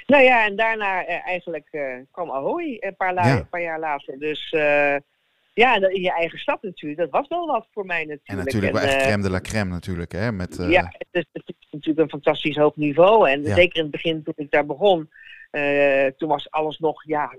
Nou 0.09 0.23
ja, 0.23 0.45
en 0.45 0.55
daarna 0.55 1.05
eh, 1.05 1.25
eigenlijk 1.27 1.67
eh, 1.71 1.93
kwam 2.11 2.31
Ahoy 2.31 2.77
een 2.79 2.95
paar, 2.95 3.13
la- 3.13 3.27
Ja. 3.27 3.37
een 3.37 3.49
paar 3.49 3.61
jaar 3.61 3.79
later. 3.79 4.19
Dus 4.19 4.51
eh, 4.51 4.95
ja, 5.53 5.75
in 5.89 6.01
je 6.01 6.11
eigen 6.11 6.39
stad 6.39 6.61
natuurlijk. 6.61 6.99
Dat 7.01 7.09
was 7.09 7.27
wel 7.27 7.45
wat 7.47 7.67
voor 7.73 7.85
mij 7.85 7.99
natuurlijk. 7.99 8.27
En 8.29 8.37
natuurlijk 8.37 8.73
wel 8.73 8.81
echt 8.81 9.03
crème 9.03 9.23
de 9.23 9.29
la 9.29 9.41
crème 9.41 9.69
natuurlijk, 9.69 10.11
hè. 10.11 10.31
Met, 10.31 10.55
Ja, 10.69 10.83
het 10.97 11.07
is, 11.11 11.25
het 11.33 11.43
is 11.59 11.67
natuurlijk 11.71 11.99
een 11.99 12.09
fantastisch 12.09 12.55
hoog 12.55 12.75
niveau. 12.75 13.29
En 13.29 13.43
Ja. 13.43 13.55
zeker 13.55 13.75
in 13.77 13.81
het 13.81 13.91
begin 13.91 14.23
toen 14.23 14.33
ik 14.35 14.51
daar 14.51 14.65
begon, 14.65 15.09
toen 16.17 16.29
was 16.29 16.51
alles 16.51 16.77
nog 16.77 17.03
ja, 17.05 17.35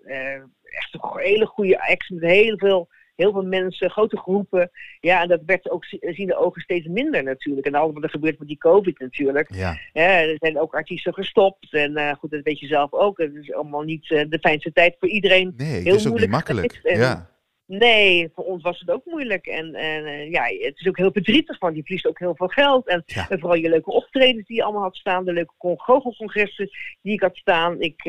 echt 0.63 0.95
een 0.95 1.11
hele 1.21 1.47
goede 1.47 1.81
acts 1.89 2.09
met 2.09 2.23
heel 2.31 2.59
veel, 2.59 2.89
heel 3.21 3.33
veel 3.33 3.43
mensen, 3.43 3.91
grote 3.91 4.17
groepen. 4.17 4.71
Ja, 5.01 5.23
en 5.23 5.29
dat 5.29 5.41
werd 5.47 5.71
ook 5.71 5.85
zi- 5.85 5.99
zien 6.01 6.27
de 6.27 6.37
ogen 6.37 6.61
steeds 6.63 6.87
minder 6.87 7.23
natuurlijk. 7.23 7.67
En 7.67 7.75
alles 7.75 7.95
wat 7.95 8.03
er 8.03 8.11
gebeurt 8.11 8.39
met 8.39 8.49
die 8.49 8.59
COVID 8.59 8.99
natuurlijk. 8.99 9.55
ja, 9.55 9.79
Ja, 9.93 10.03
er 10.21 10.37
zijn 10.39 10.59
ook 10.61 10.75
artiesten 10.75 11.15
gestopt. 11.15 11.73
En 11.75 11.97
eh, 11.97 12.13
goed, 12.15 12.31
dat 12.31 12.43
weet 12.43 12.59
je 12.61 12.67
zelf 12.67 12.93
ook. 12.93 13.19
Het 13.19 13.35
is 13.35 13.53
allemaal 13.53 13.83
niet 13.83 14.11
eh, 14.11 14.25
de 14.29 14.39
fijnste 14.39 14.73
tijd 14.73 14.97
voor 14.99 15.09
iedereen. 15.09 15.53
nee, 15.57 15.73
het 15.75 15.85
Heel 15.85 15.95
is 15.95 16.09
ook 16.09 16.19
niet 16.21 16.29
makkelijk. 16.31 16.81
en- 16.83 16.99
Ja, 16.99 17.29
Nee, 17.67 18.31
voor 18.35 18.45
ons 18.45 18.63
was 18.63 18.81
het 18.81 18.91
ook 18.91 19.05
moeilijk. 19.05 19.47
En, 19.47 19.75
en 19.75 20.05
eh, 20.05 20.31
ja, 20.31 20.43
het 20.45 20.79
is 20.81 20.89
ook 20.89 20.97
heel 20.97 21.13
verdrietig, 21.13 21.59
want 21.59 21.77
je 21.77 21.83
verliest 21.83 22.07
ook 22.07 22.19
heel 22.19 22.35
veel 22.37 22.47
geld. 22.49 22.89
En, 22.89 23.03
Ja. 23.07 23.29
en 23.29 23.39
vooral 23.39 23.59
je 23.59 23.69
leuke 23.69 23.91
optredens 23.91 24.47
die 24.47 24.57
je 24.57 24.63
allemaal 24.63 24.83
had 24.83 24.97
staan, 24.97 25.25
de 25.25 25.33
leuke 25.33 25.53
con- 25.59 25.81
goochelcongressen 25.81 26.69
die 27.03 27.13
ik 27.13 27.21
had 27.21 27.37
staan. 27.37 27.81
Ik, 27.81 28.03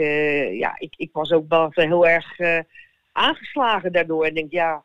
ja, 0.53 0.75
ik, 0.79 0.93
ik 0.97 1.09
was 1.13 1.31
ook 1.31 1.45
wel 1.49 1.69
heel 1.71 2.07
erg 2.07 2.37
aangeslagen 3.11 3.91
daardoor. 3.91 4.25
En 4.25 4.33
denk, 4.33 4.51
ja, 4.51 4.83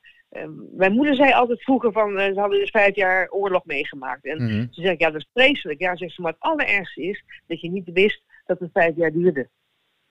mijn 0.76 0.92
moeder 0.92 1.14
zei 1.14 1.32
altijd 1.32 1.62
vroeger 1.62 1.92
van, 1.92 2.18
eh, 2.18 2.32
ze 2.32 2.40
hadden 2.40 2.58
dus 2.58 2.70
vijf 2.70 2.94
jaar 2.94 3.28
oorlog 3.30 3.64
meegemaakt. 3.64 4.24
En 4.24 4.42
Mhm. 4.44 4.66
ze 4.70 4.80
zegt, 4.82 4.98
ja, 5.00 5.10
dat 5.10 5.20
is 5.20 5.28
vreselijk. 5.32 5.80
Ja, 5.80 5.96
zegt 5.96 6.14
ze, 6.14 6.20
maar 6.22 6.32
het 6.32 6.40
allerergste 6.40 7.02
is 7.02 7.24
dat 7.46 7.60
je 7.60 7.70
niet 7.70 7.90
wist 7.92 8.22
dat 8.46 8.58
het 8.58 8.70
vijf 8.72 8.96
jaar 8.96 9.12
duurde. 9.12 9.48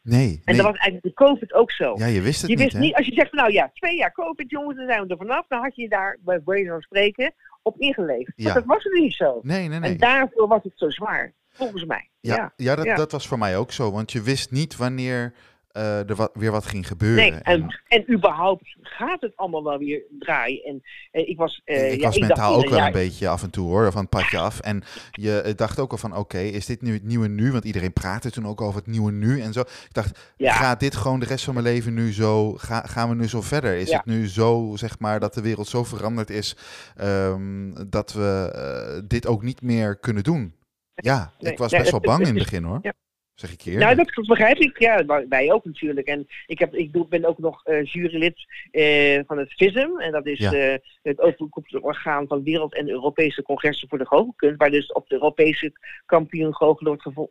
nee, 0.01 0.28
En 0.32 0.41
nee. 0.45 0.55
dat 0.55 0.66
was 0.66 0.76
eigenlijk 0.76 1.03
de 1.03 1.13
COVID 1.13 1.53
ook 1.53 1.72
zo. 1.72 1.93
Ja, 1.97 2.05
je 2.05 2.22
wist 2.22 2.41
het 2.41 2.49
Je 2.49 2.55
niet, 2.55 2.66
wist 2.66 2.78
niet, 2.84 2.95
als 2.95 3.05
je 3.05 3.13
zegt 3.13 3.30
van 3.30 3.38
nou 3.39 3.51
ja, 3.51 3.72
twee 3.74 3.95
jaar 3.97 4.11
COVID 4.11 4.49
jongens, 4.49 4.78
dan 4.78 4.88
zijn 4.88 5.01
we 5.03 5.07
er 5.07 5.18
vanaf. 5.18 5.45
Dan 5.47 5.61
had 5.61 5.76
je 5.76 5.89
daar, 5.89 6.18
bij 6.22 6.41
wijze 6.45 6.70
van 6.70 6.82
spreken, 6.82 7.34
op 7.61 7.78
ingeleefd. 7.80 8.32
Ja. 8.36 8.43
Maar 8.45 8.53
dat 8.53 8.66
was 8.66 8.84
het 8.84 8.93
niet 8.93 9.13
zo. 9.13 9.39
Nee, 9.41 9.68
nee, 9.68 9.80
nee. 9.80 9.91
En 9.91 9.97
daarvoor 9.97 10.47
was 10.47 10.63
het 10.63 10.74
zo 10.76 10.89
zwaar, 10.89 11.34
volgens 11.49 11.86
mij. 11.86 12.09
Ja, 12.20 12.36
Ja. 12.36 12.53
ja, 12.55 12.76
dat, 12.76 12.86
ja. 12.86 12.95
dat 12.95 13.11
was 13.11 13.28
voor 13.28 13.38
mij 13.38 13.57
ook 13.57 13.72
zo. 13.72 13.91
Want 13.91 14.11
je 14.11 14.22
wist 14.22 14.51
niet 14.51 14.76
wanneer 14.78 15.34
eh, 15.76 16.09
er 16.09 16.15
wat, 16.15 16.32
weer 16.34 16.51
wat 16.51 16.65
ging 16.65 16.88
gebeuren. 16.88 17.32
Nee, 17.32 17.41
en, 17.41 17.82
en 17.88 18.13
überhaupt 18.13 18.76
gaat 18.82 19.21
het 19.21 19.36
allemaal 19.36 19.63
wel 19.63 19.78
weer 19.78 20.03
draaien. 20.19 20.63
En 20.63 20.84
eh, 21.11 21.28
ik 21.28 21.38
was, 21.38 21.61
eh, 21.65 21.93
ik 21.93 21.99
ja, 21.99 22.05
was 22.05 22.15
dacht 22.17 22.28
mentaal 22.28 22.55
ook 22.55 22.63
ieder 22.63 22.78
wel 22.78 22.86
een 22.86 22.91
beetje 22.91 23.28
af 23.28 23.43
en 23.43 23.49
toe 23.49 23.67
hoor, 23.67 23.91
van 23.91 24.01
het 24.01 24.09
padje 24.09 24.38
af. 24.38 24.59
En 24.59 24.84
je 25.11 25.53
dacht 25.55 25.80
ook 25.80 25.91
al 25.91 25.97
van, 25.97 26.15
oké, 26.15 26.38
is 26.39 26.65
dit 26.65 26.82
nu 26.82 26.93
het 26.93 27.03
nieuwe 27.03 27.28
nu? 27.28 27.51
Want 27.51 27.65
iedereen 27.65 27.93
praatte 27.93 28.32
toen 28.32 28.47
ook 28.47 28.61
over 28.61 28.76
het 28.80 28.88
nieuwe 28.88 29.11
nu 29.11 29.41
en 29.41 29.53
zo. 29.53 29.59
Ik 29.59 29.89
dacht, 29.91 30.34
Ja. 30.38 30.53
gaat 30.53 30.80
dit 30.80 30.95
gewoon 30.95 31.19
de 31.19 31.26
rest 31.26 31.45
van 31.45 31.53
mijn 31.53 31.65
leven 31.65 31.93
nu 31.93 32.13
zo, 32.13 32.53
ga, 32.53 32.82
gaan 32.82 33.09
we 33.09 33.15
nu 33.15 33.28
zo 33.28 33.41
verder? 33.41 33.76
Is 33.76 33.91
het 33.91 34.05
nu 34.05 34.28
zo, 34.28 34.73
zeg 34.76 34.99
maar, 34.99 35.19
dat 35.19 35.34
de 35.34 35.41
wereld 35.41 35.67
zo 35.67 35.84
veranderd 35.84 36.30
is, 36.30 36.57
ehm, 36.95 37.73
dat 37.89 38.13
we 38.13 39.03
dit 39.07 39.28
ook 39.28 39.41
niet 39.43 39.61
meer 39.61 39.97
kunnen 39.97 40.23
doen? 40.23 40.53
Ja, 40.95 41.32
Nee, 41.39 41.51
ik 41.51 41.57
was 41.57 41.71
nee, 41.71 41.80
best 41.80 41.91
wel 41.91 41.99
bang 41.99 42.19
in 42.19 42.26
het 42.26 42.43
begin 42.43 42.63
hoor. 42.63 42.80
ja. 42.82 42.93
Zeg 43.36 43.51
ik 43.51 43.61
je. 43.61 43.77
Nou, 43.77 43.95
dat 43.95 44.25
begrijp 44.27 44.57
ik. 44.57 44.79
Ja, 44.79 45.05
wij- 45.29 45.51
ook 45.51 45.65
natuurlijk. 45.65 46.07
En 46.07 46.27
ik, 46.45 46.59
heb, 46.59 46.73
ik 46.75 46.93
doe, 46.93 47.07
ben 47.07 47.25
ook 47.25 47.38
nog 47.38 47.63
eh, 47.65 47.83
jurylid 47.83 48.45
eh, 48.71 49.19
van 49.27 49.38
het 49.38 49.53
FISM. 49.53 49.89
En 49.99 50.11
dat 50.11 50.25
is 50.25 50.39
Ja. 50.39 50.51
eh, 50.53 50.77
het 51.01 51.19
overkoepelend 51.19 51.83
orgaan 51.86 52.27
van 52.27 52.43
wereld- 52.43 52.75
en 52.75 52.89
Europese 52.89 53.41
congressen 53.41 53.88
voor 53.89 53.97
de 53.97 54.05
goochelkunst. 54.05 54.57
Waar 54.59 54.71
dus 54.71 54.91
op 54.91 55.07
de 55.09 55.15
Europese 55.15 55.71
kampioen 56.05 56.55
goochelen 56.55 56.99
wordt, 57.13 57.29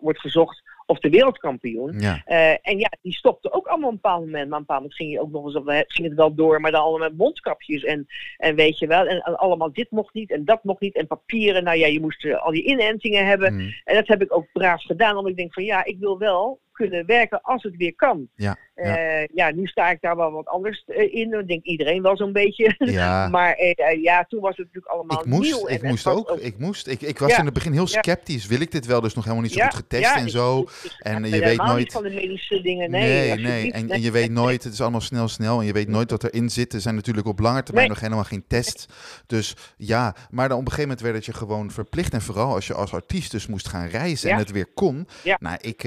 wordt 0.00 0.20
gezocht. 0.20 0.62
Of 0.90 0.98
de 0.98 1.10
wereldkampioen. 1.10 1.98
Ja, 1.98 2.22
Eh, 2.24 2.50
en 2.50 2.78
ja, 2.78 2.88
die 3.02 3.12
stopte 3.12 3.52
ook 3.52 3.66
allemaal 3.66 3.88
op 3.88 3.94
een 3.94 4.00
bepaald 4.00 4.24
moment. 4.24 4.48
Maar 4.48 4.58
op 4.60 4.68
een 4.68 4.74
bepaald 4.76 4.80
moment 4.80 4.94
ging, 4.98 5.12
je 5.12 5.20
ook 5.20 5.30
nog 5.30 5.44
eens 5.44 5.54
op, 5.56 5.84
ging 5.88 6.08
het 6.08 6.16
wel 6.16 6.34
door, 6.34 6.60
maar 6.60 6.70
dan 6.70 6.82
allemaal 6.82 7.08
met 7.08 7.18
mondkapjes. 7.18 7.84
En, 7.84 8.06
en 8.36 8.54
weet 8.54 8.78
je 8.78 8.86
wel, 8.86 9.06
en, 9.06 9.20
en 9.20 9.36
allemaal 9.38 9.72
dit 9.72 9.90
mocht 9.90 10.14
niet 10.14 10.30
en 10.30 10.44
dat 10.44 10.64
mocht 10.64 10.80
niet. 10.80 10.96
En 10.96 11.06
papieren, 11.06 11.64
nou 11.64 11.78
ja, 11.78 11.86
je 11.86 12.00
moest 12.00 12.24
eh, 12.24 12.44
al 12.44 12.50
die 12.52 12.64
inentingen 12.64 13.26
hebben. 13.26 13.54
mm, 13.54 13.72
En 13.84 13.94
dat 13.94 14.06
heb 14.06 14.22
ik 14.22 14.36
ook 14.36 14.46
braaf 14.52 14.82
gedaan, 14.82 15.16
omdat 15.16 15.30
ik 15.30 15.36
denk 15.36 15.52
van 15.52 15.64
ja, 15.64 15.84
ik 15.84 15.96
wil 15.98 16.18
wel 16.18 16.60
kunnen 16.78 17.06
werken 17.06 17.40
als 17.42 17.62
het 17.62 17.76
weer 17.76 17.94
kan. 17.94 18.28
ja, 18.34 18.56
ja. 18.76 18.96
Eh, 18.96 19.26
ja, 19.34 19.50
nu 19.50 19.66
sta 19.66 19.90
ik 19.90 20.00
daar 20.00 20.16
wel 20.16 20.30
wat 20.32 20.46
anders 20.46 20.84
eh, 20.86 21.14
in. 21.14 21.30
Dat 21.30 21.48
denkt 21.48 21.66
iedereen 21.66 22.02
wel 22.02 22.16
zo'n 22.16 22.32
beetje. 22.32 22.74
ja. 22.78 23.28
maar 23.28 23.52
eh, 23.52 24.02
ja, 24.02 24.24
toen 24.28 24.40
was 24.40 24.56
het 24.56 24.66
natuurlijk 24.66 24.92
allemaal 24.92 25.20
Ik 25.20 25.26
moest, 25.26 25.54
nieuw. 25.54 25.68
ik 25.68 25.82
moest 25.82 26.06
ook, 26.06 26.30
ik 26.30 26.58
moest. 26.58 26.86
Ik, 26.86 27.00
ik 27.00 27.18
was 27.18 27.30
Ja. 27.30 27.38
in 27.38 27.44
het 27.44 27.54
begin 27.54 27.72
heel 27.72 27.86
sceptisch. 27.86 28.46
Wil 28.46 28.60
ik 28.60 28.70
dit 28.72 28.86
wel? 28.86 29.00
Dus 29.00 29.14
nog 29.14 29.24
helemaal 29.24 29.44
niet 29.44 29.52
zo 29.54 29.62
goed 29.64 29.74
getest 29.74 30.14
en 30.14 30.30
zo. 30.30 30.60
ik- 30.60 30.68
ik- 30.84 30.92
En 30.98 31.24
je 31.24 31.38
weet 31.40 31.56
nooit- 31.62 31.78
niet 31.78 31.92
van 31.92 32.02
de 32.02 32.10
medische 32.10 32.60
dingen, 32.60 32.90
nee. 32.90 33.34
Nee. 33.34 33.72
En, 33.72 34.00
je 34.02 34.10
weet 34.10 34.30
nooit, 34.30 34.64
het 34.64 34.72
is 34.72 34.80
allemaal 34.80 35.00
snel, 35.00 35.28
snel. 35.28 35.60
En 35.60 35.66
je 35.66 35.72
weet 35.72 35.88
nooit 35.88 36.10
wat 36.10 36.24
erin 36.24 36.50
zit. 36.50 36.72
Er 36.72 36.80
zijn 36.80 36.94
natuurlijk 36.94 37.26
op 37.26 37.38
lange 37.38 37.62
termijn 37.62 37.86
Nee. 37.86 37.94
nog 37.94 38.04
helemaal 38.04 38.24
geen 38.24 38.44
tests. 38.48 38.86
Dus 39.26 39.56
ja, 39.76 40.14
maar 40.30 40.48
dan 40.48 40.58
op 40.58 40.64
een 40.64 40.70
gegeven 40.72 40.88
moment 40.88 41.00
werd 41.00 41.14
het 41.16 41.24
je 41.24 41.32
gewoon 41.32 41.70
verplicht. 41.70 42.12
En 42.12 42.20
vooral 42.22 42.54
als 42.54 42.66
je 42.66 42.74
als 42.74 42.92
artiest 42.92 43.30
dus 43.30 43.46
moest 43.46 43.68
gaan 43.68 43.86
reizen 43.88 44.30
en 44.30 44.36
het 44.38 44.50
weer 44.50 44.66
kon. 44.74 45.08
Ja. 45.24 45.36
Nou, 45.40 45.56
ik, 45.60 45.84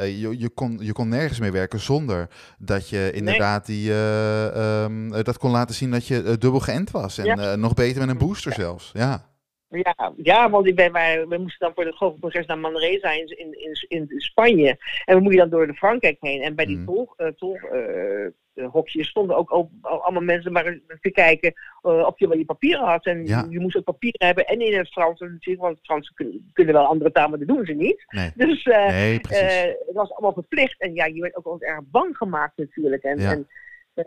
eh, 0.00 0.20
je, 0.20 0.38
je, 0.38 0.48
kon, 0.48 0.78
je 0.80 0.92
kon 0.92 1.08
nergens 1.08 1.38
meer 1.38 1.52
werken 1.52 1.80
zonder 1.80 2.28
dat 2.58 2.88
je 2.88 3.10
inderdaad 3.14 3.66
die, 3.66 3.90
eh, 3.90 4.82
ehm, 4.82 5.12
eh, 5.14 5.24
dat 5.24 5.38
kon 5.38 5.50
laten 5.50 5.74
zien 5.74 5.90
dat 5.90 6.06
je 6.06 6.22
dubbel 6.22 6.60
geënt 6.60 6.90
was. 6.90 7.18
En 7.18 7.24
Ja. 7.24 7.56
nog 7.56 7.74
beter 7.74 8.00
met 8.00 8.08
een 8.10 8.18
booster 8.18 8.52
zelfs. 8.52 8.90
Ja. 8.92 9.28
Ja, 9.70 10.12
ja, 10.16 10.50
want 10.50 10.66
ik 10.66 10.74
ben, 10.74 10.92
wij, 10.92 11.26
we 11.26 11.38
moesten 11.38 11.66
dan 11.66 11.74
voor 11.74 11.84
het 11.84 11.94
goochelcongres 11.96 12.46
naar 12.46 12.58
Manresa 12.58 13.10
in, 13.10 13.38
in, 13.38 13.54
in, 13.88 14.06
in 14.08 14.20
Spanje. 14.20 14.76
En 15.04 15.16
we 15.16 15.20
moeten 15.22 15.40
dan 15.40 15.50
door 15.50 15.66
de 15.66 15.74
Frankrijk 15.74 16.16
heen. 16.20 16.42
En 16.42 16.54
bij 16.54 16.66
die 16.66 16.76
Mm. 16.76 16.86
tol, 16.86 17.08
eh, 17.16 17.26
eh, 17.26 18.24
eh, 18.54 19.04
stonden 19.04 19.36
ook 19.36 19.50
al, 19.50 19.70
al- 19.80 20.02
allemaal 20.02 20.22
mensen 20.22 20.52
maar 20.52 20.78
te 21.00 21.10
kijken 21.10 21.52
of 21.82 22.18
je 22.18 22.28
wel 22.28 22.38
je 22.38 22.44
papieren 22.44 22.84
had. 22.84 23.06
En 23.06 23.26
Ja. 23.26 23.46
je, 23.50 23.60
moest 23.60 23.76
ook 23.76 23.84
papieren 23.84 24.26
hebben. 24.26 24.46
En 24.46 24.60
in 24.60 24.78
het 24.78 24.88
Frans 24.92 25.20
natuurlijk, 25.20 25.60
want 25.60 25.78
Fransen 25.82 26.14
kunnen, 26.14 26.50
kunnen 26.52 26.74
wel 26.74 26.84
andere 26.86 27.12
talen, 27.12 27.30
maar 27.30 27.38
dat 27.38 27.48
doen 27.56 27.66
ze 27.66 27.72
niet. 27.72 28.04
Nee. 28.08 28.30
Dus 28.34 28.64
Nee, 28.64 29.12
het 29.14 29.90
was 29.92 30.10
allemaal 30.12 30.32
verplicht. 30.32 30.80
En 30.80 30.94
ja, 30.94 31.04
je 31.04 31.20
werd 31.20 31.36
ook 31.36 31.44
wel 31.44 31.60
erg 31.60 31.80
bang 31.90 32.16
gemaakt 32.16 32.56
natuurlijk. 32.56 33.02
En, 33.02 33.18
Ja. 33.20 33.30
en 33.30 33.48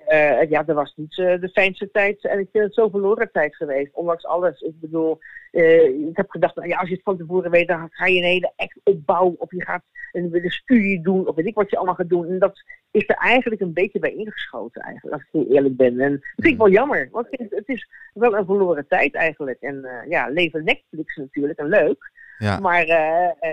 eh, 0.06 0.50
ja, 0.50 0.64
dat 0.64 0.76
was 0.76 0.94
niet 0.96 1.18
eh, 1.18 1.40
de 1.42 1.50
fijnste 1.50 1.92
tijd. 1.92 2.26
En 2.26 2.40
ik 2.40 2.50
vind 2.52 2.64
het 2.64 2.74
zo 2.74 2.90
verloren 2.90 3.32
tijd 3.32 3.56
geweest, 3.56 3.94
ondanks 3.94 4.26
alles. 4.26 4.62
Ik 4.62 4.80
bedoel, 4.80 5.20
eh, 5.52 5.84
ik 5.84 6.18
heb 6.18 6.30
gedacht, 6.30 6.56
nou 6.56 6.68
ja, 6.68 6.78
als 6.78 6.88
je 6.88 6.94
het 6.94 7.04
van 7.04 7.18
tevoren 7.18 7.52
weet, 7.52 7.68
dan 7.68 7.88
ga 7.92 8.06
je 8.06 8.18
een 8.18 8.24
hele 8.24 8.54
act 8.56 8.80
opbouwen. 8.84 9.40
Of 9.40 9.52
je 9.52 9.64
gaat 9.64 9.84
een, 10.12 10.30
een 10.32 10.52
studie 10.52 11.02
doen, 11.02 11.28
of 11.28 11.36
weet 11.36 11.46
ik 11.46 11.56
wat 11.56 11.70
je 11.70 11.76
allemaal 11.76 11.96
gaat 11.96 12.10
doen. 12.10 12.28
En 12.28 12.40
dat 12.40 12.64
is 12.92 13.04
er 13.08 13.16
eigenlijk 13.16 13.62
een 13.62 13.74
beetje 13.74 14.00
bij 14.00 14.14
ingeschoten, 14.14 14.82
eigenlijk, 14.82 15.16
als 15.16 15.24
ik 15.24 15.30
heel 15.32 15.56
eerlijk 15.56 15.76
ben. 15.76 16.00
En 16.00 16.12
dat 16.12 16.22
vind 16.36 16.54
ik 16.54 16.58
wel 16.58 16.70
jammer, 16.70 17.08
want 17.12 17.28
het, 17.30 17.52
het 17.52 17.68
is 17.68 17.90
wel 18.14 18.38
een 18.38 18.46
verloren 18.46 18.88
tijd 18.88 19.16
eigenlijk. 19.16 19.62
En 19.62 20.06
ja, 20.10 20.28
leven 20.28 20.64
Netflix 20.64 21.16
natuurlijk, 21.16 21.60
en 21.60 21.68
leuk. 21.68 22.12
ja. 22.38 22.60
Maar 22.60 22.86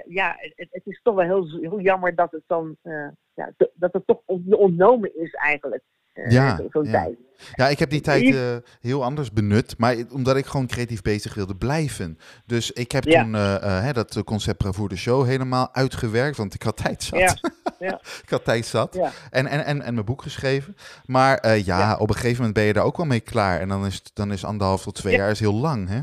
ja, 0.06 0.36
het, 0.38 0.68
het 0.70 0.86
is 0.86 1.00
toch 1.02 1.14
wel 1.14 1.24
heel, 1.24 1.60
heel 1.60 1.80
jammer 1.80 2.14
dat 2.14 2.30
het 2.30 2.42
dan 2.46 2.76
ja, 3.34 3.52
dat 3.74 3.92
het 3.92 4.06
toch 4.06 4.22
on- 4.26 4.54
ontnomen 4.54 5.16
is 5.20 5.34
eigenlijk. 5.34 5.82
Ja, 6.28 6.60
Zo'n 6.70 6.84
ja. 6.84 6.90
tijd. 6.90 7.16
Ja, 7.54 7.68
ik 7.68 7.78
heb 7.78 7.90
die 7.90 8.00
tijd 8.00 8.34
eh, 8.34 8.56
heel 8.80 9.04
anders 9.04 9.32
benut, 9.32 9.74
maar 9.78 9.96
omdat 10.12 10.36
ik 10.36 10.46
gewoon 10.46 10.66
creatief 10.66 11.02
bezig 11.02 11.34
wilde 11.34 11.56
blijven. 11.56 12.18
Dus 12.46 12.70
ik 12.70 12.92
heb 12.92 13.04
Ja. 13.04 13.22
toen 13.22 13.32
hè, 13.62 13.92
dat 13.92 14.22
concept 14.24 14.58
Bravoer 14.58 14.88
de 14.88 14.96
Show 14.96 15.26
helemaal 15.26 15.74
uitgewerkt, 15.74 16.36
want 16.36 16.54
ik 16.54 16.62
had 16.62 16.76
tijd 16.76 17.02
zat. 17.02 17.18
Ja, 17.18 17.34
ja. 17.88 18.00
ik 18.22 18.30
had 18.30 18.44
tijd 18.44 18.66
zat. 18.66 18.94
En, 19.30 19.46
en, 19.46 19.64
en, 19.64 19.82
en 19.82 19.94
mijn 19.94 20.06
boek 20.06 20.22
geschreven. 20.22 20.76
Maar 21.06 21.56
ja, 21.58 21.96
op 21.96 22.08
een 22.08 22.14
gegeven 22.14 22.36
moment 22.36 22.54
ben 22.54 22.64
je 22.64 22.72
daar 22.72 22.84
ook 22.84 22.96
wel 22.96 23.06
mee 23.06 23.20
klaar. 23.20 23.60
En 23.60 23.68
dan 23.68 23.86
is, 23.86 24.02
dan 24.14 24.32
is 24.32 24.44
anderhalf 24.44 24.82
tot 24.82 24.94
twee 24.94 25.12
Ja. 25.12 25.18
jaar 25.18 25.30
is 25.30 25.40
heel 25.40 25.54
lang, 25.54 25.88
hè? 25.88 26.00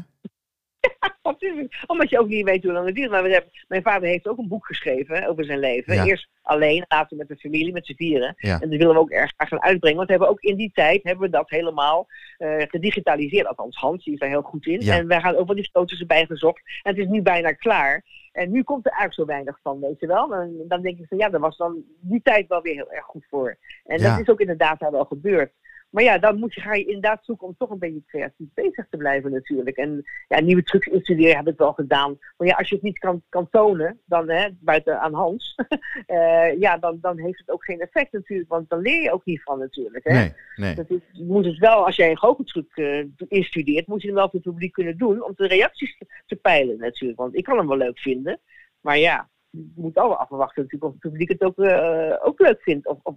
Natuurlijk. 1.47 1.83
Omdat 1.87 2.09
je 2.09 2.19
ook 2.19 2.27
niet 2.27 2.45
weet 2.45 2.63
hoe 2.63 2.71
lang 2.71 2.85
het 2.85 2.95
duurt. 2.95 3.09
Maar 3.09 3.23
we 3.23 3.31
hebben, 3.31 3.51
mijn 3.67 3.81
vader 3.81 4.09
heeft 4.09 4.27
ook 4.27 4.37
een 4.37 4.47
boek 4.47 4.65
geschreven 4.65 5.27
over 5.27 5.45
zijn 5.45 5.59
leven. 5.59 5.93
Ja. 5.93 6.05
Eerst 6.05 6.27
alleen, 6.41 6.85
later 6.87 7.17
met 7.17 7.27
de 7.27 7.35
familie, 7.35 7.73
met 7.73 7.85
z'n 7.85 7.95
vieren. 7.95 8.33
Ja. 8.37 8.59
En 8.59 8.69
dat 8.69 8.79
willen 8.79 8.93
we 8.93 8.99
ook 8.99 9.09
erg 9.09 9.31
graag 9.35 9.47
gaan 9.47 9.63
uitbrengen. 9.63 9.97
Want 9.97 10.07
we 10.07 10.13
hebben 10.13 10.31
ook 10.31 10.41
in 10.41 10.55
die 10.55 10.71
tijd 10.73 11.03
hebben 11.03 11.25
we 11.25 11.31
dat 11.31 11.49
helemaal 11.49 12.07
eh, 12.37 12.61
gedigitaliseerd. 12.67 13.47
Althans, 13.47 13.77
Hans 13.77 14.03
die 14.03 14.13
is 14.13 14.19
daar 14.19 14.29
heel 14.29 14.41
goed 14.41 14.65
in. 14.65 14.81
Ja. 14.81 14.97
En 14.97 15.07
wij 15.07 15.21
gaan 15.21 15.35
ook 15.35 15.47
wel 15.47 15.55
die 15.55 15.69
foto's 15.71 15.99
erbij 15.99 16.25
gezocht. 16.25 16.61
En 16.83 16.91
het 16.91 16.97
is 16.97 17.07
nu 17.07 17.21
bijna 17.21 17.51
klaar. 17.51 18.03
En 18.31 18.51
nu 18.51 18.63
komt 18.63 18.85
er 18.85 18.91
eigenlijk 18.91 19.19
zo 19.19 19.25
weinig 19.35 19.59
van, 19.63 19.79
weet 19.79 19.99
je 19.99 20.07
wel. 20.07 20.27
Dan, 20.27 20.51
dan 20.67 20.81
denk 20.81 20.99
ik 20.99 21.05
van 21.07 21.17
ja, 21.17 21.29
daar 21.29 21.39
was 21.39 21.57
dan 21.57 21.83
die 21.99 22.21
tijd 22.23 22.47
wel 22.47 22.61
weer 22.61 22.73
heel 22.73 22.91
erg 22.91 23.05
goed 23.05 23.25
voor. 23.29 23.57
En 23.85 24.01
dat 24.01 24.19
is 24.19 24.29
ook 24.29 24.39
inderdaad 24.39 24.79
wel 24.79 25.05
gebeurd. 25.05 25.51
Maar 25.89 26.03
ja, 26.03 26.17
dan 26.17 26.39
moet 26.39 26.53
je, 26.53 26.61
ga 26.61 26.73
je 26.73 26.85
inderdaad 26.85 27.25
zoeken 27.25 27.47
om 27.47 27.55
toch 27.57 27.69
een 27.69 27.79
beetje 27.79 28.03
creatief 28.07 28.47
bezig 28.53 28.87
te 28.89 28.97
blijven 28.97 29.31
natuurlijk. 29.31 29.77
En 29.77 30.03
ja, 30.27 30.41
nieuwe 30.41 30.63
trucs 30.63 30.87
instuderen 30.87 31.35
heb 31.35 31.47
ik 31.47 31.57
wel 31.57 31.73
gedaan. 31.73 32.17
Maar 32.37 32.47
ja, 32.47 32.55
als 32.55 32.69
je 32.69 32.75
het 32.75 32.83
niet 32.83 32.99
kan, 32.99 33.21
kan 33.29 33.49
tonen, 33.49 33.99
dan 34.05 34.29
hè, 34.29 34.47
buiten 34.59 34.99
aan 34.99 35.13
Hans, 35.13 35.55
eh, 36.05 36.59
ja, 36.59 36.77
dan, 36.77 36.97
dan 37.01 37.17
heeft 37.17 37.39
het 37.39 37.51
ook 37.51 37.63
geen 37.63 37.79
effect 37.79 38.11
natuurlijk. 38.11 38.49
Want 38.49 38.69
dan 38.69 38.79
leer 38.79 39.01
je 39.01 39.11
ook 39.11 39.25
niet 39.25 39.43
van 39.43 39.59
natuurlijk. 39.59 40.03
Hè? 40.03 40.13
Nee, 40.13 40.33
nee. 40.55 40.75
Dat 40.75 40.89
is, 40.89 40.99
je 41.11 41.23
moet 41.23 41.45
het 41.45 41.57
wel, 41.57 41.85
als 41.85 41.95
jij 41.95 42.09
een 42.09 42.17
goocheltruc 42.17 42.77
eh, 42.77 43.05
instudeert, 43.27 43.87
moet 43.87 44.01
je 44.01 44.07
hem 44.07 44.15
wel 44.15 44.29
voor 44.29 44.39
het 44.39 44.49
publiek 44.49 44.73
kunnen 44.73 44.97
doen 44.97 45.23
om 45.23 45.33
de 45.35 45.47
reacties 45.47 45.97
te, 45.97 46.05
te 46.25 46.35
peilen 46.35 46.77
natuurlijk. 46.77 47.19
Want 47.19 47.35
ik 47.35 47.43
kan 47.43 47.57
hem 47.57 47.67
wel 47.67 47.77
leuk 47.77 47.99
vinden, 47.99 48.39
maar 48.81 48.97
ja, 48.97 49.29
je 49.49 49.71
moet 49.75 49.97
al 49.97 50.15
afwachten 50.15 50.63
natuurlijk 50.63 50.83
of 50.83 50.91
het 50.91 51.11
publiek 51.11 51.29
het 51.29 51.43
ook, 51.43 51.57
eh, 51.57 52.15
ook 52.21 52.39
leuk 52.39 52.61
vindt. 52.61 52.87
Of, 52.87 52.99
of 53.03 53.15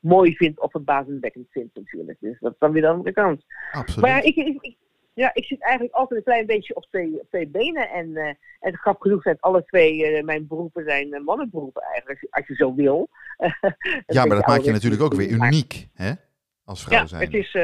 mooi 0.00 0.36
vindt 0.36 0.60
of 0.60 0.70
verbazingwekkend 0.70 1.46
vindt 1.50 1.74
natuurlijk. 1.74 2.18
Dus 2.20 2.36
dat 2.40 2.52
is 2.52 2.58
dan 2.58 2.72
weer 2.72 2.82
de 2.82 2.88
andere 2.88 3.12
kant. 3.12 3.44
Absoluut. 3.72 4.00
Maar 4.00 4.10
ja, 4.16 4.22
ik, 4.22 4.36
ik, 4.36 4.56
ik- 4.60 4.76
ja, 5.12 5.30
ik 5.34 5.44
zit 5.44 5.62
eigenlijk 5.62 5.94
altijd 5.94 6.18
een 6.18 6.24
klein 6.24 6.46
beetje 6.46 6.74
op 6.74 6.86
twee, 6.86 7.20
op 7.20 7.28
twee 7.28 7.48
benen. 7.48 7.90
En, 7.90 8.16
eh 8.16 8.34
en 8.60 8.76
grappig 8.76 9.02
genoeg 9.02 9.22
zijn 9.22 9.36
alle 9.40 9.64
twee, 9.64 10.06
eh, 10.06 10.24
mijn 10.24 10.46
beroepen 10.46 10.84
zijn 10.84 11.12
eh, 11.12 11.20
mannenberoepen 11.24 11.82
eigenlijk, 11.82 12.26
als 12.30 12.46
je, 12.46 12.54
zo 12.54 12.74
wil. 12.74 13.08
ja, 14.06 14.24
maar 14.24 14.36
dat 14.36 14.46
maakt 14.46 14.64
je 14.64 14.72
natuurlijk 14.72 15.02
ook 15.02 15.14
weer 15.14 15.30
uniek, 15.30 15.88
hè? 15.94 16.12
Als 16.64 16.82
vrouw 16.84 16.98
ja, 16.98 17.06
zijn. 17.06 17.22
het 17.22 17.34
is, 17.34 17.54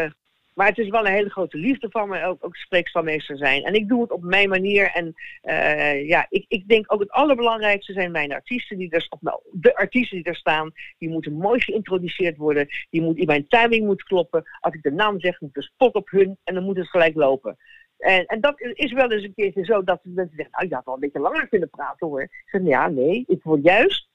maar 0.54 0.66
het 0.66 0.78
is 0.78 0.88
wel 0.88 1.06
een 1.06 1.12
hele 1.12 1.30
grote 1.30 1.56
liefde 1.56 1.90
van 1.90 2.08
me, 2.08 2.24
ook, 2.24 2.44
ook 2.44 2.56
spreekstalmeester 2.56 3.36
zijn. 3.36 3.62
En 3.62 3.74
ik 3.74 3.88
doe 3.88 4.00
het 4.00 4.10
op 4.10 4.22
mijn 4.22 4.48
manier. 4.48 4.90
En 4.90 5.14
eh, 5.40 6.08
ja, 6.08 6.26
ik, 6.28 6.44
ik 6.48 6.68
denk 6.68 6.92
ook 6.92 7.00
het 7.00 7.10
allerbelangrijkste 7.10 7.92
zijn 7.92 8.10
mijn 8.10 8.32
artiesten 8.32 8.78
die 8.78 8.90
er, 8.90 9.06
of 9.08 9.20
nou, 9.20 9.40
de 9.52 9.76
artiesten 9.76 10.16
die 10.16 10.26
er 10.26 10.36
staan. 10.36 10.72
Die 10.98 11.08
moeten 11.08 11.32
mooi 11.32 11.60
geïntroduceerd 11.60 12.36
worden. 12.36 12.68
Die 12.90 13.02
moet, 13.02 13.26
mijn 13.26 13.48
timing 13.48 13.86
moet 13.86 14.02
kloppen. 14.02 14.44
Als 14.60 14.74
ik 14.74 14.82
de 14.82 14.92
naam 14.92 15.20
zeg, 15.20 15.40
moet 15.40 15.54
de 15.54 15.62
spot 15.62 15.94
op 15.94 16.10
hun 16.10 16.38
en 16.44 16.54
dan 16.54 16.64
moet 16.64 16.76
het 16.76 16.88
gelijk 16.88 17.14
lopen. 17.14 17.56
En, 17.98 18.26
en 18.26 18.40
dat 18.40 18.60
is 18.60 18.92
wel 18.92 19.10
eens 19.10 19.22
een 19.22 19.34
keertje 19.34 19.64
zo 19.64 19.84
dat 19.84 20.00
mensen 20.02 20.36
zeggen, 20.36 20.54
nou, 20.54 20.68
je 20.68 20.74
had 20.74 20.84
wel 20.84 20.94
een 20.94 21.00
beetje 21.00 21.20
langer 21.20 21.48
kunnen 21.48 21.70
praten 21.70 22.06
hoor. 22.06 22.22
Ik 22.22 22.42
zeg, 22.44 22.62
ja, 22.64 22.88
nee, 22.88 23.24
ik 23.26 23.42
wil 23.42 23.58
juist 23.62 24.08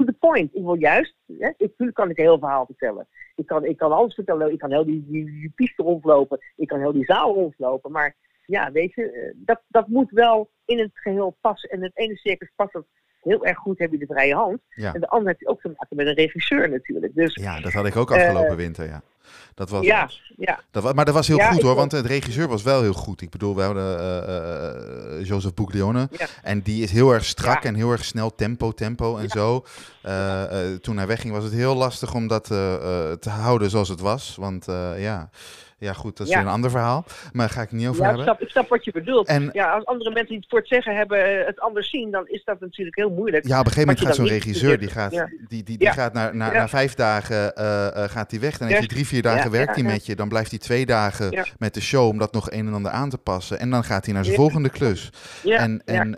to 0.00 0.12
the 0.12 0.18
point. 0.18 0.54
Ik 0.54 0.62
wil 0.62 0.78
juist, 0.78 1.14
hè, 1.26 1.48
ik, 1.48 1.56
natuurlijk 1.58 1.96
kan 1.96 2.10
ik 2.10 2.18
een 2.18 2.24
heel 2.24 2.38
verhaal 2.38 2.66
vertellen. 2.66 3.08
Ik 3.34 3.46
kan, 3.46 3.64
ik 3.64 3.76
kan 3.76 3.92
alles 3.92 4.14
vertellen, 4.14 4.52
ik 4.52 4.58
kan 4.58 4.70
heel 4.70 4.84
die, 4.84 5.04
die, 5.08 5.24
die 5.24 5.52
piste 5.54 5.82
rondlopen, 5.82 6.38
ik 6.56 6.68
kan 6.68 6.78
heel 6.78 6.92
die 6.92 7.04
zaal 7.04 7.34
rondlopen. 7.34 7.92
Maar 7.92 8.16
ja, 8.46 8.72
weet 8.72 8.94
je, 8.94 9.10
eh, 9.10 9.32
dat, 9.36 9.60
dat 9.68 9.88
moet 9.88 10.10
wel 10.10 10.50
in 10.64 10.78
het 10.78 10.90
geheel 10.94 11.36
passen. 11.40 11.70
En 11.70 11.82
het 11.82 11.96
ene 11.98 12.16
circus 12.16 12.52
past 12.56 12.72
dat 12.72 12.86
heel 13.20 13.46
erg 13.46 13.58
goed, 13.58 13.78
heb 13.78 13.92
je 13.92 13.98
de 13.98 14.06
vrije 14.06 14.34
hand. 14.34 14.60
Ja. 14.68 14.94
En 14.94 15.00
de 15.00 15.08
andere 15.08 15.30
heb 15.30 15.40
je 15.40 15.48
ook 15.48 15.60
te 15.60 15.68
maken 15.68 15.96
met 15.96 16.06
een 16.06 16.14
regisseur 16.14 16.70
natuurlijk. 16.70 17.14
Dus 17.14 17.34
ja, 17.34 17.60
dat 17.60 17.72
had 17.72 17.86
ik 17.86 17.96
ook 17.96 18.10
afgelopen 18.10 18.56
winter, 18.56 18.86
ja. 18.86 19.02
Dat 19.54 19.70
was, 19.70 19.84
ja, 19.84 20.10
ja, 20.36 20.60
dat 20.70 20.82
wa- 20.82 20.92
maar 20.92 21.04
dat 21.04 21.14
was 21.14 21.26
heel 21.28 21.36
Ja, 21.36 21.52
goed 21.52 21.62
hoor, 21.62 21.74
want 21.74 21.92
het 21.92 22.06
regisseur 22.06 22.48
was 22.48 22.62
wel 22.62 22.82
heel 22.82 22.92
goed. 22.92 23.20
Ik 23.20 23.30
bedoel, 23.30 23.56
we 23.56 23.62
hadden 23.62 23.98
eh, 23.98 25.18
eh, 25.18 25.26
Joseph 25.26 25.54
Buglione 25.54 26.08
Ja. 26.10 26.26
en 26.42 26.62
die 26.62 26.82
is 26.82 26.90
heel 26.90 27.10
erg 27.12 27.24
strak 27.24 27.64
en 27.64 27.74
heel 27.74 27.90
erg 27.90 28.04
snel 28.04 28.34
tempo, 28.34 28.72
tempo 28.72 29.16
en 29.16 29.28
zo. 29.28 29.64
Eh, 30.02 30.42
eh, 30.72 30.78
toen 30.80 30.96
hij 30.96 31.06
wegging 31.06 31.32
was 31.32 31.44
het 31.44 31.52
heel 31.52 31.74
lastig 31.74 32.14
om 32.14 32.26
dat 32.26 32.50
eh, 32.50 32.74
eh, 32.74 33.12
te 33.18 33.30
houden 33.30 33.70
zoals 33.70 33.88
het 33.88 34.00
was, 34.00 34.34
want 34.38 34.68
eh, 34.68 35.02
ja... 35.02 35.30
Ja, 35.80 35.92
goed, 35.92 36.16
dat 36.16 36.26
is 36.26 36.32
Ja. 36.32 36.38
weer 36.38 36.46
een 36.48 36.52
ander 36.52 36.70
verhaal. 36.70 37.04
Maar 37.32 37.46
daar 37.46 37.56
ga 37.56 37.62
ik 37.62 37.72
niet 37.72 37.88
over 37.88 38.02
ja 38.02 38.10
ik, 38.10 38.16
hebben. 38.16 38.24
snap, 38.34 38.40
ik 38.40 38.48
snap 38.50 38.68
wat 38.68 38.84
je 38.84 38.92
bedoelt. 38.92 39.26
En- 39.28 39.50
ja, 39.52 39.70
als 39.72 39.84
andere 39.84 40.10
mensen 40.10 40.28
die 40.28 40.38
het 40.38 40.46
voor 40.48 40.58
het 40.58 40.68
zeggen 40.68 40.96
hebben 40.96 41.40
eh, 41.40 41.46
het 41.46 41.60
anders 41.60 41.90
zien, 41.90 42.10
dan 42.10 42.28
is 42.28 42.44
dat 42.44 42.60
natuurlijk 42.60 42.96
heel 42.96 43.10
moeilijk. 43.10 43.46
Ja, 43.46 43.58
op 43.60 43.66
een 43.66 43.72
gegeven 43.72 43.88
moment 43.88 44.06
gaat 44.06 44.16
zo'n 44.16 44.26
regisseur, 44.26 44.78
die 44.78 44.88
gaat, 44.88 45.12
Ja. 45.12 45.28
die, 45.48 45.62
die, 45.62 45.78
die 45.78 45.90
gaat 45.92 46.12
naar, 46.12 46.36
naar, 46.36 46.54
na 46.54 46.68
vijf 46.68 46.94
dagen 46.94 47.54
eh, 47.54 47.86
eh, 48.04 48.10
gaat 48.10 48.30
hij 48.30 48.40
weg. 48.40 48.58
Dan 48.58 48.66
heeft 48.68 48.78
hij 48.78 48.88
drie, 48.88 49.06
vier 49.06 49.22
dagen 49.22 49.50
werkt 49.50 49.74
hij 49.74 49.84
met 49.84 50.06
je. 50.06 50.14
Dan 50.16 50.28
blijft 50.28 50.50
hij 50.50 50.58
twee 50.58 50.86
dagen 50.86 51.44
met 51.58 51.74
de 51.74 51.80
show 51.80 52.08
om 52.08 52.18
dat 52.18 52.32
nog 52.32 52.50
een 52.50 52.66
en 52.66 52.74
ander 52.74 52.90
aan 52.92 53.10
te 53.10 53.18
passen. 53.18 53.58
En 53.58 53.70
dan 53.70 53.84
gaat 53.84 54.04
hij 54.04 54.14
naar 54.14 54.24
zijn 54.24 54.36
volgende 54.36 54.68
klus. 54.68 55.10
Ja, 55.42 55.58
en 55.58 55.82
en 55.84 56.16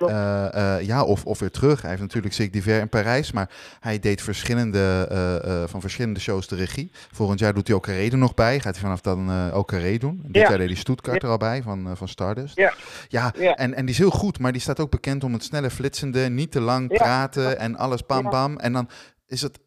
ja, 0.85 1.05
of, 1.05 1.25
of 1.25 1.39
weer 1.39 1.51
terug. 1.51 1.81
Hij 1.81 1.91
heeft 1.91 2.03
natuurlijk 2.03 2.35
Zig 2.35 2.51
Diver 2.51 2.81
in 2.81 2.89
Parijs, 2.89 3.33
maar 3.33 3.51
hij 3.81 3.99
deed 3.99 4.23
verschillende, 4.23 5.65
van 5.69 5.81
verschillende 5.81 6.21
shows 6.21 6.49
de 6.49 6.57
regie. 6.57 6.91
Volgend 7.13 7.39
jaar 7.39 7.55
doet 7.55 7.67
hij 7.67 7.77
ook 7.77 7.83
Carré 7.83 8.09
er 8.09 8.19
nog 8.19 8.35
bij. 8.35 8.61
Gaat 8.61 8.73
hij 8.75 8.83
vanaf 8.83 9.01
dan 9.01 9.51
eh 9.53 9.59
ook 9.59 9.69
Carré 9.69 9.97
doen. 9.99 10.21
Dit 10.27 10.43
Ja. 10.43 10.49
jaar 10.49 10.59
deed 10.59 10.67
hij 10.67 10.77
Stuttgart 10.77 11.23
er 11.23 11.29
al 11.29 11.37
bij, 11.37 11.63
van, 11.63 11.87
eh, 11.89 11.93
van 11.97 12.09
Stardust. 12.09 12.57
Ja. 12.57 12.73
Ja, 13.09 13.33
Ja. 13.39 13.55
En, 13.57 13.75
en 13.75 13.85
die 13.85 13.95
is 13.95 14.01
heel 14.01 14.11
goed, 14.11 14.39
maar 14.39 14.53
die 14.53 14.61
staat 14.61 14.81
ook 14.81 14.91
bekend 14.91 15.25
om 15.25 15.33
het 15.33 15.45
snelle 15.45 15.71
flitsende, 15.71 16.29
niet 16.29 16.53
te 16.53 16.61
lang 16.61 16.91
Ja. 16.91 16.97
praten 16.97 17.59
en 17.59 17.77
alles 17.77 18.07
bam 18.07 18.23
Ja. 18.25 18.31
bam. 18.31 18.59
En 18.59 18.73
dan 18.73 18.89
is 19.27 19.43
het 19.43 19.59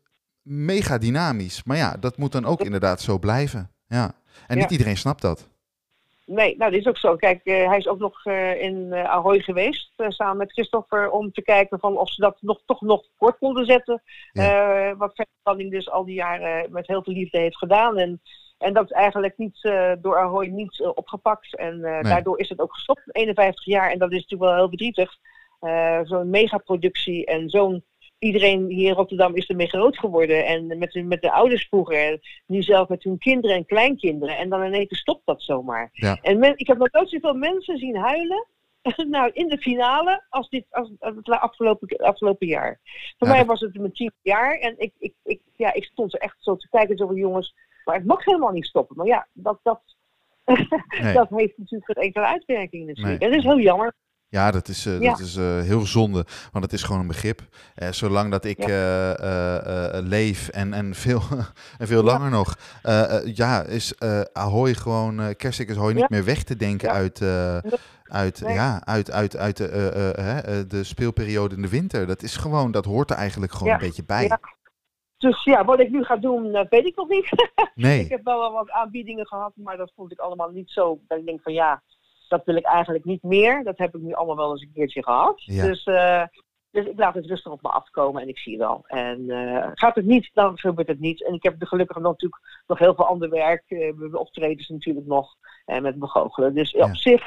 mega 0.42 0.98
dynamisch. 0.98 1.64
Maar 1.64 1.78
ja, 1.78 1.96
dat 2.00 2.18
moet 2.18 2.32
dan 2.32 2.46
ook 2.46 2.62
inderdaad 2.62 3.02
zo 3.02 3.20
blijven. 3.20 3.72
Ja. 3.88 4.14
En 4.48 4.56
Ja. 4.56 4.62
niet 4.62 4.72
iedereen 4.72 4.98
snapt 4.98 5.22
dat. 5.22 5.48
Nee, 6.26 6.58
nou 6.58 6.72
dat 6.72 6.80
is 6.80 6.88
ook 6.88 6.98
zo. 6.98 7.16
Kijk, 7.16 7.42
eh, 7.44 7.68
hij 7.68 7.78
is 7.78 7.88
ook 7.88 8.00
nog 8.00 8.26
eh, 8.26 8.62
in 8.62 8.94
eh, 8.94 9.04
Ahoy 9.04 9.40
geweest, 9.40 9.92
eh, 9.96 10.10
samen 10.10 10.38
met 10.38 10.52
Christopher, 10.52 11.10
om 11.10 11.32
te 11.32 11.42
kijken 11.42 11.80
van 11.80 11.98
of 11.98 12.10
ze 12.12 12.22
dat 12.22 12.38
nog, 12.42 12.62
toch 12.66 12.82
nog 12.82 13.04
kort 13.18 13.38
konden 13.38 13.66
zetten. 13.66 14.02
Eh, 14.32 14.92
wat 14.98 15.14
Verbanning 15.16 15.72
dus 15.72 15.90
al 15.90 16.06
die 16.06 16.16
jaren 16.16 16.72
met 16.72 16.88
heel 16.88 17.04
veel 17.04 17.14
liefde 17.14 17.38
heeft 17.40 17.58
gedaan. 17.58 17.98
En, 17.98 18.22
en 18.66 18.74
dat 18.74 18.84
is 18.86 18.91
eigenlijk 18.91 19.38
niet, 19.38 19.57
eh, 19.61 19.91
door 20.01 20.18
Ahoy 20.18 20.47
niet 20.47 20.82
eh, 20.82 20.89
opgepakt. 20.95 21.55
En 21.55 21.84
eh, 21.84 22.03
daardoor 22.03 22.39
is 22.39 22.49
het 22.49 22.59
ook 22.59 22.74
gestopt, 22.74 23.01
51 23.11 23.66
jaar. 23.66 23.91
En 23.91 23.99
dat 23.99 24.11
is 24.11 24.16
natuurlijk 24.22 24.49
wel 24.51 24.59
heel 24.59 24.68
verdrietig. 24.70 25.18
Zo'n 26.03 26.30
megaproductie 26.30 27.26
en 27.26 27.49
zo'n... 27.49 27.84
Iedereen 28.20 28.66
hier 28.68 28.88
in 28.88 28.93
Rotterdam 28.95 29.36
is 29.36 29.47
ermee 29.47 29.68
groot 29.68 29.97
geworden. 29.97 30.45
En 30.45 30.78
met, 30.78 30.91
de- 30.91 31.03
met 31.03 31.22
de 31.22 31.32
ouders 31.32 31.68
vroeger. 31.68 31.97
En 32.07 32.20
nu 32.47 32.61
zelf 32.61 32.88
met 32.88 33.03
hun 33.03 33.18
kinderen 33.18 33.55
en 33.55 33.66
kleinkinderen. 33.66 34.38
En 34.38 34.49
dan 34.49 34.66
ineens 34.66 34.97
stopt 34.97 35.22
dat 35.26 35.41
zomaar. 35.41 35.89
Ja. 35.93 36.18
En 36.22 36.39
men, 36.39 36.53
ik 36.57 36.68
heb 36.68 36.78
nog 36.78 36.91
nooit 36.91 37.09
zoveel 37.09 37.34
mensen 37.34 37.78
zien 37.78 37.95
huilen. 37.95 38.45
nou, 39.09 39.32
in 39.34 39.47
de 39.47 39.57
finale 39.57 40.24
als, 40.30 40.49
dit, 40.49 40.66
als, 40.70 40.91
als 40.99 41.16
het 41.16 41.30
afgelopen, 41.30 41.97
afgelopen 41.97 42.47
jaar. 42.47 42.80
Voor 43.18 43.28
Ja, 43.28 43.34
mij 43.34 43.45
was 43.45 43.59
het 43.59 43.78
mijn 43.80 43.93
tien 43.93 44.11
jaar. 44.22 44.57
En 44.57 44.76
ik, 44.78 44.93
ik, 44.97 45.13
ik, 45.24 45.41
ja, 45.55 45.74
ik 45.74 45.84
stond 45.84 46.13
er 46.13 46.20
echt 46.20 46.36
zo 46.39 46.55
te 46.55 46.70
kijken. 46.70 46.97
Zo 46.97 47.07
van 47.07 47.16
jongens, 47.16 47.55
maar 47.86 47.96
het 47.96 48.06
mag 48.06 48.26
helemaal 48.26 48.52
niet 48.52 48.66
stoppen. 48.66 48.96
Maar 48.98 49.06
ja, 49.06 49.28
dat, 49.34 49.60
dat, 49.64 49.82
Nee. 51.02 51.14
dat 51.14 51.30
heeft 51.30 51.58
natuurlijk 51.58 51.92
geen 51.92 52.04
enkele 52.04 52.26
uitwerking 52.26 52.88
natuurlijk. 52.88 53.20
Nee. 53.20 53.30
Dat 53.30 53.38
is 53.40 53.44
heel 53.46 53.60
jammer. 53.60 53.94
Ja, 54.28 54.52
dat 54.52 54.68
is, 54.68 54.86
eh, 54.86 55.02
Ja. 55.02 55.10
dat 55.12 55.20
is 55.20 55.36
eh, 55.36 55.60
heel 55.62 55.82
zonde, 55.82 56.26
want 56.52 56.64
het 56.64 56.74
is 56.74 56.84
gewoon 56.84 57.02
een 57.02 57.08
begrip. 57.08 57.42
Eh, 57.76 57.92
zolang 57.92 58.32
dat 58.32 58.46
ik 58.46 58.68
Ja. 58.68 60.00
leef 60.00 60.48
en, 60.50 60.74
en, 60.74 60.96
veel, 60.96 61.22
en 61.78 61.88
veel 61.88 62.00
Ja. 62.06 62.12
langer 62.12 62.30
nog, 62.30 62.56
ja, 63.26 63.64
is 63.64 63.96
eh 63.98 64.22
Ahoy 64.34 64.74
gewoon, 64.74 65.36
Kerstik 65.36 65.70
is 65.70 65.76
Ahoy 65.78 65.94
niet 65.94 66.10
meer 66.10 66.24
weg 66.24 66.44
te 66.44 66.56
denken 66.56 66.92
uit, 66.92 67.22
uit, 68.04 68.42
Nee. 68.42 68.54
ja, 68.54 68.82
uit, 68.86 69.12
uit, 69.12 69.38
uit 69.38 69.58
de, 69.58 70.80
speelperiode 70.84 71.56
in 71.56 71.62
de 71.62 71.70
winter. 71.70 72.08
Dat 72.08 72.24
is 72.24 72.38
gewoon, 72.38 72.72
dat 72.72 72.86
hoort 72.86 73.10
er 73.10 73.18
eigenlijk 73.18 73.52
gewoon 73.54 73.74
een 73.74 73.80
beetje 73.80 74.04
bij. 74.06 74.38
Dus 75.26 75.43
ja, 75.43 75.65
wat 75.65 75.80
ik 75.80 75.89
nu 75.89 76.03
ga 76.03 76.15
doen, 76.17 76.51
weet 76.69 76.86
ik 76.86 76.95
nog 76.95 77.07
niet. 77.07 77.30
Ik 78.03 78.09
heb 78.09 78.23
wel 78.23 78.39
wel 78.39 78.51
wat 78.51 78.71
aanbiedingen 78.71 79.28
gehad, 79.28 79.51
maar 79.55 79.78
dat 79.78 79.91
vond 79.95 80.11
ik 80.11 80.19
allemaal 80.19 80.49
niet 80.49 80.69
zo. 80.69 80.99
Dat 81.07 81.17
ik 81.17 81.26
denk 81.26 81.41
van 81.41 81.53
ja, 81.53 81.82
dat 82.28 82.45
wil 82.45 82.55
ik 82.55 82.65
eigenlijk 82.65 83.05
niet 83.05 83.23
meer. 83.23 83.63
Dat 83.63 83.78
heb 83.78 83.95
ik 83.95 84.01
nu 84.01 84.13
allemaal 84.13 84.36
wel 84.36 84.51
eens 84.51 84.61
een 84.61 84.71
keertje 84.73 85.03
gehad. 85.03 85.43
Ja. 85.43 85.65
Dus, 85.65 85.84
eh, 85.84 86.23
dus 86.71 86.86
ik 86.86 86.97
laat 86.97 87.13
het 87.13 87.26
rustig 87.26 87.51
op 87.51 87.61
me 87.61 87.69
afkomen 87.69 88.21
en 88.21 88.28
ik 88.28 88.38
zie 88.38 88.57
wel. 88.57 88.84
En 88.88 89.30
eh, 89.30 89.69
gaat 89.73 89.95
het 89.95 90.05
niet, 90.05 90.30
dan 90.34 90.57
gebeurt 90.57 90.88
het 90.88 90.99
niet. 90.99 91.23
En 91.23 91.34
ik 91.34 91.43
heb 91.43 91.55
gelukkig 91.59 91.95
nog 91.95 92.11
natuurlijk 92.11 92.41
nog 92.67 92.80
heel 92.80 92.95
veel 92.95 93.07
ander 93.07 93.30
werk. 93.30 93.63
We 93.67 93.84
hebben 93.84 94.19
optredens 94.19 94.67
natuurlijk 94.67 95.05
nog 95.05 95.36
en 95.65 95.82
met 95.82 95.99
begoochelen. 95.99 96.53
Dus 96.53 96.71
Ja. 96.71 96.86
op 96.86 96.95
zich 96.95 97.23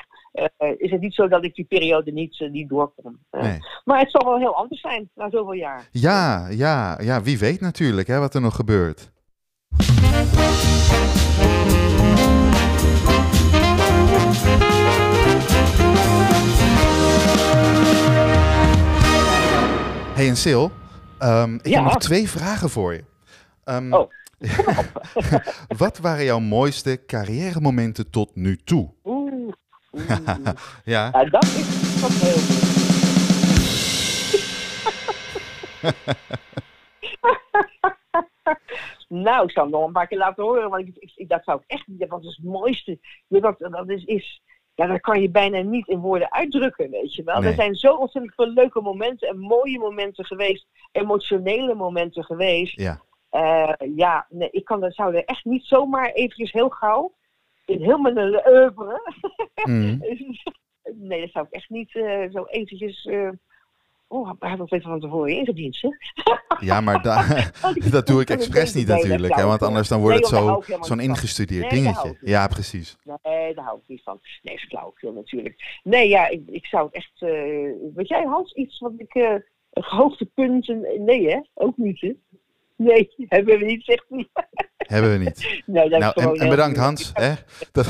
eh, 0.57 0.68
is 0.76 0.91
het 0.91 1.01
niet 1.01 1.14
zo 1.14 1.28
dat 1.28 1.45
ik 1.45 1.55
die 1.55 1.64
periode 1.64 2.12
niet, 2.12 2.41
eh, 2.41 2.51
niet 2.51 2.68
doorkom. 2.68 3.18
Eh, 3.30 3.43
nee. 3.43 3.59
Maar 3.84 3.99
het 3.99 4.11
zal 4.11 4.24
wel 4.24 4.39
heel 4.39 4.55
anders 4.57 4.80
zijn 4.80 5.11
na 5.14 5.30
zoveel 5.30 5.53
jaar. 5.53 5.89
Ja, 5.93 6.49
ja, 6.49 7.01
ja, 7.03 7.22
wie 7.22 7.39
weet 7.39 7.61
natuurlijk 7.61 8.09
hè, 8.09 8.18
wat 8.18 8.34
er 8.34 8.41
nog 8.41 8.55
gebeurt. 8.55 9.11
Hey 20.14 20.28
en 20.28 20.36
Sil, 20.45 20.64
ehm, 21.18 21.55
ik 21.55 21.66
Ja. 21.66 21.74
heb 21.74 21.84
nog 21.84 21.97
twee 21.99 22.28
vragen 22.28 22.70
voor 22.70 22.93
je. 22.93 23.05
Ehm, 23.64 23.93
Oh. 23.93 24.11
wat 25.78 25.99
waren 25.99 26.24
jouw 26.24 26.39
mooiste 26.39 27.01
carrière 27.07 27.61
momenten 27.61 28.11
tot 28.11 28.30
nu 28.36 28.57
toe? 28.57 28.91
Ja, 30.84 31.11
Ja, 31.12 31.24
dat 31.24 31.44
is 31.44 32.01
wat 32.01 32.11
heel 32.11 32.38
goed. 32.38 32.76
nou, 39.09 39.44
ik 39.44 39.51
zal 39.51 39.62
hem 39.62 39.72
nog 39.72 39.86
een 39.86 39.92
paar 39.92 40.07
keer 40.07 40.18
laten 40.18 40.44
horen, 40.44 40.70
want 40.70 40.88
ik, 40.88 40.96
ik, 40.96 41.12
ik- 41.14 41.28
dat 41.28 41.44
zou 41.44 41.59
ik 41.59 41.64
echt 41.66 41.86
niet. 41.86 41.99
Want 41.99 42.22
dat 42.22 42.30
is 42.30 42.36
het 42.36 42.46
mooiste. 42.46 42.99
Je, 43.26 43.40
dat, 43.40 43.55
dat 43.59 43.88
is, 43.90 44.05
is, 44.05 44.42
ja, 44.74 44.86
dat 44.86 45.01
kan 45.01 45.20
je 45.20 45.30
bijna 45.30 45.61
niet 45.61 45.88
in 45.88 45.99
woorden 45.99 46.32
uitdrukken, 46.32 46.90
weet 46.90 47.14
je 47.14 47.22
wel. 47.22 47.40
Nee. 47.40 47.49
Er 47.49 47.55
zijn 47.55 47.74
zo 47.74 47.94
ontzettend 47.94 48.34
veel 48.34 48.49
leuke 48.53 48.80
momenten 48.80 49.28
en 49.28 49.38
mooie 49.38 49.78
momenten 49.78 50.24
geweest, 50.24 50.66
emotionele 50.92 51.74
momenten 51.74 52.24
geweest. 52.24 52.80
ja. 52.80 53.07
Eh, 53.30 53.72
ja, 53.96 54.26
nee, 54.28 54.49
ik 54.51 54.64
kan, 54.64 54.80
dat 54.80 54.94
zou 54.94 55.14
er 55.16 55.24
echt 55.24 55.44
niet 55.44 55.64
zomaar 55.64 56.11
eventjes 56.11 56.53
heel 56.53 56.68
gauw 56.68 57.12
in 57.69 57.83
heel 57.83 57.99
mijn 57.99 58.19
oeuvre 58.19 59.01
Mhm. 59.64 59.99
Nee, 60.95 61.21
dat 61.21 61.31
zou 61.31 61.47
ik 61.47 61.53
echt 61.55 61.69
niet 61.69 61.95
eh, 61.95 62.25
zo 62.33 62.45
eventjes... 62.45 63.05
eh 63.07 63.29
Oh, 64.11 64.31
hij 64.39 64.51
had 64.51 64.73
even 64.73 64.91
van 64.91 65.01
tevoren 65.01 65.37
ingediend, 65.37 65.79
hè? 65.81 65.89
Ja, 66.66 66.81
maar 66.81 67.03
da- 67.03 67.51
dat 67.91 68.07
doe 68.07 68.21
ik 68.21 68.31
expres 68.31 68.75
niet 68.75 68.87
natuurlijk. 68.87 69.35
Hè, 69.35 69.45
want 69.45 69.62
anders 69.62 69.89
dan 69.89 70.01
wordt 70.01 70.14
het 70.16 70.31
Nee, 70.31 70.41
zo, 70.41 70.61
helemaal 70.61 70.85
zo'n 70.85 71.01
ingestudeerd 71.01 71.71
Nee, 71.71 71.83
dingetje. 71.83 72.16
Ja, 72.21 72.47
precies. 72.47 72.97
Nee, 73.23 73.55
daar 73.55 73.64
hou 73.64 73.79
ik 73.79 73.85
niet 73.89 74.03
van. 74.03 74.21
Nee, 74.43 74.55
is 74.55 74.64
flauwekul 74.64 75.12
natuurlijk. 75.12 75.81
Nee, 75.83 76.09
ja, 76.09 76.29
ik, 76.29 76.43
ik 76.47 76.66
zou 76.66 76.87
het 76.87 76.95
echt... 76.95 77.21
weet 77.95 78.09
jij, 78.09 78.25
Hans, 78.25 78.53
iets 78.53 78.79
wat 78.79 78.93
ik... 78.97 79.41
hoogtepunten... 79.71 81.05
Nee, 81.05 81.31
hè? 81.31 81.41
Ook 81.55 81.77
niet, 81.77 82.01
hè? 82.01 82.12
Nee, 82.87 83.14
hebben 83.16 83.59
we 83.59 83.64
niet, 83.64 83.85
zegt 83.85 84.05
hij. 84.09 84.29
Hebben 84.76 85.12
we 85.12 85.18
niet. 85.18 85.62
Nee, 85.66 85.89
dat 85.89 86.01
is 86.01 86.12
Nou, 86.14 86.35
en, 86.35 86.41
heel 86.41 86.51
bedankt. 86.51 86.79
Hans. 86.79 87.11
Hè? 87.14 87.33
Dat, 87.72 87.87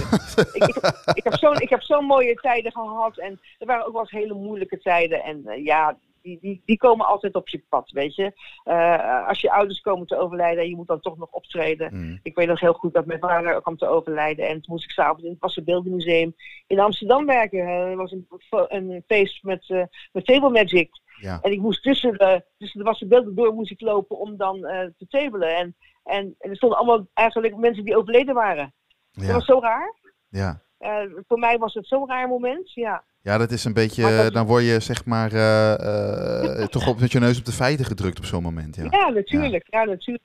ik, 0.53 0.65
ik, 0.65 0.77
ik 1.15 1.25
heb 1.25 1.35
zo'n 1.35 1.61
ik 1.61 1.69
heb 1.69 1.83
zo'n 1.83 2.05
mooie 2.05 2.35
tijden 2.35 2.73
gehad. 2.73 3.19
En 3.19 3.41
er 3.59 3.67
waren 3.67 3.87
ook 3.87 3.93
wel 3.93 4.01
eens 4.01 4.11
hele 4.11 4.35
moeilijke 4.35 4.79
tijden. 4.79 5.23
En 5.23 5.47
eh, 5.47 5.65
ja, 5.65 5.99
die, 6.23 6.39
die, 6.41 6.63
die 6.65 6.77
komen 6.77 7.07
altijd 7.07 7.35
op 7.35 7.49
je 7.49 7.63
pad, 7.69 7.91
weet 7.91 8.15
je. 8.15 8.33
Eh, 8.65 9.29
als 9.29 9.41
je 9.41 9.53
ouders 9.53 9.81
komen 9.81 10.07
te 10.07 10.19
overlijden 10.19 10.63
en 10.63 10.69
je 10.69 10.77
moet 10.77 10.87
dan 10.87 11.01
toch 11.01 11.19
nog 11.19 11.31
optreden. 11.31 11.95
Mhm. 11.95 12.17
Ik 12.23 12.35
weet 12.35 12.49
nog 12.49 12.61
heel 12.61 12.73
goed 12.73 12.95
dat 12.95 13.07
mijn 13.07 13.21
vader 13.21 13.63
kwam 13.63 13.77
te 13.77 13.87
overlijden. 13.87 14.49
En 14.49 14.53
toen 14.53 14.73
moest 14.73 14.85
ik 14.85 14.91
s'avonds 14.91 15.25
in 15.25 15.31
het 15.31 15.41
Wassenbeeldenmuseum 15.41 16.35
in 16.67 16.81
Amsterdam 16.81 17.27
werken. 17.27 17.59
Eh, 17.59 17.91
Er 17.91 17.97
was 17.97 18.13
een, 18.13 18.27
een 18.69 19.03
feest 19.07 19.43
met, 19.43 19.65
eh 19.69 19.83
met 20.13 20.27
Table 20.27 20.51
Magic. 20.51 20.91
Ja. 21.21 21.39
En 21.43 21.53
ik 21.53 21.61
moest 21.61 21.83
tussen 21.83 22.13
de, 22.13 22.45
tussen 22.59 22.79
de 22.79 22.85
wassenbeelden 22.85 23.35
door 23.35 23.55
moest 23.55 23.71
ik 23.71 23.81
lopen 23.81 24.19
om 24.19 24.37
dan 24.37 24.67
eh, 24.67 24.87
te 24.97 25.07
tabelen. 25.09 25.57
En, 25.57 25.77
en, 26.05 26.35
en 26.39 26.51
er 26.51 26.57
stonden 26.57 26.79
allemaal 26.79 27.07
eigenlijk 27.15 27.57
mensen 27.57 27.85
die 27.85 27.97
overleden 27.97 28.35
waren. 28.35 28.75
Dat 29.13 29.27
Ja, 29.27 29.33
was 29.33 29.45
zo 29.45 29.61
raar. 29.61 29.95
ja. 30.29 30.61
Eh, 30.79 31.03
voor 31.27 31.39
mij 31.39 31.59
was 31.59 31.75
het 31.75 31.87
zo'n 31.87 32.09
raar 32.09 32.29
moment. 32.29 32.73
Ja, 32.73 33.05
ja, 33.23 33.39
dat 33.39 33.51
is 33.51 33.65
een 33.65 33.73
beetje, 33.73 34.17
dat- 34.17 34.33
dan 34.33 34.47
word 34.47 34.65
je 34.65 34.81
zeg 34.81 35.05
maar 35.05 35.33
eh, 35.33 36.65
toch 36.75 36.89
op, 36.89 37.01
met 37.01 37.13
je 37.13 37.19
neus 37.19 37.39
op 37.39 37.45
de 37.45 37.53
feiten 37.53 37.85
gedrukt 37.85 38.19
op 38.19 38.25
zo'n 38.25 38.43
moment. 38.43 38.77
Ja. 38.77 38.87
ja. 38.91 39.09
natuurlijk. 39.09 39.67
Ja. 39.71 39.85
natuurlijk. 39.85 40.25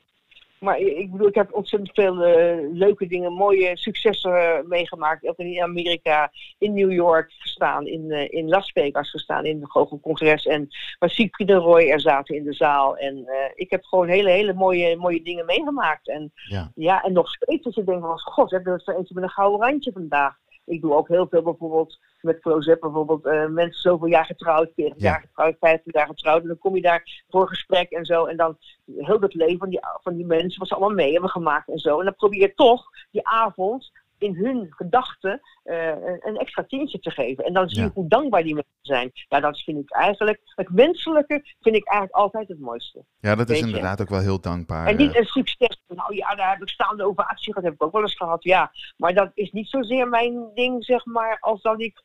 Maar 0.64 0.80
ik 0.80 0.98
ik 0.98 1.12
bedoel, 1.12 1.28
ik 1.28 1.36
heb 1.36 1.54
ontzettend 1.54 1.92
veel 1.94 2.24
eh, 2.24 2.72
leuke 2.72 3.08
dingen, 3.08 3.34
mooie 3.34 3.78
successen 3.78 4.36
eh, 4.36 4.64
meegemaakt. 4.66 5.28
Ook 5.28 5.38
in 5.38 5.62
Amerika, 5.62 6.32
in 6.58 6.74
New 6.74 6.92
York 6.92 7.32
gestaan, 7.32 7.88
in, 7.88 8.12
eh, 8.12 8.34
in 8.34 8.50
Las 8.50 8.72
Vegas 8.72 9.10
gestaan, 9.10 9.46
in 9.46 9.62
het 9.62 9.72
Google-congres. 9.72 10.46
En 10.46 10.68
waar 11.00 11.10
Siegfried 11.10 11.50
en 11.50 11.56
Roy 11.56 11.90
er 11.90 12.00
zaten 12.00 12.36
in 12.36 12.44
de 12.44 12.54
zaal. 12.54 12.98
En 12.98 13.26
ik 13.56 13.70
heb 13.70 13.84
gewoon 13.84 14.08
hele, 14.08 14.30
hele 14.30 14.54
mooie, 14.54 14.98
mooie 14.98 15.22
dingen 15.24 15.46
meegemaakt. 15.46 16.08
En 16.08 16.32
Ja. 16.50 16.72
Ja, 16.76 17.02
en 17.02 17.14
nog 17.14 17.30
steeds 17.30 17.64
dat 17.64 17.76
je 17.76 17.84
denkt 17.84 18.02
van, 18.02 18.20
god, 18.20 18.52
hè, 18.52 18.62
dat 18.62 18.80
is 18.80 18.88
er 18.88 18.96
eentje 18.96 19.14
met 19.14 19.24
een 19.24 19.30
gouden 19.30 19.68
randje 19.68 19.92
vandaag. 19.92 20.42
Ik 20.66 20.82
doe 20.82 20.94
ook 20.94 21.08
heel 21.08 21.28
veel 21.30 21.42
bijvoorbeeld 21.42 22.00
met 22.22 22.40
close-up, 22.40 22.80
bijvoorbeeld 22.80 23.26
eh, 23.26 23.48
mensen 23.48 23.82
zoveel 23.82 24.08
jaar 24.08 24.26
getrouwd, 24.26 24.72
40 24.76 25.02
Ja. 25.02 25.10
jaar 25.10 25.22
getrouwd, 25.22 25.56
50 25.60 25.94
jaar 25.94 26.08
getrouwd. 26.08 26.42
En 26.42 26.48
dan 26.48 26.58
kom 26.58 26.76
je 26.76 26.82
daar 26.82 27.24
voor 27.30 27.48
gesprek 27.48 27.92
en 27.92 28.06
zo. 28.06 28.26
En 28.26 28.38
dan 28.38 28.58
heel 28.96 29.20
dat 29.20 29.34
leven 29.34 29.58
van 29.58 29.70
die, 29.70 29.80
van 30.02 30.16
die 30.16 30.26
mensen, 30.26 30.60
wat 30.60 30.68
ze 30.68 30.76
allemaal 30.76 30.96
mee 30.96 31.12
hebben 31.12 31.30
gemaakt 31.30 31.68
en 31.70 31.78
zo. 31.78 32.00
En 32.00 32.06
dan 32.06 32.16
probeer 32.16 32.40
je 32.40 32.54
toch 32.54 32.86
die 33.12 33.28
avond 33.28 33.92
in 34.24 34.36
hun 34.36 34.68
gedachten 34.70 35.42
eh, 35.64 35.88
een, 36.20 36.38
extra 36.38 36.64
tintje 36.68 37.00
te 37.00 37.12
geven. 37.12 37.44
En 37.46 37.54
dan 37.54 37.70
zie 37.70 37.80
je 37.80 37.86
Ja. 37.86 37.92
hoe 37.94 38.08
dankbaar 38.08 38.44
die 38.44 38.54
mensen 38.54 38.74
zijn. 38.82 39.12
Ja, 39.14 39.40
dat 39.40 39.60
vind 39.60 39.78
ik 39.78 39.92
eigenlijk, 39.92 40.40
het 40.56 40.70
menselijke 40.70 41.42
vind 41.62 41.76
ik 41.76 41.88
eigenlijk 41.88 42.16
altijd 42.24 42.48
het 42.48 42.60
mooiste. 42.60 43.06
ja, 43.20 43.36
dat 43.36 43.50
is 43.50 43.52
Weet 43.52 43.60
je. 43.60 43.66
inderdaad 43.76 44.02
ook 44.02 44.10
wel 44.10 44.20
heel 44.20 44.42
dankbaar. 44.42 44.88
En 44.88 44.98
niet 44.98 45.14
eh. 45.14 45.20
een 45.20 45.26
succes. 45.26 45.82
Nou 45.88 46.16
ja, 46.16 46.36
daar 46.36 46.50
heb 46.52 46.62
ik 46.62 46.70
staande 46.70 47.06
ovatie 47.08 47.54
gehad. 47.54 47.64
heb 47.64 47.74
ik 47.74 47.84
ook 47.84 47.92
wel 47.92 48.02
eens 48.02 48.16
gehad, 48.16 48.44
ja. 48.44 48.72
Maar 48.98 49.14
dat 49.14 49.32
is 49.34 49.52
niet 49.52 49.70
zozeer 49.70 50.08
mijn 50.08 50.52
ding, 50.54 50.86
zeg 50.86 51.06
maar, 51.06 51.38
als 51.40 51.62
dat 51.62 51.82
ik 51.82 52.02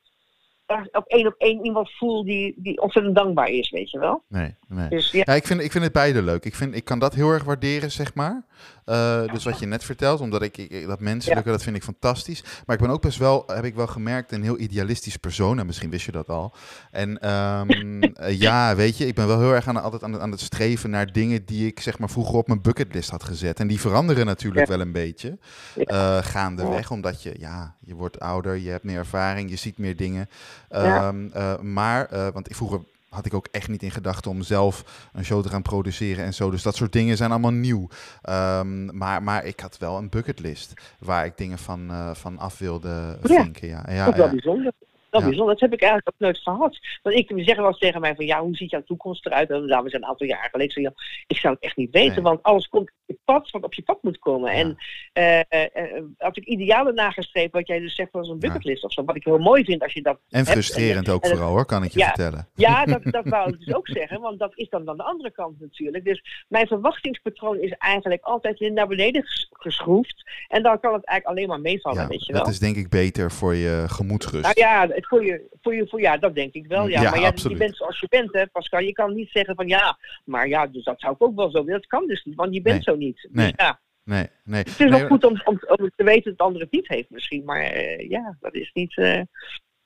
op 0.93 1.05
één 1.07 1.27
op 1.27 1.35
één 1.39 1.65
iemand 1.65 1.91
voel 1.97 2.25
die, 2.25 2.55
die 2.57 2.81
ontzettend 2.81 3.15
dankbaar 3.15 3.49
is, 3.49 3.71
weet 3.71 3.91
je 3.91 3.99
wel. 3.99 4.23
Nee, 4.29 4.55
nee. 4.69 4.89
Dus 4.89 5.11
ja, 5.11 5.23
Ja, 5.27 5.33
ik 5.35 5.47
vind, 5.47 5.61
ik 5.61 5.73
vind 5.73 5.85
het 5.85 5.93
beide 5.93 6.23
leuk. 6.23 6.45
Ik, 6.45 6.55
vind, 6.55 6.75
ik 6.75 6.85
kan 6.85 6.99
dat 6.99 7.15
heel 7.15 7.31
erg 7.31 7.45
waarderen, 7.45 7.91
zeg 7.91 8.15
maar. 8.15 8.47
Eh, 8.85 9.33
dus 9.33 9.45
wat 9.45 9.59
je 9.59 9.67
net 9.67 9.85
vertelt, 9.85 10.21
omdat 10.21 10.43
ik, 10.43 10.57
ik 10.57 10.87
dat 10.87 11.01
menselijke, 11.01 11.51
dat 11.51 11.63
vind 11.63 11.77
ik 11.77 11.83
fantastisch. 11.83 12.43
Maar 12.67 12.77
ik 12.77 12.83
ben 12.83 12.91
ook 12.91 13.03
best 13.03 13.19
wel, 13.19 13.43
heb 13.47 13.65
ik 13.65 13.75
wel 13.75 13.87
gemerkt, 13.87 14.33
een 14.33 14.43
heel 14.43 14.59
idealistisch 14.59 15.17
persoon. 15.17 15.59
En 15.59 15.67
misschien 15.67 15.91
wist 15.91 16.07
je 16.07 16.13
dat 16.13 16.29
al. 16.29 16.53
En 16.91 17.19
ehm, 17.21 18.03
eh, 18.03 18.41
ja, 18.41 18.77
weet 18.77 18.99
je, 18.99 19.07
ik 19.07 19.15
ben 19.15 19.27
wel 19.27 19.41
heel 19.41 19.53
erg 19.55 19.69
aan, 19.69 19.83
altijd 19.83 20.03
aan, 20.03 20.13
het- 20.13 20.21
aan 20.23 20.31
het 20.31 20.41
streven 20.41 20.91
naar 20.91 21.13
dingen 21.13 21.45
die 21.45 21.67
ik 21.67 21.81
zeg 21.81 21.99
maar 21.99 22.11
vroeger 22.11 22.35
op 22.39 22.47
mijn 22.47 22.63
bucketlist 22.63 23.11
had 23.11 23.23
gezet. 23.25 23.61
En 23.61 23.67
die 23.67 23.81
veranderen 23.81 24.27
natuurlijk 24.27 24.67
wel 24.67 24.81
een 24.81 24.93
beetje 24.93 25.39
eh, 25.75 26.19
gaandeweg. 26.21 26.91
Omdat 26.91 27.23
je, 27.23 27.35
ja, 27.39 27.75
je 27.81 27.95
wordt 27.95 28.21
ouder, 28.21 28.57
je 28.57 28.71
hebt 28.71 28.85
meer 28.85 28.99
ervaring, 28.99 29.51
je 29.51 29.57
ziet 29.57 29.79
meer 29.79 29.97
dingen. 29.97 30.29
Ja. 30.71 31.09
Ehm, 31.09 31.29
eh, 31.33 31.59
maar, 31.59 32.07
eh, 32.07 32.29
want 32.33 32.49
vroeger 32.51 32.81
had 33.09 33.27
ik 33.27 33.35
ook 33.35 33.49
echt 33.51 33.69
niet 33.69 33.83
in 33.83 33.91
gedachten 33.91 34.31
om 34.31 34.43
zelf 34.43 35.09
een 35.13 35.25
show 35.25 35.43
te 35.43 35.49
gaan 35.49 35.63
produceren 35.63 36.25
en 36.25 36.35
zo. 36.35 36.51
Dus 36.51 36.63
dat 36.63 36.77
soort 36.77 36.93
dingen 36.93 37.17
zijn 37.17 37.31
allemaal 37.31 37.51
nieuw. 37.53 37.89
Ehm, 38.23 38.97
maar, 38.97 39.23
maar 39.23 39.45
ik 39.45 39.61
had 39.61 39.79
wel 39.79 39.97
een 39.99 40.09
bucketlist 40.09 40.73
waar 40.99 41.25
ik 41.25 41.37
dingen 41.37 41.59
van, 41.59 41.91
eh, 41.91 42.15
van 42.15 42.39
af 42.39 42.59
wilde 42.59 43.19
Ja. 43.23 43.43
vinken. 43.43 43.69
Ja, 43.69 43.85
ja, 43.89 44.05
dat 44.05 44.13
is 44.15 44.19
wel 44.19 44.27
ja. 44.27 44.33
bijzonder. 44.33 44.73
Dat, 45.19 45.23
Ja. 45.23 45.29
bijzonder. 45.29 45.55
dat 45.55 45.61
heb 45.71 45.73
ik 45.73 45.81
eigenlijk 45.81 46.09
ook 46.15 46.21
nooit 46.21 46.39
gehad. 46.39 46.79
Want 47.03 47.17
ik 47.17 47.33
zeggen 47.37 47.57
wel 47.57 47.67
eens 47.67 47.79
tegen 47.79 48.01
mij 48.01 48.15
van, 48.15 48.27
ja, 48.27 48.41
hoe 48.41 48.57
ziet 48.57 48.71
jouw 48.71 48.83
toekomst 48.83 49.27
eruit? 49.27 49.51
En 49.51 49.63
we 49.63 49.69
zijn 49.69 50.03
een 50.03 50.09
aantal 50.09 50.27
jaar 50.27 50.49
geleden. 50.51 50.67
Ik, 50.67 50.73
zei, 50.73 50.85
ja, 50.85 50.93
ik 51.27 51.37
zou 51.37 51.55
het 51.55 51.63
echt 51.63 51.77
niet 51.77 51.91
weten, 51.91 52.13
Nee. 52.15 52.23
want 52.23 52.43
alles 52.43 52.69
komt 52.69 52.91
op 52.91 52.95
je 53.07 53.19
pad, 53.25 53.51
wat 53.51 53.63
op 53.63 53.75
je 53.75 53.83
pad 53.83 53.99
moet 54.03 54.19
komen. 54.19 54.53
Ja. 54.57 54.59
En 54.59 54.77
eh, 55.13 56.03
had 56.19 56.37
ik 56.37 56.45
idealen 56.45 56.95
nagestreefd, 56.95 57.53
wat 57.53 57.67
jij 57.67 57.79
dus 57.79 57.95
zegt 57.95 58.13
als 58.13 58.29
een 58.29 58.39
bucketlist 58.39 58.85
of 58.85 58.93
zo. 58.93 59.05
Wat 59.05 59.17
ik 59.17 59.25
heel 59.25 59.39
mooi 59.39 59.65
vind 59.65 59.83
als 59.83 59.93
je 59.93 60.03
dat 60.03 60.19
En 60.29 60.39
hebt. 60.39 60.51
frustrerend 60.51 61.09
ook 61.09 61.23
en- 61.25 61.31
vooral 61.31 61.51
hoor, 61.51 61.67
kan 61.67 61.83
ik 61.85 61.93
je 61.93 62.05
vertellen. 62.05 62.49
Ja, 62.55 62.85
dat, 62.95 63.03
dat 63.05 63.25
wou 63.29 63.53
ik 63.53 63.59
dus 63.65 63.75
ook 63.75 63.89
zeggen, 63.89 64.21
want 64.21 64.39
dat 64.39 64.53
is 64.55 64.69
dan 64.69 64.89
aan 64.89 64.97
de 64.97 65.03
andere 65.03 65.31
kant 65.31 65.61
natuurlijk. 65.61 66.05
Dus 66.05 66.45
mijn 66.49 66.67
verwachtingspatroon 66.67 67.61
is 67.61 67.73
eigenlijk 67.79 68.23
altijd 68.23 68.61
naar 68.61 68.87
beneden 68.89 69.23
ges- 69.23 69.49
geschroefd. 69.53 70.31
En 70.49 70.63
dan 70.63 70.81
kan 70.81 70.93
het 70.93 71.05
eigenlijk 71.05 71.39
alleen 71.39 71.49
maar 71.49 71.61
meevallen, 71.73 72.09
weet 72.09 72.27
je 72.27 72.33
wel. 72.33 72.43
dat 72.43 72.53
is 72.53 72.59
denk 72.59 72.77
ik 72.77 72.89
beter 72.89 73.31
voor 73.31 73.55
je 73.55 73.85
gemoedsrust. 73.89 74.43
Nou 74.45 74.55
ja, 74.57 74.87
het 74.89 75.07
voor 75.09 75.25
je, 75.25 75.49
voor 75.63 75.75
je, 75.75 75.87
voor, 75.89 76.01
ja, 76.01 76.17
dat 76.17 76.35
denk 76.35 76.55
ik 76.55 76.67
wel. 76.67 76.89
Ja, 76.89 77.01
Ja, 77.03 77.11
maar 77.11 77.21
ja, 77.21 77.33
je 77.49 77.57
bent 77.57 77.77
zoals 77.77 78.01
je 78.01 78.07
bent, 78.09 78.33
hè, 78.33 78.47
Pascal. 78.47 78.81
Je 78.81 78.93
kan 78.93 79.15
niet 79.15 79.31
zeggen 79.31 79.55
van 79.55 79.69
ja, 79.69 79.99
maar 80.25 80.49
ja, 80.49 80.67
dus 80.67 80.85
dat 80.85 81.01
zou 81.01 81.13
ik 81.13 81.23
ook 81.23 81.37
wel 81.37 81.51
zo 81.51 81.65
willen. 81.65 81.81
Dat 81.81 81.87
kan 81.87 82.07
dus 82.07 82.25
niet, 82.25 82.35
want 82.35 82.55
je 82.55 82.63
bent 82.63 82.75
Nee. 82.75 82.95
zo 82.95 83.01
niet. 83.01 83.17
Dus 83.23 83.31
Nee. 83.33 83.53
ja, 83.57 83.81
Nee, 84.05 84.27
nee. 84.45 84.59
het 84.59 84.69
is 84.69 84.79
nee 84.79 84.89
wel 84.89 85.07
goed 85.07 85.25
om, 85.25 85.41
om, 85.45 85.61
om 85.67 85.91
te 85.97 86.05
weten 86.05 86.23
dat 86.23 86.33
het 86.33 86.41
andere 86.41 86.65
het 86.65 86.73
niet 86.73 86.89
heeft 86.89 87.11
misschien. 87.11 87.45
Maar 87.45 87.61
eh, 87.63 88.09
ja, 88.09 88.37
dat 88.41 88.55
is 88.55 88.71
niet... 88.75 88.97
eh, 88.97 89.21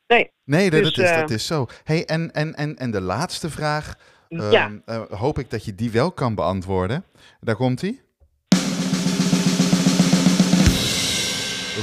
nee, 0.06 0.30
Nee, 0.44 0.70
dat, 0.70 0.82
Dus, 0.82 0.94
dat 0.94 1.04
is, 1.04 1.10
eh, 1.10 1.20
dat 1.20 1.30
is 1.30 1.46
zo. 1.46 1.66
Hey, 1.84 2.04
en, 2.04 2.32
en, 2.32 2.54
en, 2.54 2.76
en 2.76 2.90
de 2.90 3.00
laatste 3.00 3.50
vraag, 3.50 3.94
ja. 4.28 4.80
eh, 4.84 5.02
hoop 5.10 5.38
ik 5.38 5.50
dat 5.50 5.64
je 5.64 5.74
die 5.74 5.90
wel 5.90 6.12
kan 6.12 6.34
beantwoorden. 6.34 7.04
Daar 7.40 7.56
komt 7.56 7.80
hij. 7.80 8.00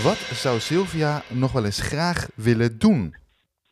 Wat 0.03 0.17
zou 0.33 0.59
Sylvia 0.59 1.21
nog 1.27 1.51
wel 1.51 1.65
eens 1.65 1.81
graag 1.81 2.29
willen 2.35 2.79
doen? 2.79 3.15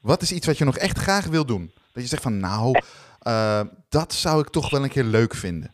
Wat 0.07 0.21
is 0.21 0.31
iets 0.31 0.45
wat 0.45 0.57
je 0.57 0.65
nog 0.65 0.77
echt 0.77 0.97
graag 0.97 1.25
wil 1.25 1.45
doen? 1.45 1.71
Dat 1.91 2.03
je 2.03 2.09
zegt 2.09 2.21
van, 2.21 2.39
nou, 2.39 2.81
eh, 3.19 3.61
dat 3.89 4.13
zou 4.13 4.41
ik 4.41 4.49
toch 4.49 4.69
wel 4.69 4.83
een 4.83 4.89
keer 4.89 5.03
leuk 5.03 5.35
vinden. 5.35 5.73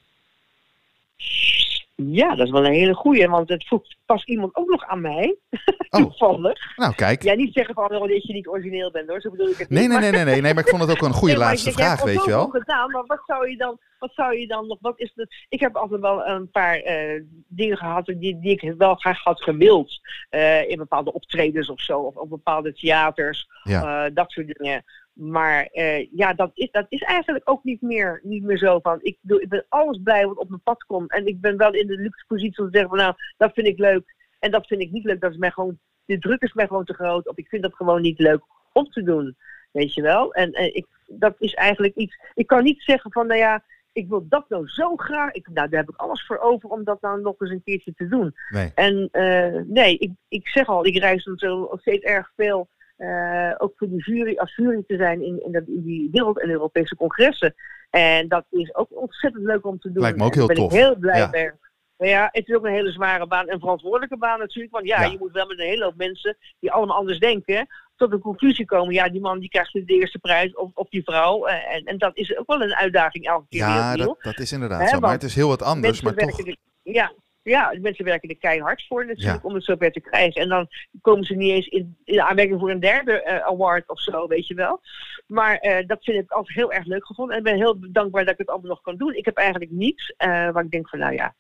Ja, 2.12 2.36
dat 2.36 2.46
is 2.46 2.52
wel 2.52 2.66
een 2.66 2.74
hele 2.74 2.94
goeie, 2.94 3.28
want 3.28 3.50
het 3.50 3.64
vroeg 3.68 3.82
pas 4.06 4.24
iemand 4.26 4.56
ook 4.56 4.70
nog 4.70 4.86
aan 4.86 5.02
mij. 5.02 5.36
Oh. 5.94 6.02
Toevallig. 6.02 6.60
Nou, 6.76 6.94
kijk. 6.96 7.24
Ja, 7.24 7.34
niet 7.34 7.54
zeggen 7.54 7.74
van 7.74 7.84
oh, 7.96 8.08
dat 8.08 8.24
je 8.24 8.34
niet 8.34 8.48
origineel 8.48 8.92
bent 8.92 9.10
hoor, 9.10 9.22
zo 9.22 9.30
bedoel 9.30 9.48
ik 9.50 9.58
het 9.58 9.70
Nee, 9.70 9.80
niet. 9.88 9.90
nee, 9.92 10.00
nee, 10.00 10.12
nee, 10.12 10.24
nee, 10.24 10.42
nee, 10.42 10.54
maar 10.54 10.64
ik 10.64 10.70
vond 10.70 10.82
het 10.82 10.92
ook 10.92 11.02
een 11.02 11.14
goede 11.14 11.34
Nee, 11.34 11.44
laatste 11.44 11.70
ik- 11.70 11.76
vraag, 11.76 12.04
weet 12.04 12.24
je 12.24 12.30
wel. 12.30 12.42
zoveel 12.44 12.60
gedaan, 12.60 12.92
maar 12.92 13.06
wat 13.06 13.22
zou 13.26 13.50
je 13.50 13.58
dan, 13.58 13.78
wat 14.00 14.12
zou 14.14 14.38
je 14.40 14.48
dan 14.48 14.68
nog, 14.68 14.78
wat 14.82 15.00
is 15.00 15.12
de, 15.16 15.28
ik 15.50 15.60
heb 15.60 15.76
altijd 15.76 16.02
wel 16.02 16.26
een 16.26 16.50
paar 16.52 16.76
eh, 16.76 17.22
dingen 17.48 17.78
gehad 17.78 18.06
die, 18.06 18.40
die 18.40 18.52
ik 18.62 18.74
wel 18.78 18.96
graag 18.96 19.24
had 19.24 19.42
gewild. 19.44 20.00
eh, 20.30 20.70
in 20.70 20.78
bepaalde 20.78 21.14
optredens 21.14 21.70
of 21.70 21.82
zo, 21.82 22.00
of 22.00 22.16
op 22.16 22.30
bepaalde 22.30 22.74
theaters, 22.74 23.48
Ja. 23.64 24.06
eh, 24.06 24.12
dat 24.16 24.32
soort 24.32 24.48
dingen. 24.58 24.84
Maar 25.14 25.64
eh, 25.66 26.12
ja, 26.12 26.34
dat 26.34 26.52
is, 26.54 26.72
dat 26.72 26.86
is 26.90 27.02
eigenlijk 27.02 27.50
ook 27.50 27.64
niet 27.64 27.82
meer, 27.82 28.20
niet 28.24 28.44
meer 28.44 28.58
zo 28.58 28.80
van, 28.80 29.00
ik, 29.02 29.18
doe, 29.22 29.42
ik 29.42 29.50
ben 29.50 29.66
alles 29.70 30.00
blij 30.04 30.28
wat 30.28 30.38
op 30.38 30.50
mijn 30.50 30.62
pad 30.62 30.84
komt. 30.84 31.12
En 31.12 31.26
ik 31.26 31.42
ben 31.42 31.58
wel 31.58 31.74
in 31.74 31.88
de 31.88 31.98
luxe 31.98 32.26
positie 32.28 32.64
om 32.64 32.72
te 32.72 32.78
zeggen 32.78 32.90
van 32.90 33.00
nou, 33.00 33.16
dat 33.38 33.54
vind 33.54 33.68
ik 33.68 33.78
leuk 33.78 34.16
en 34.40 34.52
dat 34.52 34.68
vind 34.68 34.82
ik 34.82 34.92
niet 34.92 35.04
leuk. 35.04 35.22
Dat 35.22 35.32
is 35.32 35.38
mij 35.38 35.52
gewoon 35.52 35.80
de 36.06 36.20
druk 36.20 36.42
is 36.42 36.54
mij 36.54 36.68
gewoon 36.68 36.86
te 36.86 36.94
groot. 36.94 37.28
Of 37.28 37.38
ik 37.38 37.48
vind 37.48 37.64
dat 37.64 37.76
gewoon 37.76 38.02
niet 38.02 38.20
leuk 38.20 38.42
om 38.72 38.90
te 38.90 39.04
doen. 39.04 39.38
Weet 39.72 39.94
je 39.94 40.02
wel? 40.02 40.34
En, 40.34 40.52
en 40.52 40.76
ik, 40.76 40.86
dat 41.08 41.36
is 41.40 41.54
eigenlijk 41.54 41.96
iets. 41.96 42.20
Ik 42.34 42.48
kan 42.48 42.64
niet 42.64 42.82
zeggen 42.82 43.12
van, 43.12 43.28
nou 43.28 43.40
ja, 43.40 43.64
ik 43.92 44.10
wil 44.10 44.28
dat 44.28 44.50
nou 44.50 44.68
zo 44.68 44.96
graag. 44.96 45.32
Ik, 45.32 45.48
nou, 45.54 45.70
daar 45.70 45.80
heb 45.80 45.90
ik 45.90 45.96
alles 45.96 46.26
voor 46.26 46.38
over 46.38 46.70
om 46.70 46.84
dat 46.84 47.02
nou 47.02 47.22
nog 47.22 47.40
eens 47.40 47.50
een 47.50 47.64
keertje 47.64 47.94
te 47.94 48.08
doen. 48.08 48.36
Nee. 48.50 48.72
En 48.76 49.10
uh, 49.12 49.62
nee, 49.66 49.98
ik, 49.98 50.12
ik 50.28 50.48
zeg 50.48 50.68
al, 50.68 50.86
ik 50.86 50.98
reis 50.98 51.24
zo 51.24 51.68
steeds 51.76 52.04
erg 52.04 52.32
veel. 52.36 52.70
Uh, 53.04 53.54
ook 53.58 53.74
voor 53.76 53.88
die 53.90 54.04
jury, 54.04 54.38
als 54.38 54.56
jury 54.56 54.84
te 54.88 54.96
zijn 54.96 55.22
in, 55.22 55.44
in, 55.46 55.52
dat, 55.52 55.64
in 55.68 55.84
die 55.84 56.10
wereld- 56.12 56.42
en 56.42 56.50
Europese 56.50 56.96
congressen. 56.96 57.54
En 57.90 58.28
dat 58.28 58.46
is 58.50 58.76
ook 58.76 58.88
ontzettend 58.90 59.44
leuk 59.46 59.66
om 59.66 59.80
te 59.80 59.92
doen. 59.92 60.02
Lijkt 60.02 60.18
me 60.18 60.24
ook 60.24 60.34
heel 60.34 60.48
en 60.50 60.56
daar 60.56 60.56
tof. 60.56 60.70
ben 60.70 60.80
ik 60.80 60.86
heel 60.86 60.96
blij 60.96 61.20
Ja. 61.20 61.28
mee. 61.32 61.52
Maar 61.98 62.08
ja, 62.08 62.30
het 62.32 62.48
is 62.48 62.56
ook 62.56 62.66
een 62.66 62.72
hele 62.74 62.92
zware 62.92 63.28
baan, 63.28 63.50
een 63.50 63.60
verantwoordelijke 63.60 64.18
baan 64.18 64.40
natuurlijk. 64.40 64.74
Want 64.74 64.88
ja, 64.88 65.02
Ja. 65.02 65.12
je 65.12 65.18
moet 65.20 65.32
wel 65.32 65.46
met 65.48 65.60
een 65.60 65.66
hele 65.66 65.84
hoop 65.84 65.96
mensen 65.96 66.38
die 66.60 66.72
allemaal 66.72 66.98
anders 66.98 67.20
denken, 67.20 67.68
tot 67.96 68.12
de 68.12 68.20
conclusie 68.20 68.66
komen. 68.66 68.94
Ja, 68.94 69.10
die 69.10 69.22
man 69.22 69.40
die 69.40 69.50
krijgt 69.50 69.74
de 69.74 69.84
eerste 69.86 70.20
prijs, 70.20 70.56
of, 70.56 70.70
of 70.74 70.90
die 70.90 71.04
vrouw. 71.04 71.46
Eh, 71.46 71.76
En, 71.76 71.84
en 71.84 71.98
dat 71.98 72.18
is 72.18 72.38
ook 72.38 72.48
wel 72.48 72.62
een 72.62 72.76
uitdaging 72.76 73.26
elke 73.28 73.46
keer 73.50 73.60
Ja, 73.60 73.96
dat, 73.96 74.16
dat 74.22 74.40
is 74.40 74.52
inderdaad 74.52 74.90
zo. 74.90 75.00
Maar 75.00 75.12
het 75.12 75.24
is 75.24 75.36
heel 75.36 75.48
wat 75.48 75.62
anders. 75.62 76.02
Maar 76.02 76.14
toch. 76.14 76.36
werken 76.36 76.58
ja, 76.82 77.12
ja, 77.44 77.72
de 77.72 77.80
mensen 77.80 78.06
werken 78.06 78.30
er 78.30 78.38
keihard 78.38 78.86
voor 78.88 79.06
natuurlijk 79.06 79.42
Ja. 79.44 79.48
om 79.50 79.54
het 79.56 79.64
zover 79.64 79.92
te 79.92 80.00
krijgen. 80.02 80.42
En 80.42 80.50
dan 80.50 80.68
komen 81.02 81.24
ze 81.24 81.36
niet 81.36 81.52
eens 81.52 81.68
in, 81.68 81.98
in 82.04 82.22
aanmerking 82.22 82.60
voor 82.60 82.72
een 82.72 82.80
derde 82.80 83.22
eh, 83.22 83.46
award 83.46 83.90
of 83.90 84.02
zo, 84.02 84.28
weet 84.28 84.48
je 84.48 84.54
wel. 84.54 84.82
Maar 85.28 85.58
eh, 85.58 85.88
dat 85.88 86.04
vind 86.04 86.24
ik 86.24 86.32
altijd 86.32 86.56
heel 86.58 86.72
erg 86.72 86.86
leuk 86.86 87.06
gevonden. 87.06 87.34
En 87.36 87.40
ik 87.46 87.50
ben 87.52 87.56
heel 87.62 87.76
dankbaar 87.92 88.24
dat 88.24 88.34
ik 88.34 88.40
het 88.40 88.50
allemaal 88.50 88.70
nog 88.70 88.82
kan 88.82 88.98
doen. 88.98 89.14
Ik 89.16 89.26
heb 89.26 89.38
eigenlijk 89.38 89.72
niets 89.72 90.14
eh, 90.18 90.28
waar 90.52 90.64
ik 90.64 90.72
denk 90.72 90.90
van, 90.90 91.00
nou 91.00 91.14
ja, 91.14 91.36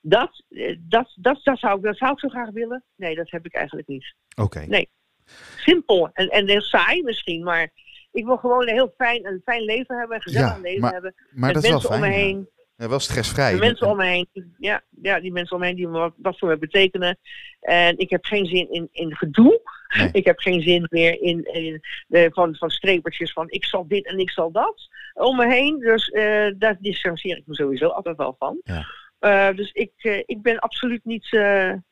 dat, 0.00 0.42
dat, 0.78 1.14
dat, 1.16 1.40
dat, 1.44 1.58
zou, 1.58 1.76
ik- 1.78 1.82
dat 1.84 1.96
zou 1.96 2.12
ik 2.12 2.18
zo 2.18 2.28
graag 2.28 2.50
willen. 2.50 2.84
Nee, 2.96 3.14
dat 3.14 3.30
heb 3.30 3.44
ik 3.46 3.54
eigenlijk 3.54 3.88
niet. 3.88 4.14
Oké. 4.42 4.64
Nee. 4.68 4.88
Simpel 5.56 6.10
en, 6.12 6.28
en 6.28 6.48
heel 6.48 6.60
saai 6.60 7.02
misschien, 7.02 7.42
maar 7.42 7.70
ik 8.12 8.24
wil 8.24 8.36
gewoon 8.36 8.62
een 8.68 8.74
heel 8.74 8.94
fijn, 8.96 9.26
een 9.26 9.40
fijn 9.44 9.62
leven 9.62 9.98
hebben, 9.98 10.16
een 10.16 10.22
gezellig 10.22 10.54
Ja, 10.54 10.60
leven 10.60 10.80
maar- 10.80 10.92
hebben. 10.92 11.14
Maar 11.30 11.52
met 11.52 11.54
dat 11.54 11.62
is 11.64 11.68
wel 11.70 11.78
mensen 11.78 11.98
fijn. 11.98 12.02
om 12.02 12.08
me 12.18 12.24
heen. 12.24 12.38
Ja, 12.38 12.61
wel 12.88 12.98
stressvrij. 12.98 13.52
De 13.52 13.58
mensen 13.58 13.86
om 13.86 13.96
me 13.96 14.06
heen, 14.06 14.28
ja, 14.58 14.82
ja, 15.02 15.20
die 15.20 15.32
mensen 15.32 15.54
om 15.54 15.60
me 15.60 15.66
heen 15.66 15.76
die 15.76 15.88
me 15.88 15.98
wat, 15.98 16.14
wat 16.16 16.38
voor 16.38 16.48
me 16.48 16.58
betekenen. 16.58 17.18
En 17.60 17.98
ik 17.98 18.10
heb 18.10 18.24
geen 18.24 18.46
zin 18.46 18.70
in, 18.70 18.88
in 18.92 19.16
gedoe. 19.16 19.60
Nee. 19.96 20.08
Ik 20.20 20.24
heb 20.24 20.38
geen 20.38 20.62
zin 20.62 20.86
meer 20.90 21.22
in, 21.22 21.44
in 21.44 21.80
van, 22.32 22.56
van 22.56 22.70
strepertjes 22.70 23.32
van 23.32 23.50
ik 23.50 23.64
zal 23.64 23.88
dit 23.88 24.06
en 24.06 24.18
ik 24.18 24.30
zal 24.30 24.50
dat 24.52 24.88
om 25.14 25.36
me 25.36 25.46
heen. 25.46 25.78
Dus 25.78 26.10
eh, 26.10 26.50
daar 26.56 26.76
distancieer 26.80 27.36
ik 27.36 27.46
me 27.46 27.54
sowieso 27.54 27.88
altijd 27.88 28.16
wel 28.16 28.36
van. 28.38 28.60
Ja. 28.62 28.86
Eh, 29.18 29.56
dus 29.56 29.72
ik, 29.72 29.92
eh, 29.96 30.22
ik 30.26 30.42
ben 30.42 30.58
absoluut 30.58 31.04
niet, 31.04 31.28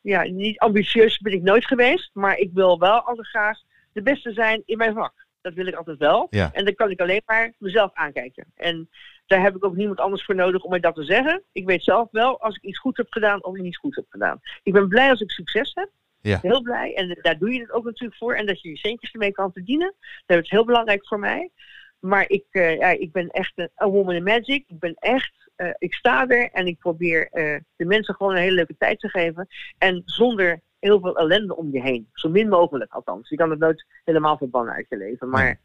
ja, 0.01 0.22
niet 0.22 0.59
ambitieus, 0.59 1.18
ben 1.18 1.32
ik 1.32 1.43
nooit 1.43 1.66
geweest. 1.66 2.11
Maar 2.12 2.36
ik 2.36 2.51
wil 2.53 2.78
wel 2.78 3.01
altijd 3.01 3.28
graag 3.28 3.59
de 3.93 4.03
beste 4.03 4.32
zijn 4.32 4.62
in 4.64 4.78
mijn 4.78 4.95
vak. 4.95 5.26
Dat 5.41 5.55
wil 5.55 5.66
ik 5.66 5.74
altijd 5.74 5.99
wel. 5.99 6.26
Ja. 6.30 6.51
En 6.53 6.64
dan 6.64 6.74
kan 6.74 6.91
ik 6.91 7.01
alleen 7.01 7.22
maar 7.26 7.53
mezelf 7.59 7.91
aankijken. 7.95 8.47
En 8.55 8.88
daar 9.30 9.42
heb 9.42 9.56
ik 9.56 9.64
ook 9.64 9.76
niemand 9.76 9.98
anders 9.98 10.24
voor 10.24 10.34
nodig 10.34 10.62
om 10.62 10.70
mij 10.70 10.80
dat 10.80 10.94
te 10.94 11.04
zeggen. 11.04 11.42
Ik 11.52 11.66
weet 11.66 11.84
zelf 11.84 12.08
wel 12.10 12.40
als 12.40 12.56
ik 12.56 12.62
iets 12.62 12.78
goed 12.78 12.96
heb 12.96 13.06
gedaan 13.10 13.44
of 13.44 13.56
ik 13.56 13.64
iets 13.64 13.78
goed 13.78 13.96
heb 13.96 14.04
gedaan. 14.08 14.40
Ik 14.62 14.72
ben 14.72 14.88
blij 14.88 15.10
als 15.10 15.20
ik 15.20 15.30
succes 15.30 15.72
heb. 15.74 15.90
Ja. 16.20 16.38
Heel 16.42 16.62
blij. 16.62 16.94
En 16.94 17.18
daar 17.22 17.38
doe 17.38 17.52
je 17.52 17.60
het 17.60 17.72
ook 17.72 17.84
natuurlijk 17.84 18.18
voor. 18.18 18.34
En 18.34 18.46
dat 18.46 18.62
je 18.62 18.68
je 18.68 18.76
centjes 18.76 19.12
ermee 19.12 19.32
kan 19.32 19.52
verdienen. 19.52 19.94
Dat 20.26 20.42
is 20.42 20.50
heel 20.50 20.64
belangrijk 20.64 21.06
voor 21.06 21.18
mij. 21.18 21.50
Maar 21.98 22.24
ik, 22.28 22.44
eh, 22.50 22.76
ja, 22.76 22.88
ik 22.88 23.12
ben 23.12 23.28
echt 23.28 23.52
een 23.54 23.70
a 23.82 23.88
woman 23.88 24.14
in 24.14 24.22
magic. 24.22 24.64
Ik 24.66 24.78
ben 24.78 24.94
echt, 24.94 25.50
eh, 25.56 25.70
ik 25.78 25.94
sta 25.94 26.28
er 26.28 26.50
en 26.50 26.66
ik 26.66 26.78
probeer 26.78 27.28
eh, 27.30 27.60
de 27.76 27.84
mensen 27.84 28.14
gewoon 28.14 28.32
een 28.32 28.42
hele 28.42 28.54
leuke 28.54 28.76
tijd 28.78 29.00
te 29.00 29.08
geven. 29.08 29.46
En 29.78 30.02
zonder 30.04 30.60
heel 30.78 31.00
veel 31.00 31.16
ellende 31.16 31.56
om 31.56 31.72
je 31.72 31.80
heen. 31.80 32.08
Zo 32.12 32.28
min 32.28 32.48
mogelijk 32.48 32.92
althans. 32.92 33.28
Je 33.28 33.36
kan 33.36 33.50
het 33.50 33.58
nooit 33.58 33.86
helemaal 34.04 34.36
verbannen 34.36 34.74
uit 34.74 34.86
je 34.88 34.96
leven. 34.96 35.28
Maar. 35.28 35.60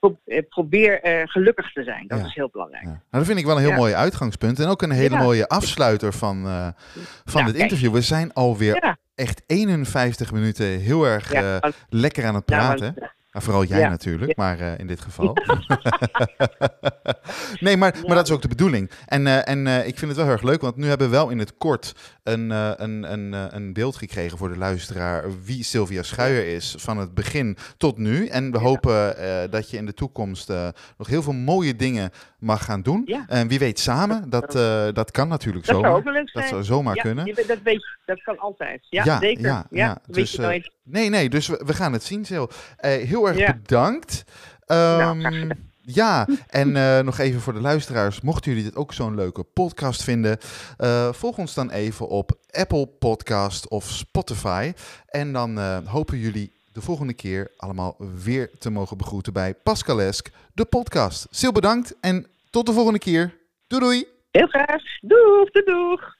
Eh, 0.00 0.42
probeer 0.48 1.00
eh, 1.02 1.22
gelukkig 1.28 1.72
te 1.72 1.82
zijn. 1.82 2.04
Dat 2.06 2.18
Ja. 2.18 2.24
is 2.26 2.34
heel 2.34 2.48
belangrijk. 2.52 2.82
Ja. 2.84 2.88
Nou, 2.88 3.00
dat 3.10 3.26
vind 3.26 3.38
ik 3.38 3.44
wel 3.46 3.54
een 3.56 3.60
heel 3.62 3.70
Ja. 3.70 3.76
mooi 3.76 3.94
uitgangspunt. 3.94 4.58
En 4.60 4.68
ook 4.68 4.82
een 4.82 4.90
hele 4.90 5.16
mooie 5.16 5.48
afsluiter 5.48 6.12
van, 6.12 6.46
eh, 6.46 6.68
van 7.24 7.44
dit 7.44 7.54
interview. 7.54 7.92
We 7.92 8.00
zijn 8.00 8.32
alweer 8.32 8.96
echt 9.14 9.42
51 9.46 10.32
minuten 10.32 10.66
heel 10.66 11.04
erg 11.04 11.32
lekker 11.88 12.24
aan 12.26 12.34
het 12.34 12.44
praten. 12.44 12.94
Nou, 13.32 13.44
vooral 13.44 13.64
jij 13.64 13.78
Ja. 13.78 13.88
natuurlijk, 13.88 14.36
maar 14.36 14.60
eh, 14.60 14.78
in 14.78 14.86
dit 14.86 15.00
geval. 15.00 15.36
nee, 17.60 17.76
maar, 17.76 17.94
maar 18.06 18.16
dat 18.16 18.26
is 18.26 18.32
ook 18.34 18.42
de 18.42 18.48
bedoeling. 18.48 18.90
En, 19.06 19.26
eh, 19.26 19.48
en 19.48 19.66
eh, 19.66 19.86
ik 19.86 19.98
vind 19.98 20.00
het 20.00 20.16
wel 20.16 20.24
heel 20.24 20.34
erg 20.34 20.42
leuk, 20.42 20.60
want 20.60 20.76
nu 20.76 20.86
hebben 20.86 21.06
we 21.10 21.12
wel 21.16 21.28
in 21.28 21.38
het 21.38 21.56
kort 21.56 21.94
een, 22.22 22.50
een, 22.50 23.12
een, 23.12 23.32
een 23.56 23.72
beeld 23.72 23.96
gekregen 23.96 24.38
voor 24.38 24.48
de 24.48 24.56
luisteraar 24.56 25.24
wie 25.44 25.64
Sylvia 25.64 26.02
Schuijer 26.02 26.46
is 26.54 26.74
van 26.78 26.98
het 26.98 27.14
begin 27.14 27.56
tot 27.76 27.98
nu. 27.98 28.26
En 28.26 28.50
we 28.52 28.58
hopen 28.58 29.16
dat 29.50 29.70
je 29.70 29.76
in 29.76 29.86
de 29.86 29.94
toekomst 29.94 30.48
nog 30.98 31.06
heel 31.06 31.22
veel 31.22 31.32
mooie 31.32 31.76
dingen 31.76 32.10
mag 32.38 32.64
gaan 32.64 32.82
doen. 32.82 33.02
Ja. 33.04 33.24
En 33.28 33.48
wie 33.48 33.58
weet 33.58 33.78
samen, 33.78 34.30
dat, 34.30 34.52
dat 34.94 35.10
kan 35.10 35.28
natuurlijk 35.28 35.66
dat 35.66 35.76
zou 35.80 35.94
ook 35.94 36.04
wel 36.04 36.24
Dat 36.32 36.44
zou 36.44 36.64
zomaar 36.64 36.96
kunnen. 36.96 37.34
dat, 37.46 37.58
weet, 37.62 37.86
dat 38.04 38.22
kan 38.22 38.38
altijd. 38.38 38.86
Ja, 38.88 39.18
zeker. 39.18 39.42
ja, 39.70 39.94
dat 39.94 40.02
weet 40.06 40.14
Dus, 40.14 40.30
je 40.32 40.38
eh, 40.38 40.44
nooit. 40.44 40.70
Nee, 40.90 41.08
nee, 41.08 41.28
dus 41.28 41.46
we, 41.46 41.62
we 41.66 41.74
gaan 41.74 41.92
het 41.92 42.02
zien, 42.04 42.24
Sil. 42.30 42.46
Eh, 42.76 42.90
heel 43.08 43.28
erg 43.28 43.36
Ja. 43.38 43.54
bedankt. 43.62 44.24
Nou, 44.66 45.22
Ehm, 45.24 45.50
ja, 45.82 46.26
en 46.48 46.76
eh, 46.76 47.00
nog 47.00 47.18
even 47.18 47.40
voor 47.40 47.52
de 47.52 47.60
luisteraars. 47.60 48.20
Mochten 48.20 48.50
jullie 48.50 48.66
dit 48.66 48.76
ook 48.76 48.92
zo'n 48.92 49.14
leuke 49.14 49.42
podcast 49.42 50.02
vinden, 50.02 50.38
eh, 50.76 51.12
volg 51.12 51.38
ons 51.38 51.54
dan 51.54 51.70
even 51.70 52.08
op 52.08 52.32
Apple 52.50 52.86
Podcast 52.86 53.68
of 53.68 53.84
Spotify. 53.88 54.72
En 55.06 55.32
dan 55.32 55.58
hopen 55.84 56.18
jullie 56.18 56.52
de 56.72 56.80
volgende 56.80 57.12
keer 57.14 57.50
allemaal 57.56 57.96
weer 58.24 58.50
te 58.58 58.70
mogen 58.70 58.96
begroeten 58.96 59.32
bij 59.32 59.54
Pascalesk, 59.54 60.28
de 60.54 60.64
podcast. 60.64 61.26
Sil, 61.38 61.52
bedankt 61.52 61.94
en 62.00 62.26
tot 62.50 62.66
de 62.66 62.72
volgende 62.72 62.98
keer. 62.98 63.38
Doei 63.66 63.82
doei! 63.82 64.06
Heel 64.30 64.46
graag. 64.46 64.82
Doeg, 65.00 65.50
doeg, 65.50 65.64
doeg. 65.64 66.18